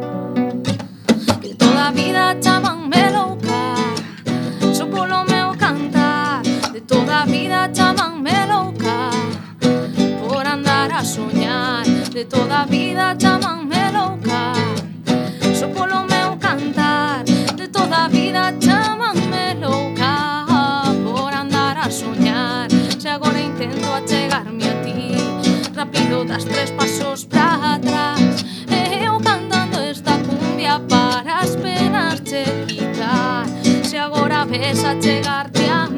de 12.21 12.27
toda 12.27 12.61
a 12.61 12.67
vida 12.67 13.17
chamanme 13.17 13.91
louca 13.93 14.53
Só 15.59 15.69
polo 15.69 16.05
meu 16.05 16.37
cantar 16.37 17.25
de 17.25 17.67
toda 17.69 18.05
a 18.05 18.09
vida 18.09 18.53
chamanme 18.61 19.55
louca 19.55 20.45
Por 21.03 21.33
andar 21.33 21.79
a 21.79 21.91
soñar 21.91 22.69
Se 22.99 23.09
agora 23.09 23.41
intento 23.41 23.87
achegarme 23.95 24.69
a 24.69 24.83
ti. 24.83 25.17
Rápido 25.75 26.27
das 26.27 26.45
tres 26.45 26.71
pasos 26.73 27.25
pra 27.25 27.77
atrás 27.77 28.45
E 28.69 29.03
eu 29.03 29.19
cantando 29.21 29.81
esta 29.81 30.19
cumbia 30.19 30.79
para 30.91 31.39
as 31.39 31.57
penas 31.57 32.21
che 32.21 32.45
quitar. 32.69 33.47
Se 33.83 33.97
agora 33.97 34.45
ves 34.45 34.85
a 34.85 34.95
chegarte 35.01 35.65
a 35.71 35.89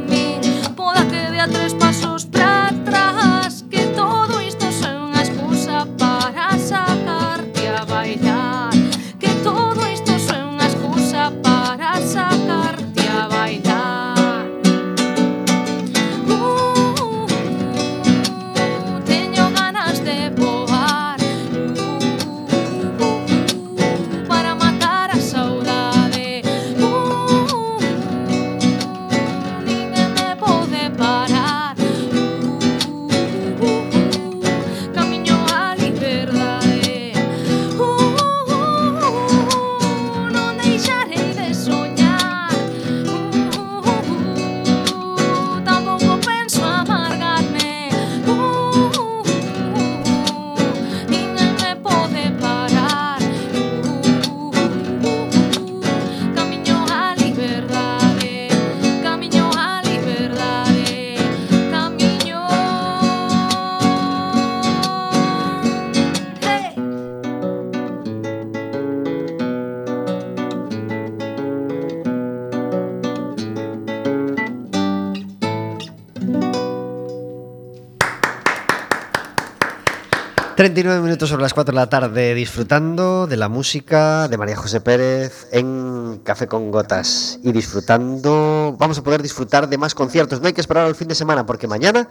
39 80.62 81.02
minutos 81.02 81.28
sobre 81.28 81.42
las 81.42 81.54
4 81.54 81.72
de 81.72 81.80
la 81.80 81.88
tarde 81.88 82.36
disfrutando 82.36 83.26
de 83.26 83.36
la 83.36 83.48
música 83.48 84.28
de 84.28 84.38
María 84.38 84.54
José 84.54 84.80
Pérez 84.80 85.48
en 85.50 86.20
Café 86.22 86.46
con 86.46 86.70
Gotas 86.70 87.40
y 87.42 87.50
disfrutando, 87.50 88.76
vamos 88.78 88.96
a 88.96 89.02
poder 89.02 89.22
disfrutar 89.22 89.68
de 89.68 89.76
más 89.76 89.96
conciertos. 89.96 90.40
No 90.40 90.46
hay 90.46 90.52
que 90.52 90.60
esperar 90.60 90.86
al 90.86 90.94
fin 90.94 91.08
de 91.08 91.16
semana 91.16 91.44
porque 91.46 91.66
mañana 91.66 92.08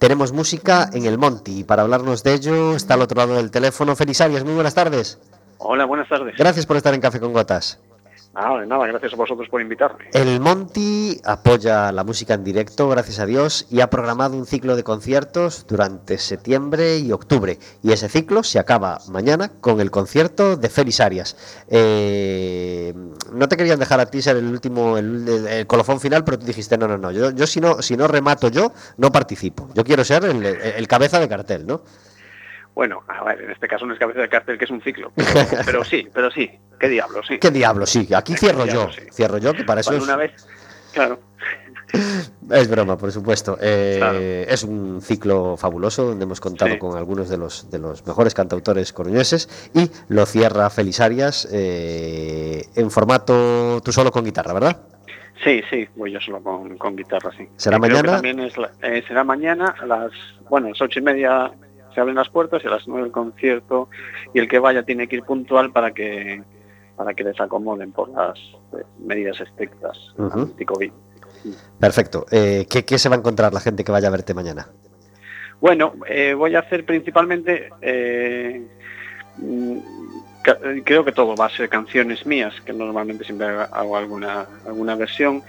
tenemos 0.00 0.34
música 0.34 0.90
en 0.92 1.06
el 1.06 1.16
Monti 1.16 1.60
y 1.60 1.64
para 1.64 1.80
hablarnos 1.80 2.22
de 2.22 2.34
ello 2.34 2.76
está 2.76 2.92
al 2.92 3.00
otro 3.00 3.16
lado 3.16 3.36
del 3.36 3.50
teléfono 3.50 3.96
Félix 3.96 4.20
Arias. 4.20 4.44
Muy 4.44 4.52
buenas 4.52 4.74
tardes. 4.74 5.18
Hola, 5.56 5.86
buenas 5.86 6.06
tardes. 6.06 6.36
Gracias 6.36 6.66
por 6.66 6.76
estar 6.76 6.92
en 6.92 7.00
Café 7.00 7.20
con 7.20 7.32
Gotas. 7.32 7.80
Ah, 8.36 8.58
de 8.58 8.66
nada, 8.66 8.86
gracias 8.86 9.12
a 9.12 9.16
vosotros 9.16 9.48
por 9.48 9.60
invitarme. 9.60 10.06
El 10.12 10.40
Monti 10.40 11.20
apoya 11.24 11.92
la 11.92 12.02
música 12.02 12.34
en 12.34 12.42
directo, 12.42 12.88
gracias 12.88 13.20
a 13.20 13.26
Dios, 13.26 13.66
y 13.70 13.80
ha 13.80 13.90
programado 13.90 14.36
un 14.36 14.44
ciclo 14.44 14.74
de 14.74 14.82
conciertos 14.82 15.66
durante 15.68 16.18
septiembre 16.18 16.98
y 16.98 17.12
octubre. 17.12 17.58
Y 17.82 17.92
ese 17.92 18.08
ciclo 18.08 18.42
se 18.42 18.58
acaba 18.58 18.98
mañana 19.08 19.52
con 19.60 19.80
el 19.80 19.92
concierto 19.92 20.56
de 20.56 20.68
Félix 20.68 21.00
Arias. 21.00 21.64
Eh, 21.68 22.92
no 23.32 23.48
te 23.48 23.56
querían 23.56 23.78
dejar 23.78 24.00
a 24.00 24.06
ti 24.06 24.20
ser 24.20 24.36
el 24.36 24.46
último, 24.46 24.98
el, 24.98 25.64
colofón 25.68 26.00
final, 26.00 26.24
pero 26.24 26.38
tú 26.38 26.46
dijiste, 26.46 26.76
no, 26.76 26.88
no, 26.88 26.98
no, 26.98 27.12
yo, 27.12 27.30
yo 27.30 27.46
si 27.46 27.60
no, 27.60 27.82
si 27.82 27.96
no 27.96 28.08
remato 28.08 28.48
yo, 28.48 28.72
no 28.96 29.12
participo. 29.12 29.68
Yo 29.74 29.84
quiero 29.84 30.02
ser 30.02 30.24
el 30.24 30.88
cabeza 30.88 31.20
de 31.20 31.28
cartel, 31.28 31.66
¿no? 31.66 31.82
Bueno, 32.74 33.02
a 33.08 33.22
ver, 33.24 33.40
en 33.42 33.50
este 33.52 33.68
caso 33.68 33.86
no 33.86 33.92
es 33.94 33.98
cabeza 34.00 34.20
de 34.20 34.28
cartel, 34.28 34.58
que 34.58 34.64
es 34.64 34.70
un 34.70 34.82
ciclo. 34.82 35.12
Pero, 35.14 35.26
pero 35.64 35.84
sí, 35.84 36.08
pero 36.12 36.30
sí. 36.30 36.50
¿Qué 36.78 36.88
diablo? 36.88 37.22
Sí. 37.26 37.38
¿Qué 37.38 37.50
diablo? 37.50 37.86
Sí, 37.86 38.08
aquí 38.14 38.34
cierro 38.36 38.66
yo, 38.66 38.90
sí. 38.92 39.02
cierro 39.12 39.38
yo, 39.38 39.52
que 39.52 39.64
para 39.64 39.80
eso 39.80 39.90
Para 39.90 39.98
es, 39.98 40.04
una 40.04 40.16
vez. 40.16 40.46
Claro. 40.92 41.20
es 42.50 42.68
broma, 42.68 42.98
por 42.98 43.12
supuesto. 43.12 43.56
Eh, 43.60 43.94
Claro. 43.98 44.18
Es 44.18 44.64
un 44.64 45.00
ciclo 45.00 45.56
fabuloso 45.56 46.04
donde 46.04 46.24
hemos 46.24 46.40
contado 46.40 46.72
Sí. 46.72 46.78
con 46.78 46.96
algunos 46.96 47.28
de 47.28 47.36
los, 47.38 47.70
de 47.70 47.78
los 47.78 48.04
mejores 48.06 48.34
cantautores 48.34 48.92
coruñeses 48.92 49.70
y 49.74 49.88
lo 50.08 50.26
cierra 50.26 50.68
Félix 50.70 51.00
Arias 51.00 51.48
eh, 51.52 52.64
en 52.74 52.90
formato 52.90 53.80
tú 53.84 53.92
solo 53.92 54.10
con 54.10 54.24
guitarra, 54.24 54.52
¿verdad? 54.52 54.80
Sí, 55.44 55.62
sí, 55.70 55.86
voy 55.96 56.12
yo 56.12 56.20
solo 56.20 56.42
con, 56.42 56.76
con 56.78 56.96
guitarra, 56.96 57.30
sí. 57.36 57.48
¿Será 57.56 57.76
Y 57.76 57.80
mañana? 57.80 58.12
También 58.14 58.40
es 58.40 58.56
la- 58.56 58.70
eh, 58.82 59.02
será 59.06 59.24
mañana 59.24 59.74
a 59.80 59.86
las, 59.86 60.10
bueno, 60.48 60.68
a 60.68 60.70
las 60.70 60.80
ocho 60.80 61.00
y 61.00 61.02
media 61.02 61.50
se 61.94 62.00
abren 62.00 62.16
las 62.16 62.28
puertas 62.28 62.62
y 62.64 62.66
a 62.66 62.70
las 62.70 62.86
nueve 62.88 63.06
el 63.06 63.12
concierto 63.12 63.88
y 64.32 64.38
el 64.40 64.48
que 64.48 64.58
vaya 64.58 64.82
tiene 64.82 65.06
que 65.08 65.16
ir 65.16 65.22
puntual 65.22 65.72
para 65.72 65.92
que 65.92 66.42
para 66.96 67.14
que 67.14 67.24
les 67.24 67.40
acomoden 67.40 67.90
por 67.92 68.08
las 68.10 68.38
eh, 68.72 68.84
medidas 69.00 69.40
estrictas 69.40 69.98
Ujú. 70.16 70.40
anti-COVID. 70.40 70.92
Perfecto. 71.78 72.24
Eh, 72.30 72.66
¿qué, 72.70 72.84
qué 72.84 72.98
se 72.98 73.08
va 73.08 73.16
a 73.16 73.18
encontrar 73.18 73.52
la 73.52 73.60
gente 73.60 73.82
que 73.84 73.92
vaya 73.92 74.08
a 74.08 74.10
verte 74.12 74.32
mañana? 74.32 74.68
Bueno, 75.60 75.94
eh, 76.08 76.34
voy 76.34 76.54
a 76.54 76.60
hacer 76.60 76.84
principalmente, 76.84 77.70
eh, 77.80 78.62
mm, 79.38 79.78
eh, 80.46 80.82
creo 80.84 81.04
que 81.04 81.12
todo 81.12 81.34
va 81.34 81.46
a 81.46 81.50
ser 81.50 81.68
canciones 81.68 82.26
mías, 82.26 82.54
que 82.64 82.72
normalmente 82.72 83.24
siempre 83.24 83.46
hago 83.46 83.96
alguna, 83.96 84.46
alguna 84.66 84.94
versión, 84.94 85.42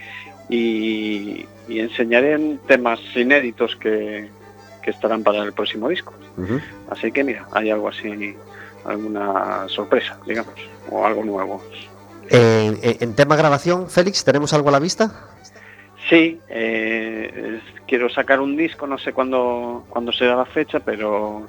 y, 0.49 1.45
y 1.67 1.79
enseñaré 1.79 2.57
temas 2.67 2.99
inéditos 3.15 3.75
que, 3.75 4.29
que 4.85 4.91
estarán 4.91 5.23
para 5.23 5.41
el 5.43 5.51
próximo 5.51 5.89
disco. 5.89 6.13
Así 6.89 7.11
que 7.11 7.23
mira, 7.23 7.47
hay 7.51 7.71
algo 7.71 7.89
así, 7.89 8.35
alguna 8.85 9.67
sorpresa, 9.67 10.17
digamos, 10.27 10.53
o 10.91 11.03
algo 11.05 11.23
nuevo. 11.25 11.63
En, 12.29 12.77
en- 12.83 12.97
en 12.99 13.15
tema 13.15 13.35
grabación, 13.35 13.89
Félix, 13.89 14.23
¿tenemos 14.23 14.53
algo 14.53 14.69
a 14.69 14.71
la 14.73 14.79
vista? 14.79 15.11
Sí, 16.09 16.39
eh, 16.49 17.59
es- 17.63 17.81
quiero 17.87 18.09
sacar 18.09 18.39
un 18.39 18.55
disco, 18.55 18.85
no 18.85 18.97
sé 18.99 19.11
cuándo, 19.11 19.85
cuándo 19.89 20.11
será 20.11 20.35
la 20.35 20.45
fecha, 20.45 20.79
pero 20.79 21.47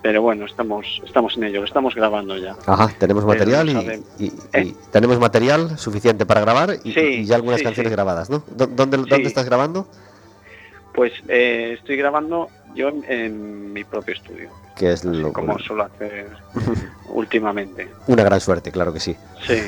pero 0.00 0.22
bueno, 0.22 0.44
estamos 0.46 1.02
estamos 1.04 1.36
en 1.36 1.44
ello, 1.44 1.58
lo 1.60 1.66
estamos 1.66 1.94
grabando 1.94 2.36
ya. 2.36 2.54
Ajá, 2.66 2.88
tenemos 2.98 3.24
material 3.24 3.68
y, 3.68 4.32
¿Eh? 4.52 4.72
tenemos 4.92 5.18
material 5.18 5.76
suficiente 5.76 6.24
para 6.24 6.40
grabar 6.42 6.76
y, 6.84 6.92
Sí, 6.92 7.00
y 7.00 7.24
ya 7.24 7.34
algunas 7.36 7.58
sí, 7.58 7.64
canciones 7.64 7.90
sí. 7.90 7.94
grabadas, 7.96 8.30
¿no? 8.30 8.44
¿Dó- 8.56 8.68
¿Dónde. 8.68 8.98
¿Dónde 8.98 9.26
estás 9.26 9.46
grabando? 9.46 9.88
Pues 10.94 11.12
eh, 11.28 11.74
estoy 11.78 11.96
grabando 11.96 12.48
yo 12.74 12.88
en, 12.88 13.04
en 13.08 13.72
mi 13.72 13.84
propio 13.84 14.14
estudio, 14.14 14.50
Que 14.76 14.92
es 14.92 15.04
lo- 15.04 15.32
como 15.32 15.58
suelo 15.58 15.84
hacer 15.84 16.28
últimamente. 17.08 17.88
una 18.06 18.22
gran 18.24 18.40
suerte, 18.40 18.70
claro 18.70 18.92
que 18.92 19.00
sí. 19.00 19.16
Sí, 19.46 19.62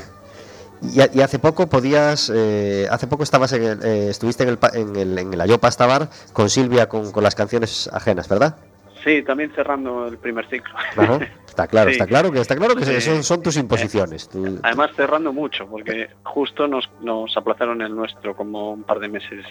Y, 0.82 1.18
y 1.18 1.20
hace 1.22 1.38
poco 1.38 1.66
podías, 1.68 2.30
eh, 2.34 2.86
hace 2.90 3.06
poco 3.06 3.22
estabas 3.22 3.52
en 3.52 3.62
el, 3.64 3.82
eh, 3.84 4.08
estuviste 4.10 4.44
en 4.44 4.48
el, 4.50 4.58
en 4.74 4.96
el, 4.96 5.18
en 5.18 5.34
el 5.34 5.40
Ayopa 5.40 5.68
Bar 5.78 6.08
con 6.32 6.48
Silvia 6.48 6.88
con, 6.88 7.12
con 7.12 7.22
las 7.22 7.34
canciones 7.34 7.88
ajenas, 7.92 8.28
¿verdad? 8.28 8.56
sí, 9.02 9.22
también 9.22 9.50
cerrando 9.54 10.06
el 10.08 10.18
primer 10.18 10.46
ciclo. 10.50 10.74
Ajá. 10.94 11.20
Está 11.48 11.66
claro, 11.66 11.88
Sí. 11.90 11.92
está 11.94 12.06
claro 12.06 12.30
que 12.30 12.38
está 12.40 12.54
claro 12.54 12.76
que 12.76 12.84
Sí. 12.84 13.00
son, 13.00 13.22
son 13.24 13.42
tus 13.42 13.56
imposiciones. 13.56 14.28
Tú- 14.28 14.58
Además 14.62 14.90
cerrando 14.94 15.32
mucho, 15.32 15.66
porque 15.66 16.10
justo 16.22 16.68
nos, 16.68 16.90
nos 17.00 17.34
aplazaron 17.34 17.80
el 17.80 17.96
nuestro 17.96 18.36
como 18.36 18.72
un 18.72 18.82
par 18.82 18.98
de 19.00 19.08
meses 19.08 19.46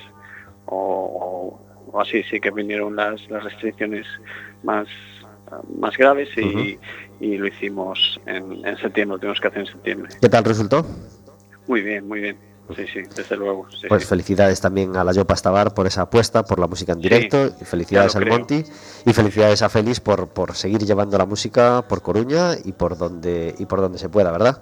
o, 0.68 1.60
o 1.92 2.02
así, 2.02 2.24
sí 2.24 2.40
que 2.40 2.52
vinieron 2.52 2.96
las, 2.96 3.30
las 3.30 3.44
restricciones 3.44 4.06
más, 4.64 4.88
más 5.80 5.98
graves 5.98 6.30
y, 6.38 6.80
y 7.20 7.38
lo 7.38 7.48
hicimos 7.48 8.20
en, 8.26 8.66
en 8.66 8.78
septiembre, 8.78 9.16
lo 9.16 9.20
tenemos 9.20 9.40
que 9.40 9.48
hacer 9.48 9.60
en 9.62 9.68
septiembre. 9.68 10.16
¿Qué 10.22 10.30
tal 10.30 10.44
resultó? 10.44 10.86
Muy 11.68 11.82
bien, 11.82 12.08
muy 12.08 12.20
bien. 12.20 12.50
Sí, 12.76 12.86
sí, 12.86 13.02
desde 13.16 13.36
luego. 13.36 13.68
sí, 13.72 13.88
Pues 13.88 14.06
felicidades 14.06 14.62
también 14.62 14.96
a 14.96 15.04
la 15.04 15.12
Yopa 15.12 15.34
Bar 15.46 15.74
por 15.74 15.88
esa 15.88 16.04
apuesta, 16.04 16.44
por 16.44 16.60
la 16.60 16.68
música 16.68 16.94
en 16.94 17.02
directo, 17.02 17.52
y 17.60 17.66
felicidades 17.66 18.16
al 18.16 18.24
creo. 18.24 18.38
Monty 18.38 18.64
y 19.06 19.14
felicidades 19.14 19.64
a 19.64 19.70
Félix 19.70 20.00
por, 20.00 20.28
por 20.30 20.56
seguir 20.56 20.82
llevando 20.86 21.18
la 21.18 21.26
música 21.26 21.84
por 21.88 22.04
Coruña 22.04 22.52
y 22.64 22.74
por 22.74 22.96
donde 22.98 23.56
y 23.58 23.66
por 23.66 23.82
donde 23.82 23.98
se 23.98 24.10
pueda, 24.10 24.32
¿verdad? 24.32 24.62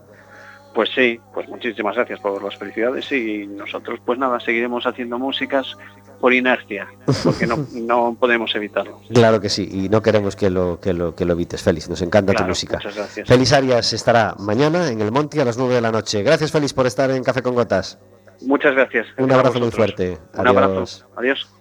Pues 0.77 0.91
sí, 0.93 1.19
pues 1.33 1.49
muchísimas 1.49 1.95
gracias 1.95 2.19
por 2.19 2.43
las 2.43 2.55
felicidades 2.55 3.11
y 3.11 3.47
nosotros 3.47 3.99
pues 4.05 4.19
nada, 4.19 4.39
seguiremos 4.39 4.85
haciendo 4.85 5.17
músicas 5.17 5.75
por 6.21 6.35
inercia, 6.35 6.87
porque 7.23 7.47
no, 7.47 7.65
no 7.73 8.15
podemos 8.19 8.53
evitarlo. 8.53 9.01
Claro 9.11 9.41
que 9.41 9.49
sí, 9.49 9.67
y 9.71 9.89
no 9.89 10.03
queremos 10.03 10.35
que 10.35 10.51
lo 10.51 10.79
que 10.79 10.93
lo 10.93 11.15
que 11.15 11.25
lo 11.25 11.33
evites, 11.33 11.63
Félix, 11.63 11.89
nos 11.89 12.03
encanta 12.03 12.33
tu 12.33 12.43
música. 12.43 12.75
muchas 12.75 12.95
gracias. 12.95 13.27
Félix 13.27 13.53
Arias 13.53 13.91
estará 13.91 14.35
mañana 14.37 14.91
en 14.91 15.01
el 15.01 15.11
Monty 15.11 15.39
a 15.39 15.45
las 15.45 15.57
9 15.57 15.73
de 15.73 15.81
la 15.81 15.91
noche. 15.91 16.21
Gracias 16.21 16.51
Félix 16.51 16.75
por 16.75 16.85
estar 16.85 17.09
en 17.09 17.23
Café 17.23 17.41
con 17.41 17.55
Gotas. 17.55 17.97
Muchas 18.41 18.75
gracias. 18.75 19.07
Un 19.17 19.31
abrazo 19.31 19.59
muy 19.59 19.71
fuerte. 19.71 20.19
Un 20.35 20.47
Adiós. 20.47 20.63
abrazo. 20.63 21.09
Adiós. 21.15 21.56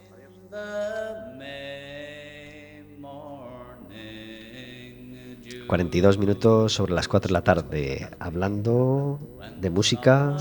42 5.67 6.19
minutos 6.19 6.73
sobre 6.73 6.95
las 6.95 7.09
4 7.09 7.29
de 7.29 7.33
la 7.33 7.43
tarde, 7.43 8.09
hablando 8.19 9.19
de 9.61 9.71
música, 9.71 10.37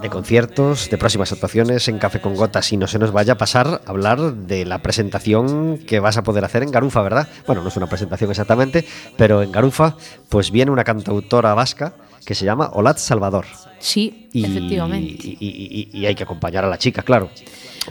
de 0.00 0.10
conciertos, 0.10 0.90
de 0.90 0.98
próximas 0.98 1.32
actuaciones 1.32 1.88
en 1.88 1.98
Café 1.98 2.20
con 2.20 2.34
Gotas 2.34 2.72
y 2.72 2.76
no 2.76 2.86
se 2.86 2.98
nos 2.98 3.12
vaya 3.12 3.34
a 3.34 3.38
pasar 3.38 3.66
a 3.66 3.90
hablar 3.90 4.34
de 4.34 4.64
la 4.64 4.82
presentación 4.82 5.78
que 5.78 6.00
vas 6.00 6.16
a 6.16 6.22
poder 6.22 6.44
hacer 6.44 6.62
en 6.62 6.70
Garufa, 6.70 7.02
¿verdad? 7.02 7.28
Bueno, 7.46 7.62
no 7.62 7.68
es 7.68 7.76
una 7.76 7.86
presentación 7.86 8.30
exactamente, 8.30 8.84
pero 9.16 9.42
en 9.42 9.52
Garufa 9.52 9.96
pues 10.28 10.50
viene 10.50 10.70
una 10.70 10.84
cantautora 10.84 11.54
vasca 11.54 11.94
que 12.24 12.34
se 12.34 12.44
llama 12.44 12.70
Olat 12.72 12.98
Salvador. 12.98 13.46
Sí, 13.84 14.28
Y, 14.32 14.46
efectivamente. 14.46 15.12
y- 15.28 15.36
y- 15.38 15.88
y- 15.92 15.98
y 16.00 16.06
hay 16.06 16.14
que 16.14 16.22
acompañar 16.22 16.64
a 16.64 16.68
la 16.68 16.78
chica, 16.78 17.02
claro. 17.02 17.28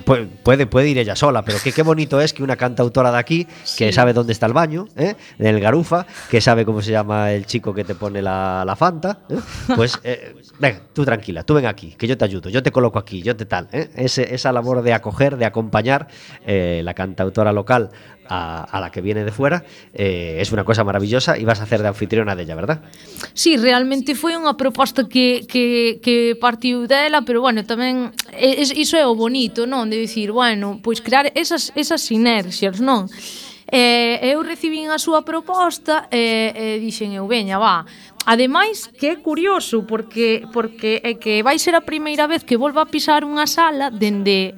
Pu- 0.04 0.28
Puede, 0.42 0.66
puede 0.66 0.90
ir 0.90 0.98
ella 0.98 1.16
sola, 1.16 1.44
pero 1.44 1.60
qué, 1.64 1.72
qué 1.72 1.84
bonito 1.84 2.20
es 2.20 2.34
que 2.34 2.42
una 2.42 2.56
cantautora 2.56 3.12
de 3.12 3.20
aquí, 3.20 3.46
que 3.78 3.88
Sí. 3.90 3.94
sabe 3.94 4.12
dónde 4.12 4.34
está 4.34 4.48
el 4.48 4.54
baño, 4.54 4.88
¿eh? 4.96 5.14
en 5.38 5.46
el 5.46 5.60
Garufa, 5.60 6.08
que 6.32 6.42
sabe 6.42 6.66
cómo 6.66 6.82
se 6.82 6.90
llama 6.92 7.32
el 7.32 7.46
chico 7.46 7.76
que 7.76 7.84
te 7.84 7.94
pone 7.94 8.20
la, 8.24 8.64
la 8.66 8.76
Fanta, 8.76 9.20
¿eh? 9.30 9.36
pues 9.76 10.00
eh, 10.04 10.34
venga, 10.58 10.82
tú 10.94 11.06
tranquila, 11.06 11.44
tú 11.44 11.54
ven 11.54 11.68
aquí, 11.68 11.94
que 11.96 12.08
yo 12.08 12.18
te 12.18 12.26
ayudo, 12.26 12.50
yo 12.50 12.64
te 12.64 12.72
coloco 12.72 12.98
aquí, 12.98 13.22
yo 13.22 13.36
te 13.36 13.46
tal. 13.46 13.68
¿eh? 13.72 13.92
Ese- 13.96 14.34
esa 14.34 14.52
labor 14.52 14.82
de 14.82 14.94
acoger, 14.94 15.38
de 15.38 15.46
acompañar 15.46 16.08
la 16.48 16.94
cantautora 16.96 17.54
local 17.54 17.92
a, 18.28 18.64
a 18.64 18.80
la 18.80 18.92
que 18.92 19.02
viene 19.02 19.24
de 19.24 19.32
fuera, 19.32 19.64
eh, 19.94 20.38
es 20.40 20.52
una 20.52 20.64
cosa 20.64 20.84
maravillosa 20.84 21.38
y 21.38 21.46
vas 21.46 21.60
a 21.60 21.64
hacer 21.64 21.82
de 21.82 21.88
anfitriona 21.88 22.36
della, 22.36 22.56
¿verdad? 22.56 22.82
Sí, 23.34 23.58
realmente 23.58 24.16
foi 24.16 24.36
unha 24.36 24.56
proposta 24.56 25.08
que, 25.08 25.46
que, 25.48 26.00
que 26.00 26.38
partiu 26.40 26.88
dela, 26.88 27.24
pero 27.24 27.42
bueno, 27.42 27.64
tamén 27.66 28.12
es, 28.32 28.72
iso 28.72 28.96
é 28.98 29.06
o 29.06 29.16
bonito, 29.16 29.68
non? 29.68 29.90
De 29.90 29.98
dicir, 30.00 30.32
bueno, 30.32 30.80
pois 30.82 31.02
crear 31.02 31.32
esas, 31.36 31.72
esas 31.76 32.02
sinerxias, 32.02 32.80
non? 32.80 33.12
Eh, 33.74 34.22
eu 34.36 34.44
recibín 34.46 34.94
a 34.94 35.02
súa 35.02 35.26
proposta 35.26 36.06
e 36.14 36.54
eh, 36.54 36.78
eh, 36.78 36.78
dixen 36.78 37.16
eu, 37.16 37.26
veña, 37.26 37.58
va, 37.58 37.88
Ademais, 38.26 38.88
que 38.88 39.08
é 39.08 39.16
curioso, 39.18 39.84
porque, 39.84 40.48
porque 40.54 41.04
é 41.04 41.14
que 41.20 41.44
vai 41.44 41.60
ser 41.60 41.76
a 41.76 41.84
primeira 41.84 42.24
vez 42.24 42.44
que 42.44 42.56
volva 42.56 42.80
a 42.80 42.88
pisar 42.88 43.28
unha 43.28 43.44
sala 43.44 43.92
dende 43.92 44.56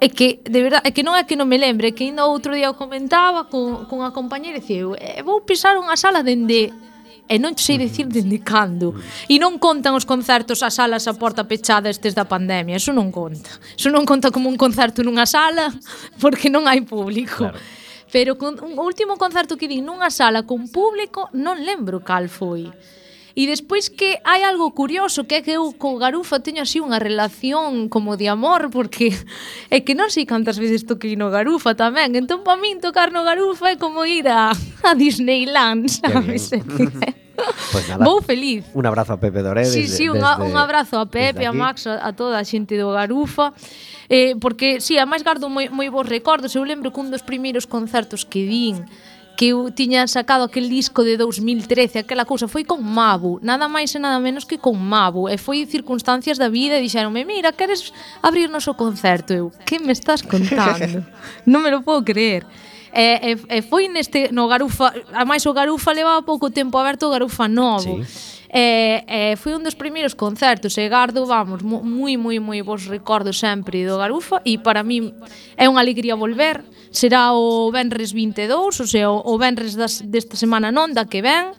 É 0.00 0.08
que, 0.08 0.38
de 0.44 0.62
verdade, 0.62 0.86
é 0.86 0.90
que 0.94 1.02
non 1.02 1.18
é 1.18 1.26
que 1.26 1.34
non 1.34 1.50
me 1.50 1.58
lembre, 1.58 1.90
é 1.90 1.92
que 1.92 2.06
ainda 2.06 2.22
outro 2.22 2.54
día 2.54 2.70
o 2.70 2.78
comentaba 2.78 3.50
con, 3.50 3.90
con 3.90 4.06
a 4.06 4.14
compañera 4.14 4.54
e 4.54 4.62
dicía, 4.62 4.86
eu 4.86 4.94
eh, 4.94 5.26
vou 5.26 5.42
pisar 5.42 5.74
unha 5.74 5.98
sala 5.98 6.22
dende 6.22 6.70
e 7.28 7.36
non 7.36 7.52
sei 7.58 7.76
dicir 7.76 8.08
dende 8.08 8.40
cando. 8.40 8.96
E 9.28 9.36
non 9.36 9.60
contan 9.60 9.92
os 9.98 10.08
concertos 10.08 10.64
as 10.64 10.78
salas 10.78 11.04
a 11.10 11.18
porta 11.18 11.44
pechada 11.44 11.92
estes 11.92 12.16
da 12.16 12.24
pandemia, 12.24 12.80
eso 12.80 12.94
non 12.94 13.12
conta. 13.12 13.58
Eso 13.76 13.92
non 13.92 14.08
conta 14.08 14.32
como 14.32 14.48
un 14.48 14.56
concerto 14.56 15.04
nunha 15.04 15.28
sala 15.28 15.68
porque 16.22 16.48
non 16.48 16.70
hai 16.70 16.80
público. 16.86 17.50
Claro. 17.50 17.60
Pero 18.08 18.40
con, 18.40 18.56
un 18.64 18.72
último 18.80 19.20
concerto 19.20 19.60
que 19.60 19.68
di 19.68 19.84
nunha 19.84 20.08
sala 20.08 20.48
con 20.48 20.72
público 20.72 21.28
non 21.36 21.60
lembro 21.60 22.00
cal 22.00 22.32
foi. 22.32 22.72
E 23.38 23.46
despois 23.46 23.86
que 23.86 24.18
hai 24.26 24.42
algo 24.42 24.74
curioso, 24.74 25.22
que 25.22 25.38
é 25.38 25.42
que 25.46 25.54
eu 25.54 25.70
co 25.70 25.94
Garufa 25.94 26.42
teño 26.42 26.66
así 26.66 26.82
unha 26.82 26.98
relación 26.98 27.86
como 27.86 28.18
de 28.18 28.26
amor, 28.26 28.66
porque 28.74 29.14
é 29.70 29.78
que 29.78 29.94
non 29.94 30.10
sei 30.10 30.26
cantas 30.26 30.58
veces 30.58 30.82
toquei 30.82 31.14
no 31.14 31.30
Garufa 31.30 31.78
tamén. 31.78 32.18
Entón, 32.18 32.42
para 32.42 32.58
min, 32.58 32.82
tocar 32.82 33.14
no 33.14 33.22
Garufa 33.22 33.70
é 33.70 33.76
como 33.78 34.02
ir 34.02 34.26
a, 34.26 34.50
a 34.82 34.90
Disneyland, 34.98 35.86
sabes? 35.86 36.50
Pues 37.70 37.86
nada, 37.86 38.02
Vou 38.04 38.18
feliz. 38.18 38.66
Un 38.74 38.86
abrazo 38.90 39.14
a 39.14 39.20
Pepe 39.20 39.46
Doré. 39.46 39.64
Sí, 39.64 39.82
desde, 39.82 39.94
sí, 39.94 40.08
un, 40.08 40.18
desde, 40.18 40.42
un 40.42 40.56
abrazo 40.56 40.98
a 40.98 41.06
Pepe, 41.06 41.46
a 41.46 41.52
Max, 41.52 41.86
a, 41.86 42.02
a 42.02 42.10
toda 42.10 42.34
a 42.34 42.42
xente 42.42 42.74
do 42.74 42.90
Garufa. 42.90 43.54
Eh, 44.10 44.34
porque, 44.42 44.82
sí, 44.82 44.98
a 44.98 45.06
máis 45.06 45.22
gardo 45.22 45.46
moi, 45.46 45.70
moi 45.70 45.86
bons 45.86 46.10
recordos. 46.10 46.58
Eu 46.58 46.66
lembro 46.66 46.90
que 46.90 46.98
un 46.98 47.14
dos 47.14 47.22
primeiros 47.22 47.70
concertos 47.70 48.26
que 48.26 48.42
vin 48.42 48.82
que 49.38 49.54
eu 49.54 49.70
tiña 49.70 50.02
sacado 50.10 50.42
aquel 50.42 50.68
disco 50.68 51.04
de 51.06 51.16
2013, 51.16 52.02
aquela 52.02 52.26
cousa, 52.26 52.50
foi 52.50 52.64
con 52.64 52.82
Mabu, 52.82 53.38
nada 53.38 53.70
máis 53.70 53.94
e 53.94 53.98
nada 54.02 54.18
menos 54.18 54.42
que 54.42 54.58
con 54.58 54.74
Mabu, 54.74 55.30
e 55.30 55.38
foi 55.38 55.62
circunstancias 55.62 56.42
da 56.42 56.50
vida 56.50 56.74
e 56.74 56.82
dixeronme, 56.82 57.22
mira, 57.22 57.54
queres 57.54 57.94
abrirnos 58.18 58.66
o 58.66 58.74
concerto? 58.74 59.30
Eu, 59.30 59.52
que 59.62 59.78
me 59.78 59.94
estás 59.94 60.26
contando? 60.26 61.06
non 61.46 61.62
me 61.62 61.70
lo 61.70 61.86
podo 61.86 62.02
creer. 62.02 62.42
E, 62.90 63.38
e, 63.38 63.62
e 63.62 63.62
foi 63.62 63.86
neste, 63.86 64.34
no 64.34 64.50
Garufa, 64.50 64.90
a 65.14 65.22
máis 65.22 65.46
o 65.46 65.54
Garufa 65.54 65.94
levaba 65.94 66.26
pouco 66.26 66.50
tempo 66.50 66.74
aberto 66.74 67.06
o 67.06 67.14
Garufa 67.14 67.46
novo. 67.46 68.02
Sí 68.02 68.37
E, 68.48 69.04
e 69.04 69.36
foi 69.36 69.52
un 69.52 69.60
dos 69.60 69.76
primeiros 69.76 70.16
concertos 70.16 70.72
e 70.80 70.88
gardo, 70.88 71.28
vamos, 71.28 71.60
moi, 71.60 72.16
moi, 72.16 72.40
moi 72.40 72.64
vos 72.64 72.88
recordo 72.88 73.28
sempre 73.36 73.84
do 73.84 74.00
Garufa 74.00 74.40
e 74.40 74.56
para 74.56 74.80
mí 74.80 75.12
é 75.60 75.68
unha 75.68 75.84
alegría 75.84 76.16
volver. 76.16 76.64
Será 76.88 77.36
o 77.36 77.68
Benres 77.68 78.16
22 78.16 78.48
ou 78.80 78.88
sea, 78.88 79.12
o 79.12 79.34
Benres 79.36 79.76
das, 79.76 80.00
desta 80.00 80.40
semana 80.40 80.72
non 80.72 80.96
da 80.96 81.04
que 81.04 81.20
ven. 81.20 81.52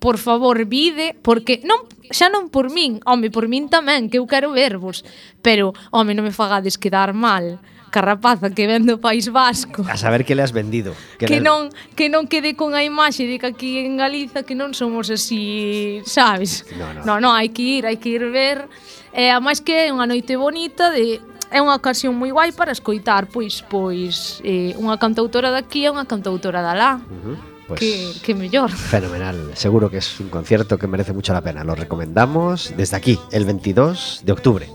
Por 0.00 0.16
favor 0.16 0.56
vide, 0.64 1.12
porque 1.20 1.60
non 1.60 1.84
xa 2.08 2.32
non 2.32 2.48
por 2.48 2.72
min, 2.72 3.04
home, 3.04 3.28
por 3.28 3.44
min 3.44 3.68
tamén, 3.68 4.08
que 4.08 4.16
eu 4.16 4.24
quero 4.24 4.56
vervos, 4.56 5.04
pero 5.44 5.76
home, 5.92 6.16
non 6.16 6.24
me 6.24 6.32
fagades 6.32 6.80
quedar 6.80 7.12
mal 7.12 7.60
carrapaza 7.90 8.50
que 8.50 8.66
vende 8.66 8.94
o 8.94 8.98
País 8.98 9.28
Vasco. 9.28 9.84
A 9.84 9.98
saber 9.98 10.24
que 10.24 10.34
le 10.34 10.42
has 10.42 10.52
vendido. 10.54 10.94
Que, 11.18 11.26
que 11.26 11.38
le... 11.38 11.44
non 11.44 11.74
que 11.98 12.08
non 12.08 12.30
quede 12.30 12.54
con 12.54 12.72
a 12.72 12.86
imaxe 12.86 13.26
de 13.26 13.42
que 13.42 13.50
aquí 13.50 13.82
en 13.82 13.98
Galiza 13.98 14.46
que 14.46 14.54
non 14.54 14.72
somos 14.72 15.10
así, 15.10 16.00
sabes? 16.06 16.64
No, 16.78 16.94
no, 16.94 17.00
no, 17.04 17.14
no 17.18 17.30
hai 17.34 17.50
que 17.50 17.82
ir, 17.82 17.82
hai 17.84 17.98
que 17.98 18.14
ir 18.14 18.24
ver. 18.30 18.70
Eh, 19.12 19.34
a 19.34 19.42
máis 19.42 19.58
que 19.58 19.90
é 19.90 19.92
unha 19.92 20.06
noite 20.06 20.38
bonita 20.38 20.88
de 20.94 21.18
é 21.50 21.58
unha 21.58 21.74
ocasión 21.74 22.14
moi 22.14 22.30
guai 22.30 22.54
para 22.54 22.70
escoitar 22.70 23.26
pois 23.26 23.60
pois 23.66 24.38
eh, 24.46 24.72
unha 24.78 24.96
cantautora 25.02 25.50
daqui 25.50 25.84
e 25.84 25.90
unha 25.90 26.06
cantautora 26.06 26.62
da 26.62 26.72
lá. 26.72 26.92
Uh 27.02 27.36
-huh. 27.36 27.38
Pues, 27.70 27.78
que, 27.78 28.10
que 28.26 28.34
mellor. 28.34 28.70
Fenomenal. 28.70 29.52
Seguro 29.54 29.90
que 29.90 29.98
es 29.98 30.18
un 30.18 30.28
concierto 30.28 30.76
que 30.76 30.88
merece 30.88 31.12
mucho 31.12 31.32
la 31.32 31.40
pena. 31.40 31.62
Lo 31.62 31.76
recomendamos 31.76 32.74
desde 32.76 32.96
aquí, 32.96 33.16
el 33.30 33.44
22 33.44 34.22
de 34.24 34.32
octubre. 34.32 34.66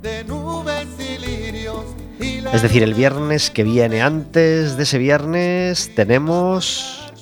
De 0.00 0.22
nube. 0.24 0.79
Es 2.52 2.62
decir, 2.62 2.82
el 2.82 2.94
viernes 2.94 3.50
que 3.50 3.62
viene 3.62 4.02
antes 4.02 4.76
de 4.76 4.82
ese 4.82 4.98
viernes 4.98 5.94
tenemos 5.94 7.12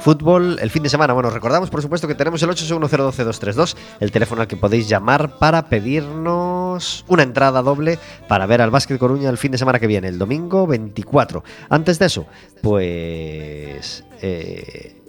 fútbol 0.00 0.58
el 0.60 0.70
fin 0.70 0.82
de 0.82 0.88
semana. 0.88 1.12
Bueno, 1.12 1.28
recordamos 1.28 1.68
por 1.68 1.82
supuesto 1.82 2.08
que 2.08 2.14
tenemos 2.14 2.42
el 2.42 2.48
861012232, 2.48 3.76
el 4.00 4.10
teléfono 4.10 4.40
al 4.40 4.48
que 4.48 4.56
podéis 4.56 4.88
llamar 4.88 5.38
para 5.38 5.68
pedirnos 5.68 7.04
una 7.06 7.22
entrada 7.22 7.60
doble 7.60 7.98
para 8.28 8.46
ver 8.46 8.62
al 8.62 8.70
Básquet 8.70 8.98
Coruña 8.98 9.28
el 9.28 9.38
fin 9.38 9.52
de 9.52 9.58
semana 9.58 9.78
que 9.78 9.86
viene, 9.86 10.08
el 10.08 10.18
domingo 10.18 10.66
24. 10.66 11.44
Antes 11.68 11.98
de 11.98 12.06
eso, 12.06 12.26
pues... 12.62 14.04
eh, 14.22 15.01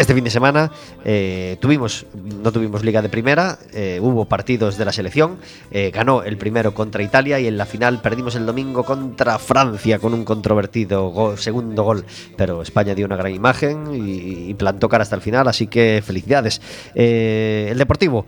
este 0.00 0.14
fin 0.14 0.24
de 0.24 0.30
semana 0.30 0.72
eh, 1.04 1.58
tuvimos, 1.60 2.06
no 2.42 2.50
tuvimos 2.52 2.82
liga 2.82 3.02
de 3.02 3.10
primera, 3.10 3.58
eh, 3.74 3.98
hubo 4.00 4.24
partidos 4.24 4.78
de 4.78 4.86
la 4.86 4.92
selección, 4.92 5.36
eh, 5.70 5.90
ganó 5.92 6.22
el 6.22 6.38
primero 6.38 6.72
contra 6.72 7.02
Italia 7.02 7.38
y 7.38 7.46
en 7.46 7.58
la 7.58 7.66
final 7.66 8.00
perdimos 8.00 8.34
el 8.34 8.46
domingo 8.46 8.82
contra 8.82 9.38
Francia 9.38 9.98
con 9.98 10.14
un 10.14 10.24
controvertido 10.24 11.36
segundo 11.36 11.82
gol, 11.82 12.06
pero 12.38 12.62
España 12.62 12.94
dio 12.94 13.04
una 13.04 13.16
gran 13.16 13.34
imagen 13.34 13.88
y, 13.92 14.54
plantó 14.60 14.88
cara 14.90 15.02
hasta 15.02 15.16
el 15.16 15.22
final, 15.22 15.48
así 15.48 15.68
que 15.68 16.02
felicidades. 16.04 16.60
El 16.94 17.78
Deportivo, 17.78 18.26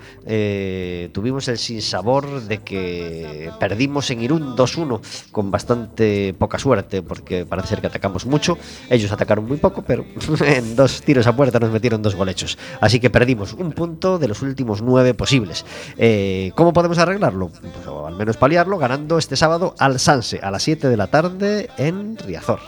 tuvimos 1.12 1.46
el 1.48 1.58
sinsabor 1.58 2.42
de 2.42 2.58
que 2.58 3.50
perdimos 3.60 4.10
en 4.10 4.22
Irún 4.22 4.56
2-1 4.56 5.00
con 5.30 5.50
bastante 5.50 6.34
poca 6.38 6.58
suerte 6.58 7.02
porque 7.02 7.44
parece 7.44 7.68
ser 7.68 7.80
que 7.82 7.88
atacamos 7.88 8.24
mucho, 8.24 8.56
ellos 8.88 9.12
atacaron 9.12 9.46
muy 9.46 9.58
poco, 9.58 9.82
pero 9.82 10.06
en 10.46 10.74
dos 10.74 11.02
tiros 11.02 11.26
a 11.26 11.36
puerta 11.36 11.58
nos 11.62 11.72
metieron 11.72 12.02
dos 12.02 12.14
golechos. 12.14 12.58
Así 12.80 13.00
que 13.00 13.10
perdimos 13.10 13.54
un 13.54 13.72
punto 13.72 14.18
de 14.18 14.28
los 14.28 14.42
últimos 14.42 14.82
nueve 14.82 15.14
posibles. 15.14 15.64
Eh, 15.96 16.52
¿Cómo 16.54 16.72
podemos 16.72 16.98
arreglarlo? 16.98 17.48
Pues, 17.48 17.86
o 17.86 18.06
al 18.06 18.16
menos 18.16 18.36
paliarlo 18.36 18.78
ganando 18.78 19.18
este 19.18 19.36
sábado 19.36 19.74
al 19.78 19.98
Sanse 19.98 20.40
a 20.42 20.50
las 20.50 20.62
7 20.62 20.88
de 20.88 20.96
la 20.96 21.06
tarde 21.06 21.70
en 21.78 22.16
Riazor. 22.18 22.60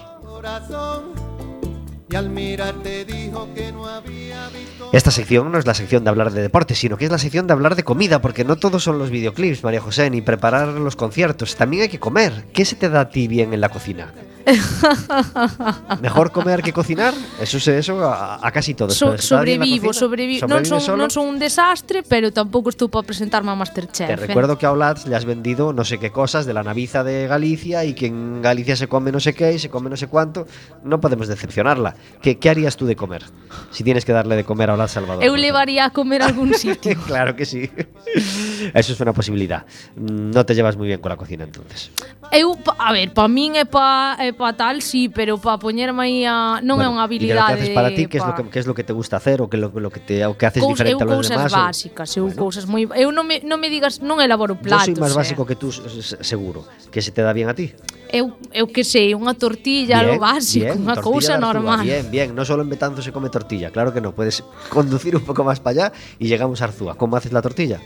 Esta 4.93 5.11
sección 5.11 5.51
no 5.51 5.59
es 5.59 5.67
la 5.67 5.75
sección 5.75 6.05
de 6.05 6.11
hablar 6.11 6.33
de 6.33 6.43
deporte, 6.43 6.75
sino 6.75 6.97
que 6.97 7.07
es 7.07 7.11
la 7.11 7.19
sección 7.19 7.47
de 7.47 7.53
hablar 7.53 7.75
de 7.75 7.83
comida, 7.83 8.21
porque 8.21 8.45
no 8.45 8.57
todos 8.57 8.85
son 8.85 8.99
los 8.99 9.11
videoclips, 9.11 9.65
María 9.65 9.81
José, 9.81 10.09
ni 10.11 10.21
preparar 10.21 10.69
los 10.69 10.95
conciertos. 10.95 11.57
También 11.57 11.83
hay 11.83 11.89
que 11.89 11.99
comer. 11.99 12.45
¿Qué 12.53 12.65
se 12.65 12.77
te 12.77 12.89
da 12.89 13.01
a 13.01 13.09
ti 13.09 13.27
bien 13.27 13.53
en 13.53 13.61
la 13.61 13.71
cocina? 13.71 14.13
Mejor 16.03 16.33
comer 16.33 16.63
que 16.63 16.73
cocinar. 16.73 17.15
Eso 17.41 17.59
se 17.59 17.79
eso 17.79 18.05
a, 18.05 18.47
a 18.47 18.53
casi 18.53 18.75
todos. 18.75 18.95
So, 18.95 19.11
pero 19.11 19.23
¿se 19.23 19.29
te 19.29 19.35
da 19.35 19.43
bien 19.43 19.61
la 19.61 19.67
sobrevivo, 19.67 19.93
sobrevivo. 19.93 20.47
Non 20.47 20.65
¿Sobrevives 20.65 20.69
son, 20.69 20.81
solo? 20.81 20.99
non 21.01 21.11
son 21.11 21.25
un 21.33 21.39
desastre, 21.41 22.05
pero 22.05 22.29
tampouco 22.29 22.69
estou 22.69 22.93
para 22.93 23.09
presentarme 23.09 23.51
a 23.51 23.57
Masterchef. 23.57 24.07
Te 24.07 24.13
eh. 24.13 24.27
recuerdo 24.29 24.59
que 24.61 24.67
a 24.67 24.73
Olatz 24.73 25.07
le 25.09 25.17
has 25.17 25.25
vendido 25.25 25.73
no 25.73 25.85
sé 25.85 25.97
qué 25.99 26.13
cosas 26.13 26.45
de 26.45 26.53
la 26.53 26.63
naviza 26.63 27.03
de 27.05 27.27
Galicia 27.27 27.85
y 27.85 27.95
que 27.95 28.07
en 28.07 28.43
Galicia 28.43 28.77
se 28.77 28.89
come 28.89 29.13
no 29.13 29.21
sé 29.21 29.33
qué 29.33 29.55
y 29.55 29.59
se 29.59 29.71
come 29.71 29.89
no 29.89 29.97
sé 29.97 30.09
cuánto. 30.09 30.47
No 30.85 31.01
podemos 31.01 31.29
decepcionarla. 31.29 31.97
¿Qué, 32.21 32.39
qué 32.39 32.51
harías 32.51 32.77
tú 32.77 32.85
de 32.85 32.97
comer? 32.97 33.25
Si 33.71 33.85
tienes 33.85 34.05
que 34.05 34.13
darle 34.13 34.37
de 34.37 34.45
comer 34.45 34.71
a 34.71 34.75
Olatz 34.75 34.93
Salvador. 34.93 35.25
Eu 35.25 35.37
levaría 35.37 35.89
a 35.89 35.91
comer 35.91 36.21
a 36.21 36.27
algún 36.29 36.53
sitio. 36.53 37.01
claro 37.09 37.35
que 37.35 37.49
sí. 37.49 37.71
Eso 38.75 38.93
es 38.93 39.01
una 39.01 39.13
posibilidad. 39.13 39.65
No 39.97 40.45
te 40.45 40.55
llevas 40.55 40.77
muy 40.77 40.89
bien 40.89 41.01
con 41.01 41.09
la 41.09 41.17
cocina 41.17 41.45
entonces. 41.45 41.91
Eu, 42.31 42.59
a 42.79 42.93
ver, 42.93 43.15
pa 43.15 43.29
min 43.29 43.55
é 43.55 43.65
pa, 43.65 44.17
é 44.19 44.34
pa 44.35 44.53
tal, 44.53 44.83
sí, 44.83 45.09
pero 45.09 45.39
pa 45.39 45.59
poñerme 45.59 46.03
aí 46.03 46.19
a 46.27 46.61
non 46.61 46.77
bueno, 46.77 46.91
é 46.91 46.95
unha 46.99 47.03
habilidade. 47.07 47.71
Que 47.71 47.75
para 47.75 47.91
ti 47.95 48.05
que 48.11 48.19
es 48.19 48.27
lo 48.27 48.35
que, 48.35 48.43
que 48.51 48.59
es 48.61 48.67
lo 48.67 48.75
que 48.75 48.85
te 48.85 48.93
gusta 48.93 49.17
hacer 49.17 49.41
o 49.41 49.49
que 49.49 49.57
lo, 49.57 49.71
lo 49.71 49.89
que 49.89 50.03
te 50.03 50.27
o 50.27 50.37
que 50.37 50.47
haces 50.47 50.63
Cous, 50.63 50.77
diferente 50.77 51.03
a 51.03 51.07
los 51.07 51.29
demás? 51.29 51.53
Básicas, 51.55 52.11
eu 52.19 52.27
bueno. 52.29 52.39
cousas 52.39 52.67
moi 52.67 52.85
eu 52.99 53.15
non 53.15 53.25
me 53.25 53.41
non 53.47 53.63
me 53.63 53.71
digas, 53.71 54.03
non 54.03 54.19
elaboro 54.21 54.59
platos. 54.59 54.91
Eu 54.91 54.99
soy 54.99 55.03
máis 55.03 55.15
básico 55.15 55.47
que 55.47 55.57
tú 55.57 55.71
seguro, 55.71 56.67
que 56.91 57.01
se 57.01 57.15
te 57.15 57.23
dá 57.23 57.33
bien 57.33 57.49
a 57.49 57.55
ti. 57.55 57.73
Eu, 58.11 58.37
eu 58.55 58.67
que 58.71 58.85
sei, 58.85 59.15
unha 59.15 59.35
tortilla, 59.35 60.03
bien, 60.03 60.15
lo 60.15 60.23
básico, 60.23 60.71
bien, 60.71 60.83
unha 60.83 60.99
cousa 61.01 61.35
normal. 61.41 61.83
Bien, 61.83 62.07
bien, 62.11 62.29
no 62.35 62.45
solo 62.47 62.63
en 62.63 62.71
Betanzo 62.71 63.01
se 63.01 63.11
come 63.11 63.31
tortilla, 63.31 63.73
claro 63.73 63.91
que 63.91 64.03
no, 64.03 64.15
puedes 64.15 64.45
conducir 64.75 65.17
un 65.17 65.25
poco 65.25 65.43
más 65.43 65.59
para 65.59 65.89
allá 65.89 65.97
y 66.19 66.29
llegamos 66.29 66.63
a 66.63 66.71
Arzúa. 66.71 66.95
¿Cómo 66.95 67.17
haces 67.17 67.33
la 67.33 67.43
tortilla? 67.43 67.81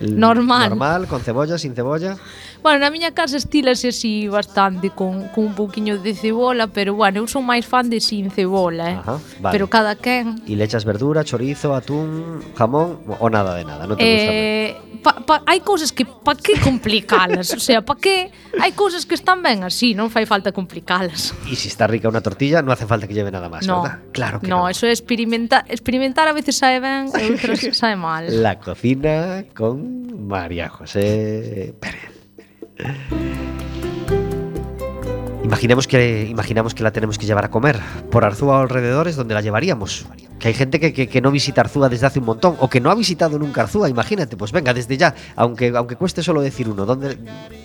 normal. 0.00 0.70
Normal, 0.70 1.06
con 1.06 1.20
cebolla, 1.20 1.58
sin 1.58 1.74
cebolla. 1.74 2.16
Bueno, 2.62 2.80
na 2.82 2.90
miña 2.90 3.14
casa 3.14 3.38
estílase 3.38 3.94
así 3.94 4.26
bastante 4.26 4.90
con, 4.90 5.28
con 5.30 5.46
un 5.46 5.54
pouquiño 5.54 5.98
de 5.98 6.14
cebola, 6.14 6.66
pero 6.66 6.94
bueno, 6.94 7.22
eu 7.22 7.26
son 7.30 7.46
máis 7.46 7.62
fan 7.62 7.86
de 7.86 8.02
sin 8.02 8.34
cebola, 8.34 8.90
eh? 8.90 8.98
Ajá, 8.98 9.16
vale. 9.38 9.52
Pero 9.54 9.70
cada 9.70 9.94
quen. 9.94 10.42
E 10.42 10.58
lechas 10.58 10.82
verdura, 10.82 11.22
chorizo, 11.22 11.70
atún, 11.72 12.42
jamón 12.58 12.98
ou 13.06 13.30
nada 13.30 13.54
de 13.54 13.62
nada, 13.62 13.86
non 13.86 13.94
te 13.94 14.02
eh, 14.02 14.74
gusta? 14.74 14.88
Pa, 14.98 15.12
pa, 15.22 15.34
hai 15.46 15.62
cousas 15.62 15.94
que 15.94 16.02
pa 16.02 16.34
que 16.34 16.58
complicalas, 16.58 17.54
o 17.54 17.62
sea, 17.62 17.86
pa 17.86 17.94
que 17.94 18.34
hai 18.58 18.74
cousas 18.74 19.06
que 19.06 19.14
están 19.14 19.38
ben 19.38 19.62
así, 19.62 19.94
non 19.94 20.10
fai 20.10 20.26
falta 20.26 20.50
complicalas. 20.50 21.30
E 21.46 21.54
se 21.54 21.62
si 21.62 21.66
está 21.70 21.86
rica 21.86 22.10
unha 22.10 22.20
tortilla, 22.20 22.58
non 22.58 22.74
hace 22.74 22.90
falta 22.90 23.06
que 23.06 23.14
lleve 23.14 23.30
nada 23.30 23.46
máis, 23.46 23.70
no, 23.70 23.86
¿verdad? 23.86 24.02
Claro 24.10 24.42
que 24.42 24.50
no. 24.50 24.66
No, 24.66 24.68
eso 24.68 24.90
é 24.90 24.92
experimentar, 24.92 25.62
experimentar 25.70 26.26
a 26.26 26.34
veces 26.34 26.58
sae 26.58 26.82
ben 26.82 27.06
e 27.14 27.22
outras 27.30 27.62
sae 27.78 27.94
mal. 27.94 28.26
La 28.26 28.58
cocina 28.58 29.46
con 29.54 30.10
María 30.26 30.66
José 30.66 31.72
Pérez. 31.78 32.17
Imaginemos 35.44 35.86
que, 35.86 36.26
imaginamos 36.28 36.74
que 36.74 36.82
la 36.82 36.90
tenemos 36.92 37.16
que 37.18 37.24
llevar 37.24 37.44
a 37.46 37.50
comer 37.50 37.78
por 38.10 38.24
Arzúa 38.24 38.58
o 38.58 38.62
alrededores, 38.62 39.16
donde 39.16 39.32
la 39.34 39.40
llevaríamos. 39.40 40.04
Que 40.38 40.48
hay 40.48 40.54
gente 40.54 40.78
que, 40.78 40.92
que- 40.92 41.08
que 41.08 41.20
no 41.22 41.30
visita 41.30 41.62
Arzúa 41.62 41.88
desde 41.88 42.06
hace 42.06 42.18
un 42.18 42.26
montón 42.26 42.56
o 42.60 42.68
que 42.68 42.80
no 42.80 42.90
ha 42.90 42.94
visitado 42.94 43.38
nunca 43.38 43.62
Arzúa, 43.62 43.88
imagínate, 43.88 44.36
pues 44.36 44.52
venga, 44.52 44.74
desde 44.74 44.96
ya, 44.98 45.14
aunque, 45.36 45.72
aunque 45.74 45.96
cueste 45.96 46.22
solo 46.22 46.42
decir 46.42 46.68
uno, 46.68 46.84
¿dónde, 46.84 47.16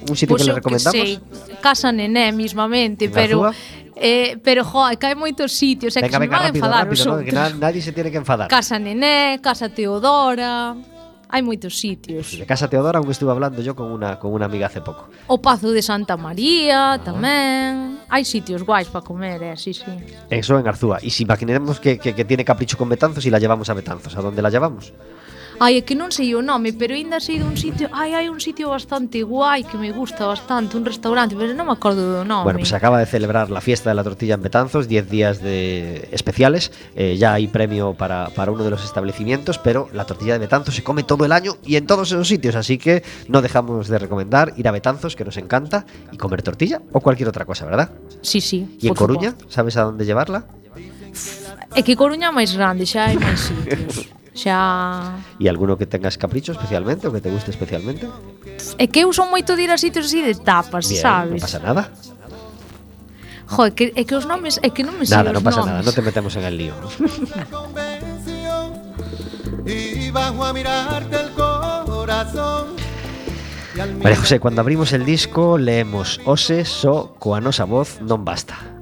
un 0.09 0.15
sitio 0.15 0.35
Pois 0.35 0.43
que 0.43 0.47
le 0.47 0.53
recomendamos. 0.55 0.91
sei, 0.97 1.19
casa 1.61 1.91
nené 1.91 2.31
mismamente, 2.31 3.05
En 3.05 3.11
pero 3.11 3.51
eh, 3.95 4.37
pero 4.43 4.63
jo, 4.65 4.87
que 4.97 5.05
hai 5.05 5.13
moitos 5.13 5.51
sitios, 5.53 5.93
é 5.93 6.01
que 6.01 6.09
venga, 6.09 6.17
se 6.17 6.25
me 6.25 6.33
a 6.33 6.49
enfadar 6.49 6.87
rápido, 6.89 7.03
os 7.03 7.05
¿no? 7.05 7.13
que 7.21 7.29
outros. 7.29 7.35
na- 7.35 7.53
nadie 7.69 7.81
se 7.83 7.91
tiene 7.93 8.09
que 8.09 8.17
enfadar. 8.17 8.47
Casa 8.49 8.79
Nené, 8.81 9.37
Casa 9.43 9.69
Teodora, 9.69 10.73
hai 11.33 11.41
moitos 11.41 11.81
sitios. 11.81 12.37
De 12.37 12.45
Casa 12.45 12.69
Teodora 12.69 13.01
un 13.01 13.09
estuve 13.09 13.33
hablando 13.33 13.57
yo 13.65 13.73
con 13.73 13.89
unha 13.89 14.21
con 14.21 14.29
una 14.37 14.45
amiga 14.45 14.69
hace 14.69 14.85
pouco. 14.85 15.09
O 15.25 15.41
Pazo 15.41 15.73
de 15.73 15.81
Santa 15.81 16.13
María 16.13 16.93
ah. 16.93 17.01
tamén. 17.01 17.97
Hai 18.05 18.21
sitios 18.21 18.61
guais 18.61 18.85
para 18.93 19.01
comer, 19.01 19.41
eh, 19.41 19.57
sí, 19.57 19.73
sí. 19.73 19.89
Eso 20.29 20.61
en 20.61 20.69
Arzúa. 20.69 21.01
E 21.01 21.09
si 21.09 21.25
imaginemos 21.25 21.81
que, 21.81 21.97
que, 21.97 22.13
que 22.13 22.21
tiene 22.21 22.45
capricho 22.45 22.77
con 22.77 22.85
Betanzos 22.85 23.25
y 23.25 23.33
la 23.33 23.41
llevamos 23.41 23.65
a 23.65 23.73
Betanzos, 23.73 24.13
¿a 24.13 24.21
dónde 24.21 24.45
la 24.45 24.53
llevamos? 24.53 24.93
Ai, 25.63 25.79
é 25.79 25.81
que 25.87 25.95
non 25.95 26.11
sei 26.11 26.35
o 26.35 26.43
nome, 26.43 26.75
pero 26.75 26.91
ainda 26.91 27.23
sei 27.23 27.39
dun 27.39 27.55
sitio, 27.55 27.87
ai, 27.95 28.11
hai 28.11 28.27
un 28.27 28.43
sitio 28.43 28.67
bastante 28.75 29.23
guai 29.23 29.63
que 29.63 29.79
me 29.79 29.95
gusta 29.95 30.27
bastante, 30.27 30.75
un 30.75 30.83
restaurante, 30.83 31.39
pero 31.39 31.55
non 31.55 31.71
me 31.71 31.71
acordo 31.71 32.03
do 32.03 32.27
nome. 32.27 32.43
Bueno, 32.43 32.59
pues 32.59 32.67
se 32.67 32.75
acaba 32.75 32.99
de 32.99 33.07
celebrar 33.07 33.47
la 33.47 33.63
fiesta 33.63 33.87
de 33.87 33.95
la 33.95 34.03
tortilla 34.03 34.35
en 34.35 34.43
Betanzos, 34.43 34.91
10 34.91 35.07
días 35.07 35.39
de 35.39 36.11
especiales. 36.11 36.75
Eh, 36.99 37.15
ya 37.15 37.31
hay 37.31 37.47
premio 37.47 37.95
para, 37.95 38.27
para 38.35 38.51
uno 38.51 38.67
de 38.67 38.75
los 38.75 38.83
establecimientos, 38.83 39.55
pero 39.55 39.87
la 39.95 40.03
tortilla 40.03 40.35
de 40.35 40.43
Betanzos 40.43 40.75
se 40.75 40.83
come 40.83 41.07
todo 41.07 41.23
el 41.23 41.31
año 41.31 41.55
y 41.63 41.79
en 41.79 41.87
todos 41.87 42.11
esos 42.11 42.27
sitios. 42.27 42.59
Así 42.59 42.77
que 42.77 42.99
no 43.31 43.39
dejamos 43.41 43.87
de 43.87 44.03
recomendar 44.03 44.51
ir 44.59 44.67
a 44.67 44.71
Betanzos, 44.75 45.15
que 45.15 45.23
nos 45.23 45.37
encanta, 45.37 45.85
y 46.11 46.17
comer 46.17 46.43
tortilla 46.43 46.81
o 46.91 46.99
cualquier 46.99 47.29
otra 47.29 47.45
cosa, 47.45 47.63
¿verdad? 47.63 47.89
Sí, 48.19 48.41
sí. 48.41 48.67
¿Y 48.81 48.89
en 48.89 48.95
Coruña? 48.95 49.33
¿Sabes 49.47 49.77
a 49.77 49.83
dónde 49.83 50.03
llevarla? 50.03 50.43
É 51.75 51.81
que 51.81 51.95
Coruña 51.95 52.29
é 52.29 52.33
máis 52.33 52.53
grande, 52.53 52.85
xa 52.85 53.09
hai 53.09 53.17
máis 53.17 53.39
sitios. 53.49 54.09
Xa... 54.33 55.13
E 55.37 55.45
alguno 55.45 55.77
que 55.77 55.85
tengas 55.85 56.17
capricho 56.17 56.51
especialmente, 56.57 57.05
ou 57.05 57.13
que 57.13 57.21
te 57.21 57.29
guste 57.29 57.53
especialmente? 57.53 58.09
É 58.81 58.89
que 58.89 59.05
eu 59.05 59.13
son 59.13 59.29
moito 59.29 59.53
de 59.53 59.69
ir 59.69 59.71
a 59.71 59.77
sitios 59.77 60.09
así 60.09 60.25
de 60.25 60.33
tapas, 60.33 60.89
Bien, 60.89 61.01
sabes? 61.01 61.37
Non 61.37 61.45
pasa 61.45 61.61
nada. 61.61 61.83
Jo, 63.45 63.69
é 63.69 63.71
que, 63.71 63.93
é 63.93 64.01
que 64.01 64.15
os 64.17 64.25
nomes, 64.25 64.57
é 64.65 64.73
que 64.73 64.81
non 64.81 64.97
me 64.97 65.05
Nada, 65.05 65.29
non 65.29 65.45
pasa 65.45 65.61
nomes. 65.61 65.77
nada, 65.77 65.85
non 65.85 65.93
te 65.93 66.01
metemos 66.01 66.33
en 66.33 66.43
el 66.49 66.55
lío. 66.57 66.73
¿no? 66.81 66.89
María 74.01 74.17
José, 74.17 74.39
cuando 74.39 74.61
abrimos 74.61 74.93
el 74.93 75.05
disco 75.05 75.57
leemos 75.57 76.21
Ose, 76.25 76.65
so, 76.65 77.15
coa 77.17 77.41
nosa 77.41 77.65
voz 77.65 78.01
non 78.01 78.21
basta 78.21 78.72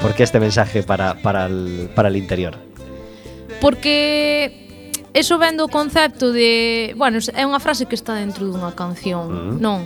¿Por 0.00 0.14
qué 0.14 0.22
este 0.22 0.38
mensaje 0.40 0.82
para, 0.82 1.14
para, 1.20 1.46
el, 1.46 1.90
para 1.94 2.08
el 2.08 2.16
interior? 2.16 2.56
Porque 3.60 4.90
eso 5.12 5.38
vendo 5.38 5.64
o 5.64 5.68
concepto 5.68 6.30
de, 6.30 6.94
bueno, 6.96 7.18
é 7.34 7.42
unha 7.42 7.58
frase 7.58 7.90
que 7.90 7.98
está 7.98 8.14
dentro 8.14 8.46
dunha 8.46 8.70
canción, 8.78 9.58
mm. 9.58 9.58
non? 9.58 9.82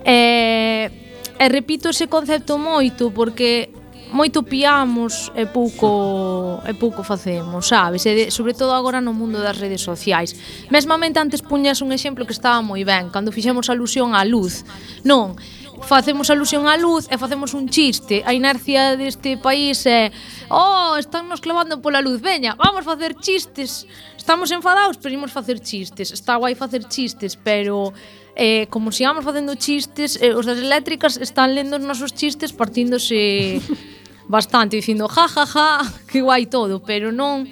E, 0.00 0.88
e 1.36 1.44
repito 1.52 1.92
ese 1.92 2.08
concepto 2.08 2.56
moito 2.56 3.12
porque 3.12 3.68
moito 4.14 4.46
piamos 4.46 5.28
e 5.34 5.44
pouco 5.44 6.62
e 6.64 6.72
pouco 6.72 7.02
facemos, 7.02 7.68
sabes? 7.68 8.06
E 8.06 8.14
de, 8.14 8.24
sobre 8.30 8.54
todo 8.54 8.72
agora 8.72 9.02
no 9.04 9.12
mundo 9.12 9.42
das 9.42 9.58
redes 9.58 9.82
sociais. 9.82 10.32
Mesmamente 10.70 11.20
antes 11.20 11.42
puñas 11.42 11.82
un 11.82 11.92
exemplo 11.92 12.24
que 12.24 12.32
estaba 12.32 12.62
moi 12.62 12.80
ben, 12.86 13.12
cando 13.12 13.34
fixemos 13.34 13.68
alusión 13.68 14.16
á 14.16 14.22
luz. 14.24 14.62
Non, 15.02 15.36
facemos 15.84 16.32
alusión 16.32 16.66
á 16.66 16.74
luz 16.80 17.06
e 17.12 17.20
facemos 17.20 17.52
un 17.52 17.68
chiste. 17.68 18.24
A 18.24 18.32
inercia 18.32 18.96
deste 18.96 19.36
país 19.36 19.84
é 19.84 20.10
oh, 20.48 20.96
están 20.96 21.28
nos 21.28 21.44
clavando 21.44 21.78
pola 21.84 22.00
luz, 22.00 22.18
veña, 22.24 22.56
vamos 22.56 22.82
facer 22.82 23.14
chistes. 23.20 23.86
Estamos 24.16 24.50
enfadados, 24.50 24.96
pero 24.96 25.14
imos 25.14 25.30
facer 25.30 25.60
chistes. 25.60 26.10
Está 26.10 26.40
guai 26.40 26.56
facer 26.56 26.88
chistes, 26.88 27.36
pero 27.36 27.92
eh, 28.34 28.66
como 28.72 28.90
sigamos 28.90 29.22
facendo 29.24 29.54
chistes, 29.54 30.18
eh, 30.20 30.34
os 30.34 30.48
das 30.48 30.58
eléctricas 30.58 31.20
están 31.20 31.54
lendo 31.54 31.76
os 31.76 31.84
nosos 31.84 32.16
chistes 32.16 32.56
partíndose 32.56 33.60
bastante, 34.26 34.80
dicindo 34.80 35.06
ja, 35.06 35.28
ja, 35.28 35.44
ja, 35.46 35.68
que 36.08 36.24
guai 36.24 36.48
todo, 36.48 36.80
pero 36.80 37.12
non 37.12 37.46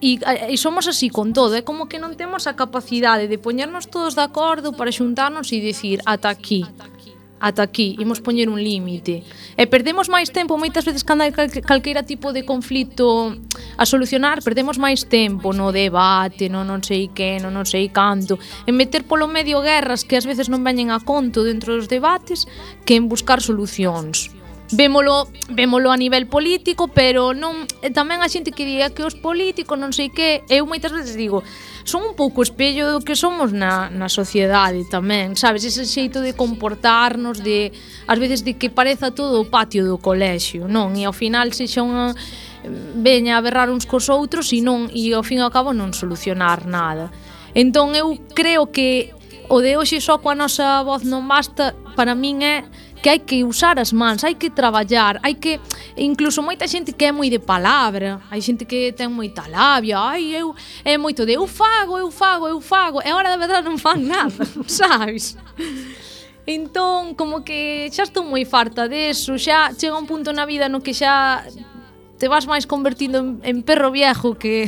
e, 0.00 0.18
eh, 0.18 0.50
e 0.50 0.56
somos 0.58 0.88
así 0.88 1.12
con 1.12 1.36
todo, 1.36 1.54
é 1.54 1.62
como 1.62 1.86
que 1.86 2.02
non 2.02 2.16
temos 2.18 2.48
a 2.50 2.56
capacidade 2.58 3.28
de 3.30 3.38
poñernos 3.38 3.86
todos 3.86 4.16
de 4.18 4.24
acordo 4.24 4.74
para 4.74 4.90
xuntarnos 4.90 5.52
e 5.54 5.60
dicir 5.62 6.02
ata 6.08 6.32
aquí. 6.32 6.64
Ata 6.64 6.88
aquí 6.88 6.93
ata 7.40 7.62
aquí, 7.62 7.96
imos 7.98 8.20
poñer 8.20 8.48
un 8.48 8.62
límite. 8.62 9.24
E 9.58 9.66
perdemos 9.66 10.08
máis 10.08 10.30
tempo 10.30 10.56
moitas 10.56 10.86
veces 10.86 11.02
cando 11.02 11.26
hai 11.26 11.32
calqueira 11.32 12.06
tipo 12.06 12.32
de 12.32 12.46
conflito 12.46 13.34
a 13.76 13.84
solucionar, 13.84 14.40
perdemos 14.40 14.78
máis 14.78 15.04
tempo 15.08 15.52
no 15.52 15.74
debate, 15.74 16.48
no 16.48 16.62
non 16.62 16.80
sei 16.80 17.10
que, 17.10 17.42
no 17.42 17.50
non 17.50 17.66
sei 17.66 17.90
canto, 17.90 18.38
en 18.68 18.74
meter 18.78 19.04
polo 19.04 19.26
medio 19.26 19.60
guerras 19.60 20.06
que 20.06 20.16
ás 20.16 20.28
veces 20.28 20.48
non 20.52 20.62
veñen 20.62 20.94
a 20.94 21.02
conto 21.02 21.42
dentro 21.42 21.74
dos 21.74 21.90
debates 21.90 22.46
que 22.86 22.94
en 22.96 23.10
buscar 23.10 23.42
solucións 23.42 24.43
vémolo, 24.76 25.28
vémolo 25.48 25.90
a 25.90 25.96
nivel 25.96 26.26
político, 26.26 26.88
pero 26.88 27.32
non 27.32 27.64
eh, 27.82 27.94
tamén 27.94 28.20
a 28.20 28.28
xente 28.28 28.50
que 28.50 28.66
diga 28.66 28.90
que 28.90 29.06
os 29.06 29.14
políticos 29.14 29.78
non 29.78 29.94
sei 29.94 30.10
que, 30.10 30.42
eu 30.50 30.66
moitas 30.66 30.90
veces 30.90 31.14
digo, 31.14 31.46
son 31.86 32.02
un 32.02 32.14
pouco 32.18 32.42
espello 32.42 32.90
do 32.90 33.00
que 33.04 33.14
somos 33.14 33.54
na, 33.54 33.88
na 33.92 34.10
sociedade 34.10 34.82
tamén, 34.90 35.38
sabes, 35.38 35.62
ese 35.62 35.86
xeito 35.86 36.18
de 36.20 36.34
comportarnos, 36.34 37.40
de 37.40 37.70
ás 38.10 38.18
veces 38.18 38.42
de 38.42 38.58
que 38.58 38.68
pareza 38.68 39.14
todo 39.14 39.38
o 39.40 39.46
patio 39.46 39.86
do 39.86 40.02
colexio, 40.02 40.66
non? 40.66 40.92
E 40.98 41.06
ao 41.06 41.14
final 41.14 41.54
se 41.54 41.70
xa 41.70 41.86
unha 41.86 42.16
veña 42.96 43.36
a 43.38 43.44
berrar 43.44 43.68
uns 43.68 43.84
cos 43.86 44.08
outros 44.10 44.50
e 44.50 44.64
non 44.64 44.90
e 44.90 45.12
ao 45.14 45.22
fin 45.22 45.38
e 45.38 45.44
ao 45.44 45.52
cabo 45.52 45.70
non 45.76 45.94
solucionar 45.94 46.66
nada. 46.66 47.14
Entón 47.54 47.94
eu 47.94 48.18
creo 48.34 48.72
que 48.72 49.14
o 49.48 49.60
de 49.60 49.76
hoxe 49.76 50.00
só 50.00 50.18
coa 50.18 50.34
nosa 50.34 50.82
voz 50.82 51.04
non 51.04 51.28
basta, 51.28 51.76
para 51.94 52.16
min 52.16 52.42
é 52.42 52.64
que 53.04 53.10
hai 53.10 53.18
que 53.18 53.44
usar 53.44 53.78
as 53.78 53.92
mans, 53.92 54.24
hai 54.24 54.34
que 54.34 54.48
traballar, 54.48 55.20
hai 55.22 55.34
que 55.34 55.60
incluso 55.94 56.40
moita 56.40 56.64
xente 56.64 56.96
que 56.96 57.04
é 57.04 57.12
moi 57.12 57.28
de 57.28 57.36
palabra, 57.36 58.24
hai 58.32 58.40
xente 58.40 58.64
que 58.64 58.96
ten 58.96 59.12
moita 59.12 59.44
labia, 59.44 60.00
ai, 60.00 60.32
eu 60.32 60.56
é 60.80 60.96
moito 60.96 61.28
de 61.28 61.36
eu 61.36 61.44
fago, 61.44 62.00
eu 62.00 62.08
fago, 62.08 62.48
eu 62.48 62.64
fago, 62.64 63.04
e 63.04 63.08
agora 63.12 63.36
de 63.36 63.36
verdade 63.36 63.68
non 63.68 63.76
fan 63.76 64.00
nada, 64.08 64.48
sabes? 64.64 65.36
Entón, 66.48 67.12
como 67.12 67.44
que 67.44 67.92
xa 67.92 68.08
estou 68.08 68.24
moi 68.24 68.48
farta 68.48 68.88
deso, 68.88 69.36
xa 69.36 69.76
chega 69.76 70.00
un 70.00 70.08
punto 70.08 70.32
na 70.32 70.48
vida 70.48 70.72
no 70.72 70.80
que 70.80 70.96
xa 70.96 71.44
te 72.16 72.24
vas 72.24 72.48
máis 72.48 72.64
convertindo 72.64 73.20
en, 73.20 73.28
en 73.44 73.60
perro 73.68 73.92
viejo 73.92 74.40
que 74.40 74.64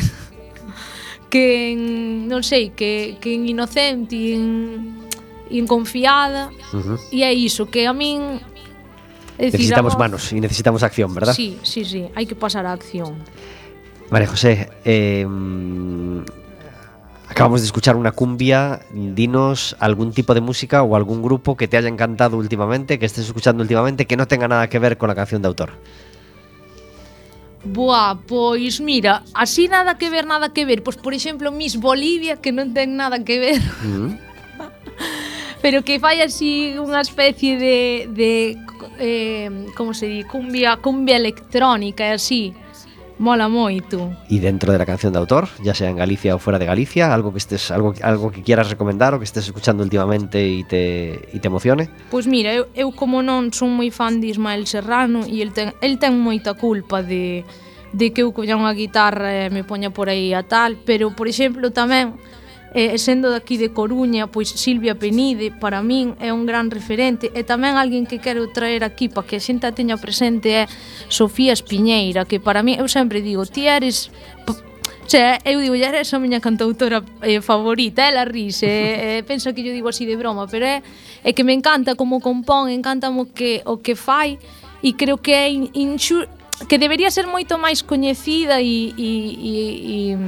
que 1.33 1.73
en, 1.73 2.29
non 2.29 2.45
sei, 2.45 2.77
que, 2.77 3.17
que 3.17 3.33
en 3.33 3.49
inocente, 3.49 4.37
en 4.37 5.06
e 5.51 5.59
en 5.59 5.67
confiada 5.67 6.51
Ujú. 6.75 6.99
e 7.13 7.23
é 7.23 7.33
iso, 7.35 7.67
que 7.71 7.87
a 7.87 7.95
min 7.95 8.43
é 9.37 9.53
dicir, 9.53 9.69
Necesitamos 9.69 9.95
manos 9.99 10.33
y 10.33 10.41
necesitamos 10.41 10.83
acción, 10.83 11.13
¿verdad? 11.15 11.35
Sí, 11.37 11.61
sí, 11.63 11.85
sí, 11.85 12.09
hai 12.17 12.25
que 12.25 12.35
pasar 12.35 12.65
a 12.67 12.73
acción. 12.73 13.21
María 14.09 14.29
José, 14.31 14.71
eh, 14.87 15.27
mm, 15.27 16.23
acabamos 17.29 17.61
de 17.61 17.67
escuchar 17.67 17.97
una 17.97 18.13
cumbia. 18.13 18.81
Dinos 18.95 19.75
algún 19.79 20.13
tipo 20.15 20.33
de 20.33 20.41
música 20.41 20.83
o 20.83 20.95
algún 20.95 21.23
grupo 21.23 21.57
que 21.57 21.67
te 21.69 21.77
haya 21.77 21.89
encantado 21.91 22.39
últimamente, 22.39 22.99
que 22.99 23.07
estés 23.07 23.27
escuchando 23.27 23.63
últimamente, 23.63 24.07
que 24.07 24.17
no 24.17 24.27
tenga 24.27 24.47
nada 24.49 24.69
que 24.71 24.79
ver 24.79 24.97
con 24.97 25.09
la 25.11 25.15
canción 25.15 25.43
de 25.43 25.49
autor. 25.49 25.73
Boa, 27.67 28.15
pois 28.27 28.81
mira, 28.81 29.25
así 29.35 29.67
nada 29.67 29.99
que 29.99 30.09
ver, 30.09 30.25
nada 30.25 30.55
que 30.55 30.65
ver. 30.65 30.83
Pois 30.87 30.97
por 30.97 31.13
exemplo, 31.15 31.51
Miss 31.51 31.77
Bolivia, 31.77 32.39
que 32.39 32.55
non 32.55 32.71
ten 32.73 32.95
nada 32.95 33.21
que 33.27 33.37
ver, 33.43 33.61
Mm. 33.83 34.26
pero 35.67 35.83
que 35.83 35.99
fai 35.99 36.23
así 36.23 36.79
unha 36.79 37.03
especie 37.03 37.59
de, 37.59 38.07
de 38.15 38.55
eh, 39.03 39.51
como 39.75 39.99
se 39.99 40.07
di, 40.07 40.23
cumbia, 40.23 40.79
cumbia 40.79 41.19
electrónica 41.19 42.07
e 42.07 42.15
así. 42.15 42.55
Mola 43.19 43.51
moito. 43.51 44.15
E 44.31 44.39
dentro 44.39 44.71
de 44.71 44.79
la 44.79 44.87
canción 44.87 45.11
de 45.11 45.19
autor, 45.19 45.51
ya 45.67 45.75
sea 45.75 45.91
en 45.91 45.99
Galicia 45.99 46.39
ou 46.39 46.39
fuera 46.39 46.63
de 46.63 46.71
Galicia, 46.71 47.11
algo 47.11 47.35
que 47.35 47.43
estés 47.43 47.75
algo 47.75 47.99
algo 48.07 48.31
que 48.31 48.47
quieras 48.47 48.71
recomendar 48.71 49.11
ou 49.11 49.19
que 49.19 49.27
estés 49.27 49.51
escuchando 49.51 49.83
últimamente 49.83 50.39
e 50.39 50.63
te 50.63 51.19
e 51.35 51.37
te 51.43 51.51
emocione? 51.51 51.91
Pois 52.15 52.31
pues 52.31 52.31
mira, 52.31 52.55
eu, 52.55 52.71
eu 52.71 52.95
como 52.95 53.19
non 53.19 53.51
son 53.51 53.75
moi 53.75 53.91
fan 53.91 54.23
de 54.23 54.31
Ismael 54.31 54.71
Serrano 54.71 55.27
e 55.27 55.43
el 55.43 55.51
ten 55.51 55.75
el 55.83 55.99
ten 55.99 56.15
moita 56.15 56.55
culpa 56.55 57.03
de 57.03 57.43
de 57.91 58.15
que 58.15 58.23
eu 58.23 58.31
colla 58.31 58.55
unha 58.55 58.71
guitarra 58.71 59.35
e 59.35 59.51
me 59.51 59.67
poña 59.67 59.91
por 59.91 60.07
aí 60.07 60.31
a 60.31 60.47
tal, 60.47 60.79
pero 60.87 61.11
por 61.11 61.27
exemplo 61.27 61.75
tamén 61.75 62.15
eh, 62.77 62.99
sendo 63.01 63.33
daqui 63.33 63.57
de 63.57 63.73
Coruña, 63.73 64.29
pois 64.29 64.53
Silvia 64.53 65.01
Penide 65.01 65.49
para 65.49 65.81
min 65.81 66.13
é 66.21 66.29
un 66.29 66.45
gran 66.45 66.69
referente 66.69 67.33
e 67.33 67.41
tamén 67.41 67.81
alguén 67.81 68.05
que 68.05 68.21
quero 68.21 68.53
traer 68.53 68.85
aquí 68.85 69.09
para 69.09 69.25
que 69.25 69.41
a 69.41 69.43
xente 69.43 69.65
a 69.65 69.73
teña 69.73 69.97
presente 69.97 70.53
é 70.53 70.69
Sofía 71.09 71.57
Espiñeira, 71.57 72.29
que 72.29 72.37
para 72.37 72.61
min 72.61 72.77
eu 72.77 72.85
sempre 72.85 73.25
digo, 73.25 73.49
ti 73.49 73.65
eres 73.65 74.13
Che, 75.07 75.39
eu 75.47 75.63
digo, 75.63 75.79
ya 75.79 75.95
eres 75.95 76.11
a 76.15 76.19
miña 76.19 76.43
cantautora 76.43 76.99
eh, 77.23 77.41
favorita, 77.41 78.11
ela 78.11 78.27
rise, 78.27 78.67
eh, 78.67 79.19
eh, 79.19 79.23
penso 79.23 79.55
que 79.55 79.63
yo 79.63 79.71
digo 79.71 79.89
así 79.89 80.05
de 80.05 80.19
broma, 80.19 80.49
pero 80.51 80.67
é, 80.67 80.83
é 81.23 81.31
que 81.33 81.47
me 81.47 81.55
encanta 81.55 81.95
como 81.95 82.19
compón, 82.19 82.69
encanta 82.75 83.07
mo 83.15 83.31
que, 83.31 83.63
o 83.65 83.79
que 83.79 83.95
fai, 83.95 84.43
e 84.83 84.99
creo 84.99 85.23
que 85.23 85.31
é 85.31 85.47
inxur, 85.49 86.27
que 86.65 86.79
debería 86.79 87.11
ser 87.13 87.29
moito 87.29 87.61
máis 87.61 87.85
coñecida 87.85 88.65
e, 88.65 88.97
e, 88.97 89.11
e, 89.37 89.55
e, 89.93 90.19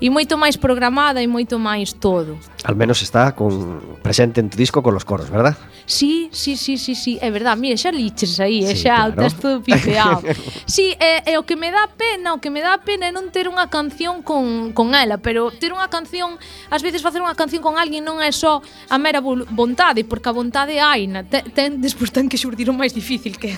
e 0.00 0.06
moito 0.08 0.40
máis 0.40 0.56
programada 0.56 1.20
e 1.20 1.28
moito 1.28 1.60
máis 1.60 1.92
todo. 1.92 2.40
Al 2.64 2.76
menos 2.76 3.04
está 3.04 3.32
con 3.36 4.00
presente 4.02 4.40
en 4.40 4.48
tu 4.48 4.56
disco 4.56 4.82
con 4.82 4.94
los 4.94 5.04
coros, 5.04 5.30
verdad? 5.30 5.56
Sí, 5.86 6.28
sí, 6.32 6.56
sí, 6.56 6.78
sí, 6.78 6.94
sí, 6.94 7.18
é 7.22 7.30
verdad. 7.30 7.56
Mira, 7.56 7.76
xa 7.76 7.92
liches 7.92 8.40
aí, 8.40 8.64
eh, 8.64 8.74
sí, 8.74 8.82
xa 8.82 9.06
claro. 9.06 9.10
estás 9.12 9.34
todo 9.38 9.62
pipeado. 9.62 10.22
sí, 10.66 10.96
é, 10.98 11.32
é 11.32 11.38
o 11.38 11.44
que 11.46 11.54
me 11.54 11.70
dá 11.70 11.86
pena, 11.86 12.34
o 12.34 12.40
que 12.40 12.50
me 12.50 12.60
dá 12.60 12.76
pena 12.82 13.06
é 13.06 13.12
non 13.14 13.30
ter 13.30 13.46
unha 13.46 13.70
canción 13.70 14.24
con, 14.26 14.74
con 14.74 14.96
ela, 14.98 15.20
pero 15.22 15.54
ter 15.54 15.70
unha 15.70 15.86
canción, 15.86 16.40
ás 16.72 16.82
veces 16.82 17.04
facer 17.04 17.22
unha 17.22 17.38
canción 17.38 17.62
con 17.62 17.78
alguén 17.78 18.02
non 18.02 18.18
é 18.18 18.34
só 18.34 18.58
a 18.90 18.96
mera 18.98 19.22
vontade, 19.22 20.02
porque 20.02 20.26
a 20.26 20.34
vontade 20.34 20.82
hai, 20.82 21.06
ten, 21.30 21.44
ten 21.54 21.68
despois 21.78 22.10
ten 22.10 22.26
que 22.26 22.40
xurdir 22.40 22.66
o 22.66 22.74
máis 22.74 22.90
difícil 22.90 23.38
que 23.38 23.54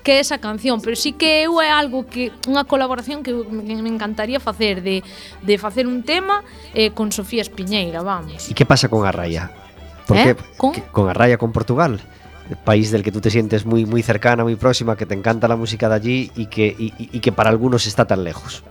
que 0.00 0.22
esa 0.22 0.38
canción, 0.38 0.80
pero 0.80 0.94
sí 0.94 1.12
que 1.12 1.44
eu 1.44 1.55
é 1.60 1.70
algo 1.70 2.06
que 2.06 2.32
unha 2.48 2.64
colaboración 2.64 3.22
que, 3.22 3.32
me, 3.32 3.76
me 3.78 3.90
encantaría 3.90 4.40
facer 4.40 4.82
de, 4.82 5.04
de 5.42 5.54
facer 5.56 5.86
un 5.86 6.02
tema 6.02 6.42
eh, 6.72 6.92
con 6.92 7.12
Sofía 7.12 7.42
Espiñeira, 7.42 8.02
vamos. 8.02 8.48
E 8.48 8.54
que 8.56 8.64
pasa 8.64 8.88
con 8.88 9.04
a 9.04 9.12
Raya? 9.12 9.52
Porque 10.06 10.34
eh? 10.34 10.40
con? 10.56 10.72
Que, 10.72 10.82
con 10.88 11.08
a 11.08 11.14
Raya 11.14 11.36
con 11.38 11.52
Portugal 11.52 12.00
país 12.54 12.92
del 12.92 13.02
que 13.02 13.10
tú 13.10 13.20
te 13.20 13.30
sientes 13.30 13.66
muy 13.66 13.84
muy 13.84 14.02
cercana, 14.02 14.44
muy 14.44 14.54
próxima, 14.54 14.96
que 14.96 15.06
te 15.06 15.14
encanta 15.14 15.48
la 15.48 15.56
música 15.56 15.88
de 15.88 15.94
allí 15.96 16.30
y 16.36 16.46
que, 16.46 16.66
y, 16.78 16.92
y 16.96 17.18
que 17.18 17.32
para 17.32 17.50
algunos 17.50 17.86
está 17.86 18.06
tan 18.06 18.22
lejos. 18.22 18.62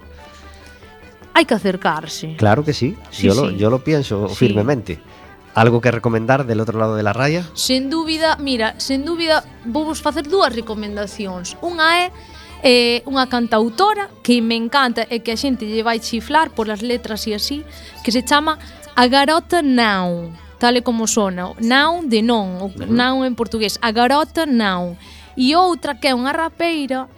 Hai 1.35 1.43
que 1.43 1.51
acercarse. 1.51 2.39
Claro 2.39 2.63
que 2.63 2.71
sí, 2.71 2.95
sí 3.11 3.27
yo, 3.27 3.35
sí. 3.35 3.41
Lo, 3.41 3.51
yo 3.51 3.67
lo 3.67 3.83
pienso 3.83 4.31
sí. 4.31 4.35
firmemente. 4.35 5.03
Algo 5.51 5.79
que 5.79 5.91
recomendar 5.91 6.47
del 6.47 6.63
outro 6.63 6.79
lado 6.79 6.95
de 6.95 7.03
la 7.03 7.11
raya? 7.11 7.43
Sen 7.55 7.91
dúbida, 7.91 8.39
mira, 8.39 8.79
sen 8.79 9.03
dúbida 9.03 9.43
vou 9.67 9.83
vos 9.83 9.99
facer 9.99 10.23
dúas 10.23 10.55
recomendacións. 10.55 11.59
Unha 11.59 12.07
é 12.07 12.15
eh, 12.63 13.03
unha 13.09 13.27
cantautora 13.27 14.07
que 14.23 14.39
me 14.39 14.55
encanta 14.55 15.03
e 15.09 15.19
que 15.19 15.33
a 15.33 15.39
xente 15.39 15.67
lle 15.67 15.83
vai 15.83 15.99
chiflar 15.99 16.53
por 16.53 16.71
as 16.71 16.79
letras 16.79 17.27
e 17.27 17.35
así, 17.35 17.65
que 18.03 18.11
se 18.11 18.23
chama 18.23 18.59
A 18.95 19.07
Garota 19.07 19.59
Now, 19.61 20.31
tal 20.59 20.79
como 20.83 21.07
sona, 21.07 21.51
Now 21.59 22.05
de 22.05 22.21
non, 22.21 22.61
o 22.61 22.67
Now 22.87 23.25
en 23.25 23.35
portugués, 23.35 23.77
A 23.81 23.91
Garota 23.91 24.45
Now. 24.45 24.95
E 25.35 25.51
outra 25.55 25.99
que 25.99 26.07
é 26.07 26.15
unha 26.15 26.31
rapeira 26.31 27.11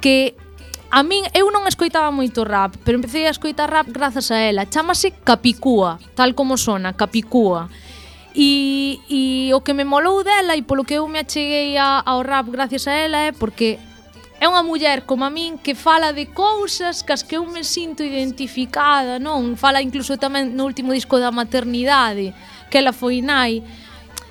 que 0.00 0.36
a 0.90 1.06
min 1.06 1.22
eu 1.32 1.48
non 1.54 1.70
escoitaba 1.70 2.10
moito 2.10 2.42
rap, 2.42 2.74
pero 2.82 2.98
empecé 2.98 3.30
a 3.30 3.32
escoitar 3.32 3.70
rap 3.70 3.88
grazas 3.88 4.28
a 4.34 4.42
ela. 4.42 4.66
Chámase 4.66 5.14
Capicúa, 5.22 6.02
tal 6.18 6.34
como 6.34 6.58
sona, 6.58 6.92
Capicúa. 6.92 7.70
E, 8.34 8.98
e 9.10 9.50
o 9.54 9.62
que 9.62 9.74
me 9.74 9.86
molou 9.86 10.22
dela 10.22 10.54
e 10.54 10.62
polo 10.62 10.86
que 10.86 10.98
eu 10.98 11.06
me 11.06 11.22
acheguei 11.22 11.78
a, 11.78 11.98
ao 11.98 12.22
rap 12.22 12.46
gracias 12.50 12.86
a 12.86 12.94
ela 12.94 13.18
é 13.26 13.32
porque 13.32 13.78
É 14.40 14.48
unha 14.48 14.64
muller 14.64 15.04
como 15.04 15.28
a 15.28 15.30
min 15.30 15.60
que 15.60 15.76
fala 15.76 16.16
de 16.16 16.24
cousas 16.32 17.04
cas 17.04 17.20
que 17.20 17.36
eu 17.36 17.44
me 17.44 17.60
sinto 17.60 18.00
identificada, 18.00 19.20
non? 19.20 19.52
Fala 19.52 19.84
incluso 19.84 20.16
tamén 20.16 20.56
no 20.56 20.64
último 20.64 20.96
disco 20.96 21.20
da 21.20 21.28
maternidade, 21.28 22.32
que 22.72 22.80
ela 22.80 22.96
foi 22.96 23.20
nai. 23.20 23.60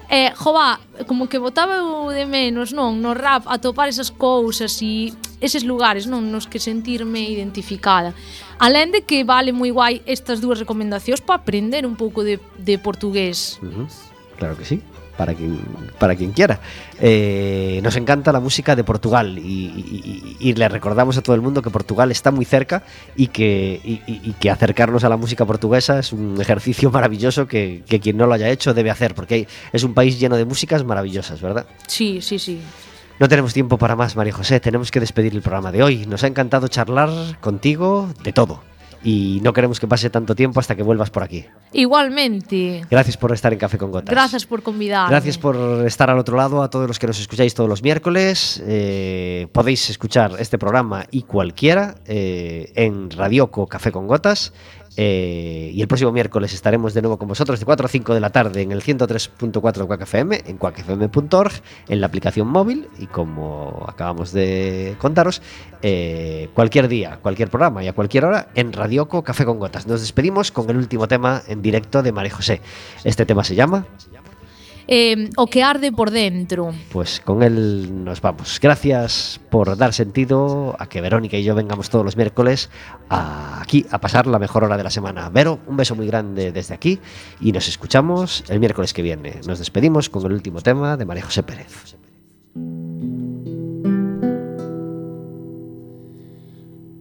Eh, 0.09 0.33
e, 0.33 0.33
jova, 0.33 0.81
como 1.05 1.29
que 1.29 1.37
botaba 1.37 1.77
eu 1.77 2.09
de 2.09 2.25
menos, 2.25 2.73
non? 2.73 2.97
No 2.97 3.13
rap, 3.13 3.45
a 3.45 3.61
topar 3.61 3.85
esas 3.85 4.09
cousas 4.09 4.81
e 4.81 5.13
eses 5.37 5.61
lugares, 5.61 6.09
non? 6.09 6.25
Nos 6.25 6.49
que 6.49 6.57
sentirme 6.57 7.29
identificada. 7.29 8.17
Alén 8.57 8.89
de 8.89 9.05
que 9.05 9.21
vale 9.21 9.53
moi 9.53 9.69
guai 9.69 10.01
estas 10.09 10.41
dúas 10.41 10.57
recomendacións 10.57 11.21
para 11.21 11.37
aprender 11.37 11.85
un 11.85 11.93
pouco 11.93 12.25
de, 12.25 12.41
de 12.57 12.81
portugués. 12.81 13.61
Uh 13.61 13.85
-huh. 13.85 13.87
Claro 14.41 14.57
que 14.57 14.65
sí. 14.65 14.81
Para 15.19 15.33
quien, 15.33 15.59
para 15.99 16.15
quien 16.15 16.31
quiera. 16.31 16.61
Eh, 16.97 17.81
nos 17.83 17.97
encanta 17.97 18.31
la 18.31 18.39
música 18.39 18.73
de 18.73 18.85
Portugal 18.85 19.37
y, 19.37 19.41
y- 19.41 20.37
y- 20.39 20.53
le 20.53 20.69
recordamos 20.69 21.17
a 21.17 21.21
todo 21.21 21.35
el 21.35 21.41
mundo 21.41 21.61
que 21.61 21.69
Portugal 21.69 22.09
está 22.09 22.31
muy 22.31 22.45
cerca 22.45 22.83
y 23.17 23.27
que, 23.27 23.81
y- 23.83 24.31
que 24.39 24.49
acercarnos 24.49 25.03
a 25.03 25.09
la 25.09 25.17
música 25.17 25.45
portuguesa 25.45 25.99
es 25.99 26.13
un 26.13 26.39
ejercicio 26.39 26.89
maravilloso 26.97 27.47
que, 27.47 27.83
que 27.85 27.99
quien 27.99 28.15
no 28.15 28.27
lo 28.27 28.33
haya 28.33 28.49
hecho 28.49 28.73
debe 28.73 28.91
hacer, 28.91 29.13
porque 29.13 29.45
es 29.73 29.83
un 29.83 29.93
país 29.93 30.17
lleno 30.21 30.37
de 30.37 30.45
músicas 30.45 30.85
maravillosas, 30.85 31.41
¿verdad? 31.41 31.65
Sí, 31.85 32.21
sí, 32.21 32.39
sí. 32.39 32.61
No 33.19 33.27
tenemos 33.27 33.53
tiempo 33.53 33.77
para 33.77 33.97
más, 33.97 34.15
María 34.15 34.31
José. 34.31 34.61
Tenemos 34.61 34.89
que 34.89 35.01
despedir 35.01 35.33
el 35.33 35.41
programa 35.41 35.73
de 35.73 35.83
hoy. 35.83 36.05
Nos 36.05 36.23
ha 36.23 36.27
encantado 36.27 36.69
charlar 36.69 37.09
contigo 37.41 38.07
de 38.23 38.31
todo. 38.31 38.61
Y 39.03 39.39
no 39.43 39.53
queremos 39.53 39.79
que 39.79 39.87
pase 39.87 40.09
tanto 40.09 40.35
tiempo 40.35 40.59
hasta 40.59 40.75
que 40.75 40.83
vuelvas 40.83 41.09
por 41.09 41.23
aquí. 41.23 41.45
Igualmente. 41.71 42.85
Gracias 42.89 43.17
por 43.17 43.31
estar 43.31 43.53
en 43.53 43.59
Café 43.59 43.77
con 43.77 43.91
Gotas. 43.91 44.09
Gracias 44.09 44.45
por 44.45 44.61
convidarme. 44.61 45.09
Gracias 45.09 45.37
por 45.37 45.55
estar 45.85 46.09
al 46.09 46.19
otro 46.19 46.35
lado, 46.35 46.61
a 46.61 46.69
todos 46.69 46.87
los 46.87 46.99
que 46.99 47.07
nos 47.07 47.19
escucháis 47.19 47.53
todos 47.53 47.69
los 47.69 47.81
miércoles. 47.81 48.61
Eh, 48.65 49.47
podéis 49.51 49.89
escuchar 49.89 50.35
este 50.39 50.57
programa 50.57 51.05
y 51.11 51.23
cualquiera 51.23 51.95
eh, 52.05 52.71
en 52.75 53.09
Radioco 53.11 53.67
Café 53.67 53.91
con 53.91 54.07
Gotas. 54.07 54.53
Eh, 55.01 55.71
y 55.73 55.81
el 55.81 55.87
próximo 55.87 56.11
miércoles 56.11 56.53
estaremos 56.53 56.93
de 56.93 57.01
nuevo 57.01 57.17
con 57.17 57.29
vosotros 57.29 57.57
de 57.57 57.65
4 57.65 57.85
a 57.85 57.89
5 57.89 58.13
de 58.13 58.19
la 58.19 58.31
tarde 58.31 58.61
en 58.61 58.73
el 58.73 58.83
103.4 58.83 59.73
de 59.77 59.87
Quack 59.87 60.45
en 60.45 60.57
quackfm.org, 60.57 61.53
en 61.87 62.01
la 62.01 62.07
aplicación 62.07 62.49
móvil 62.49 62.89
y 62.99 63.05
como 63.05 63.85
acabamos 63.87 64.33
de 64.33 64.97
contaros, 64.97 65.41
eh, 65.83 66.49
cualquier 66.53 66.89
día, 66.89 67.17
cualquier 67.21 67.49
programa 67.49 67.81
y 67.81 67.87
a 67.87 67.93
cualquier 67.93 68.25
hora 68.25 68.49
en 68.55 68.73
Radioco 68.73 69.23
Café 69.23 69.45
con 69.45 69.57
Gotas. 69.57 69.87
Nos 69.87 70.01
despedimos 70.01 70.51
con 70.51 70.69
el 70.69 70.75
último 70.75 71.07
tema 71.07 71.43
en 71.47 71.61
directo 71.61 72.03
de 72.03 72.11
María 72.11 72.35
José. 72.35 72.59
Este 73.05 73.25
tema 73.25 73.45
se 73.45 73.55
llama... 73.55 73.85
Eh, 74.91 75.29
o 75.37 75.45
que 75.45 75.61
arde 75.61 75.91
por 75.91 76.09
dentro. 76.09 76.73
Pues 76.91 77.19
con 77.23 77.43
él 77.43 78.03
nos 78.03 78.21
vamos. 78.21 78.59
Gracias 78.59 79.39
por 79.51 79.77
dar 79.77 79.93
sentido 79.93 80.75
a 80.79 80.87
que 80.89 80.99
Verónica 80.99 81.37
y 81.37 81.43
yo 81.43 81.53
vengamos 81.53 81.91
todos 81.91 82.03
los 82.03 82.17
miércoles 82.17 82.71
a- 83.07 83.61
aquí 83.61 83.85
a 83.91 83.99
pasar 84.01 84.25
la 84.25 84.39
mejor 84.39 84.63
hora 84.63 84.77
de 84.77 84.83
la 84.83 84.89
semana. 84.89 85.29
Vero, 85.29 85.59
un 85.67 85.77
beso 85.77 85.93
muy 85.95 86.07
grande 86.07 86.51
desde 86.51 86.73
aquí 86.73 86.99
y 87.39 87.51
nos 87.51 87.67
escuchamos 87.67 88.43
el 88.49 88.59
miércoles 88.59 88.91
que 88.93 89.03
viene. 89.03 89.39
Nos 89.45 89.59
despedimos 89.59 90.09
con 90.09 90.25
el 90.25 90.33
último 90.33 90.59
tema 90.61 90.97
de 90.97 91.05
María 91.05 91.23
José 91.23 91.43
Pérez. 91.43 91.95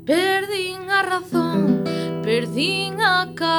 Perdín 0.06 0.90
a 0.90 1.02
razón, 1.02 1.84
perdín 2.22 3.00
a 3.00 3.32
cara 3.34 3.58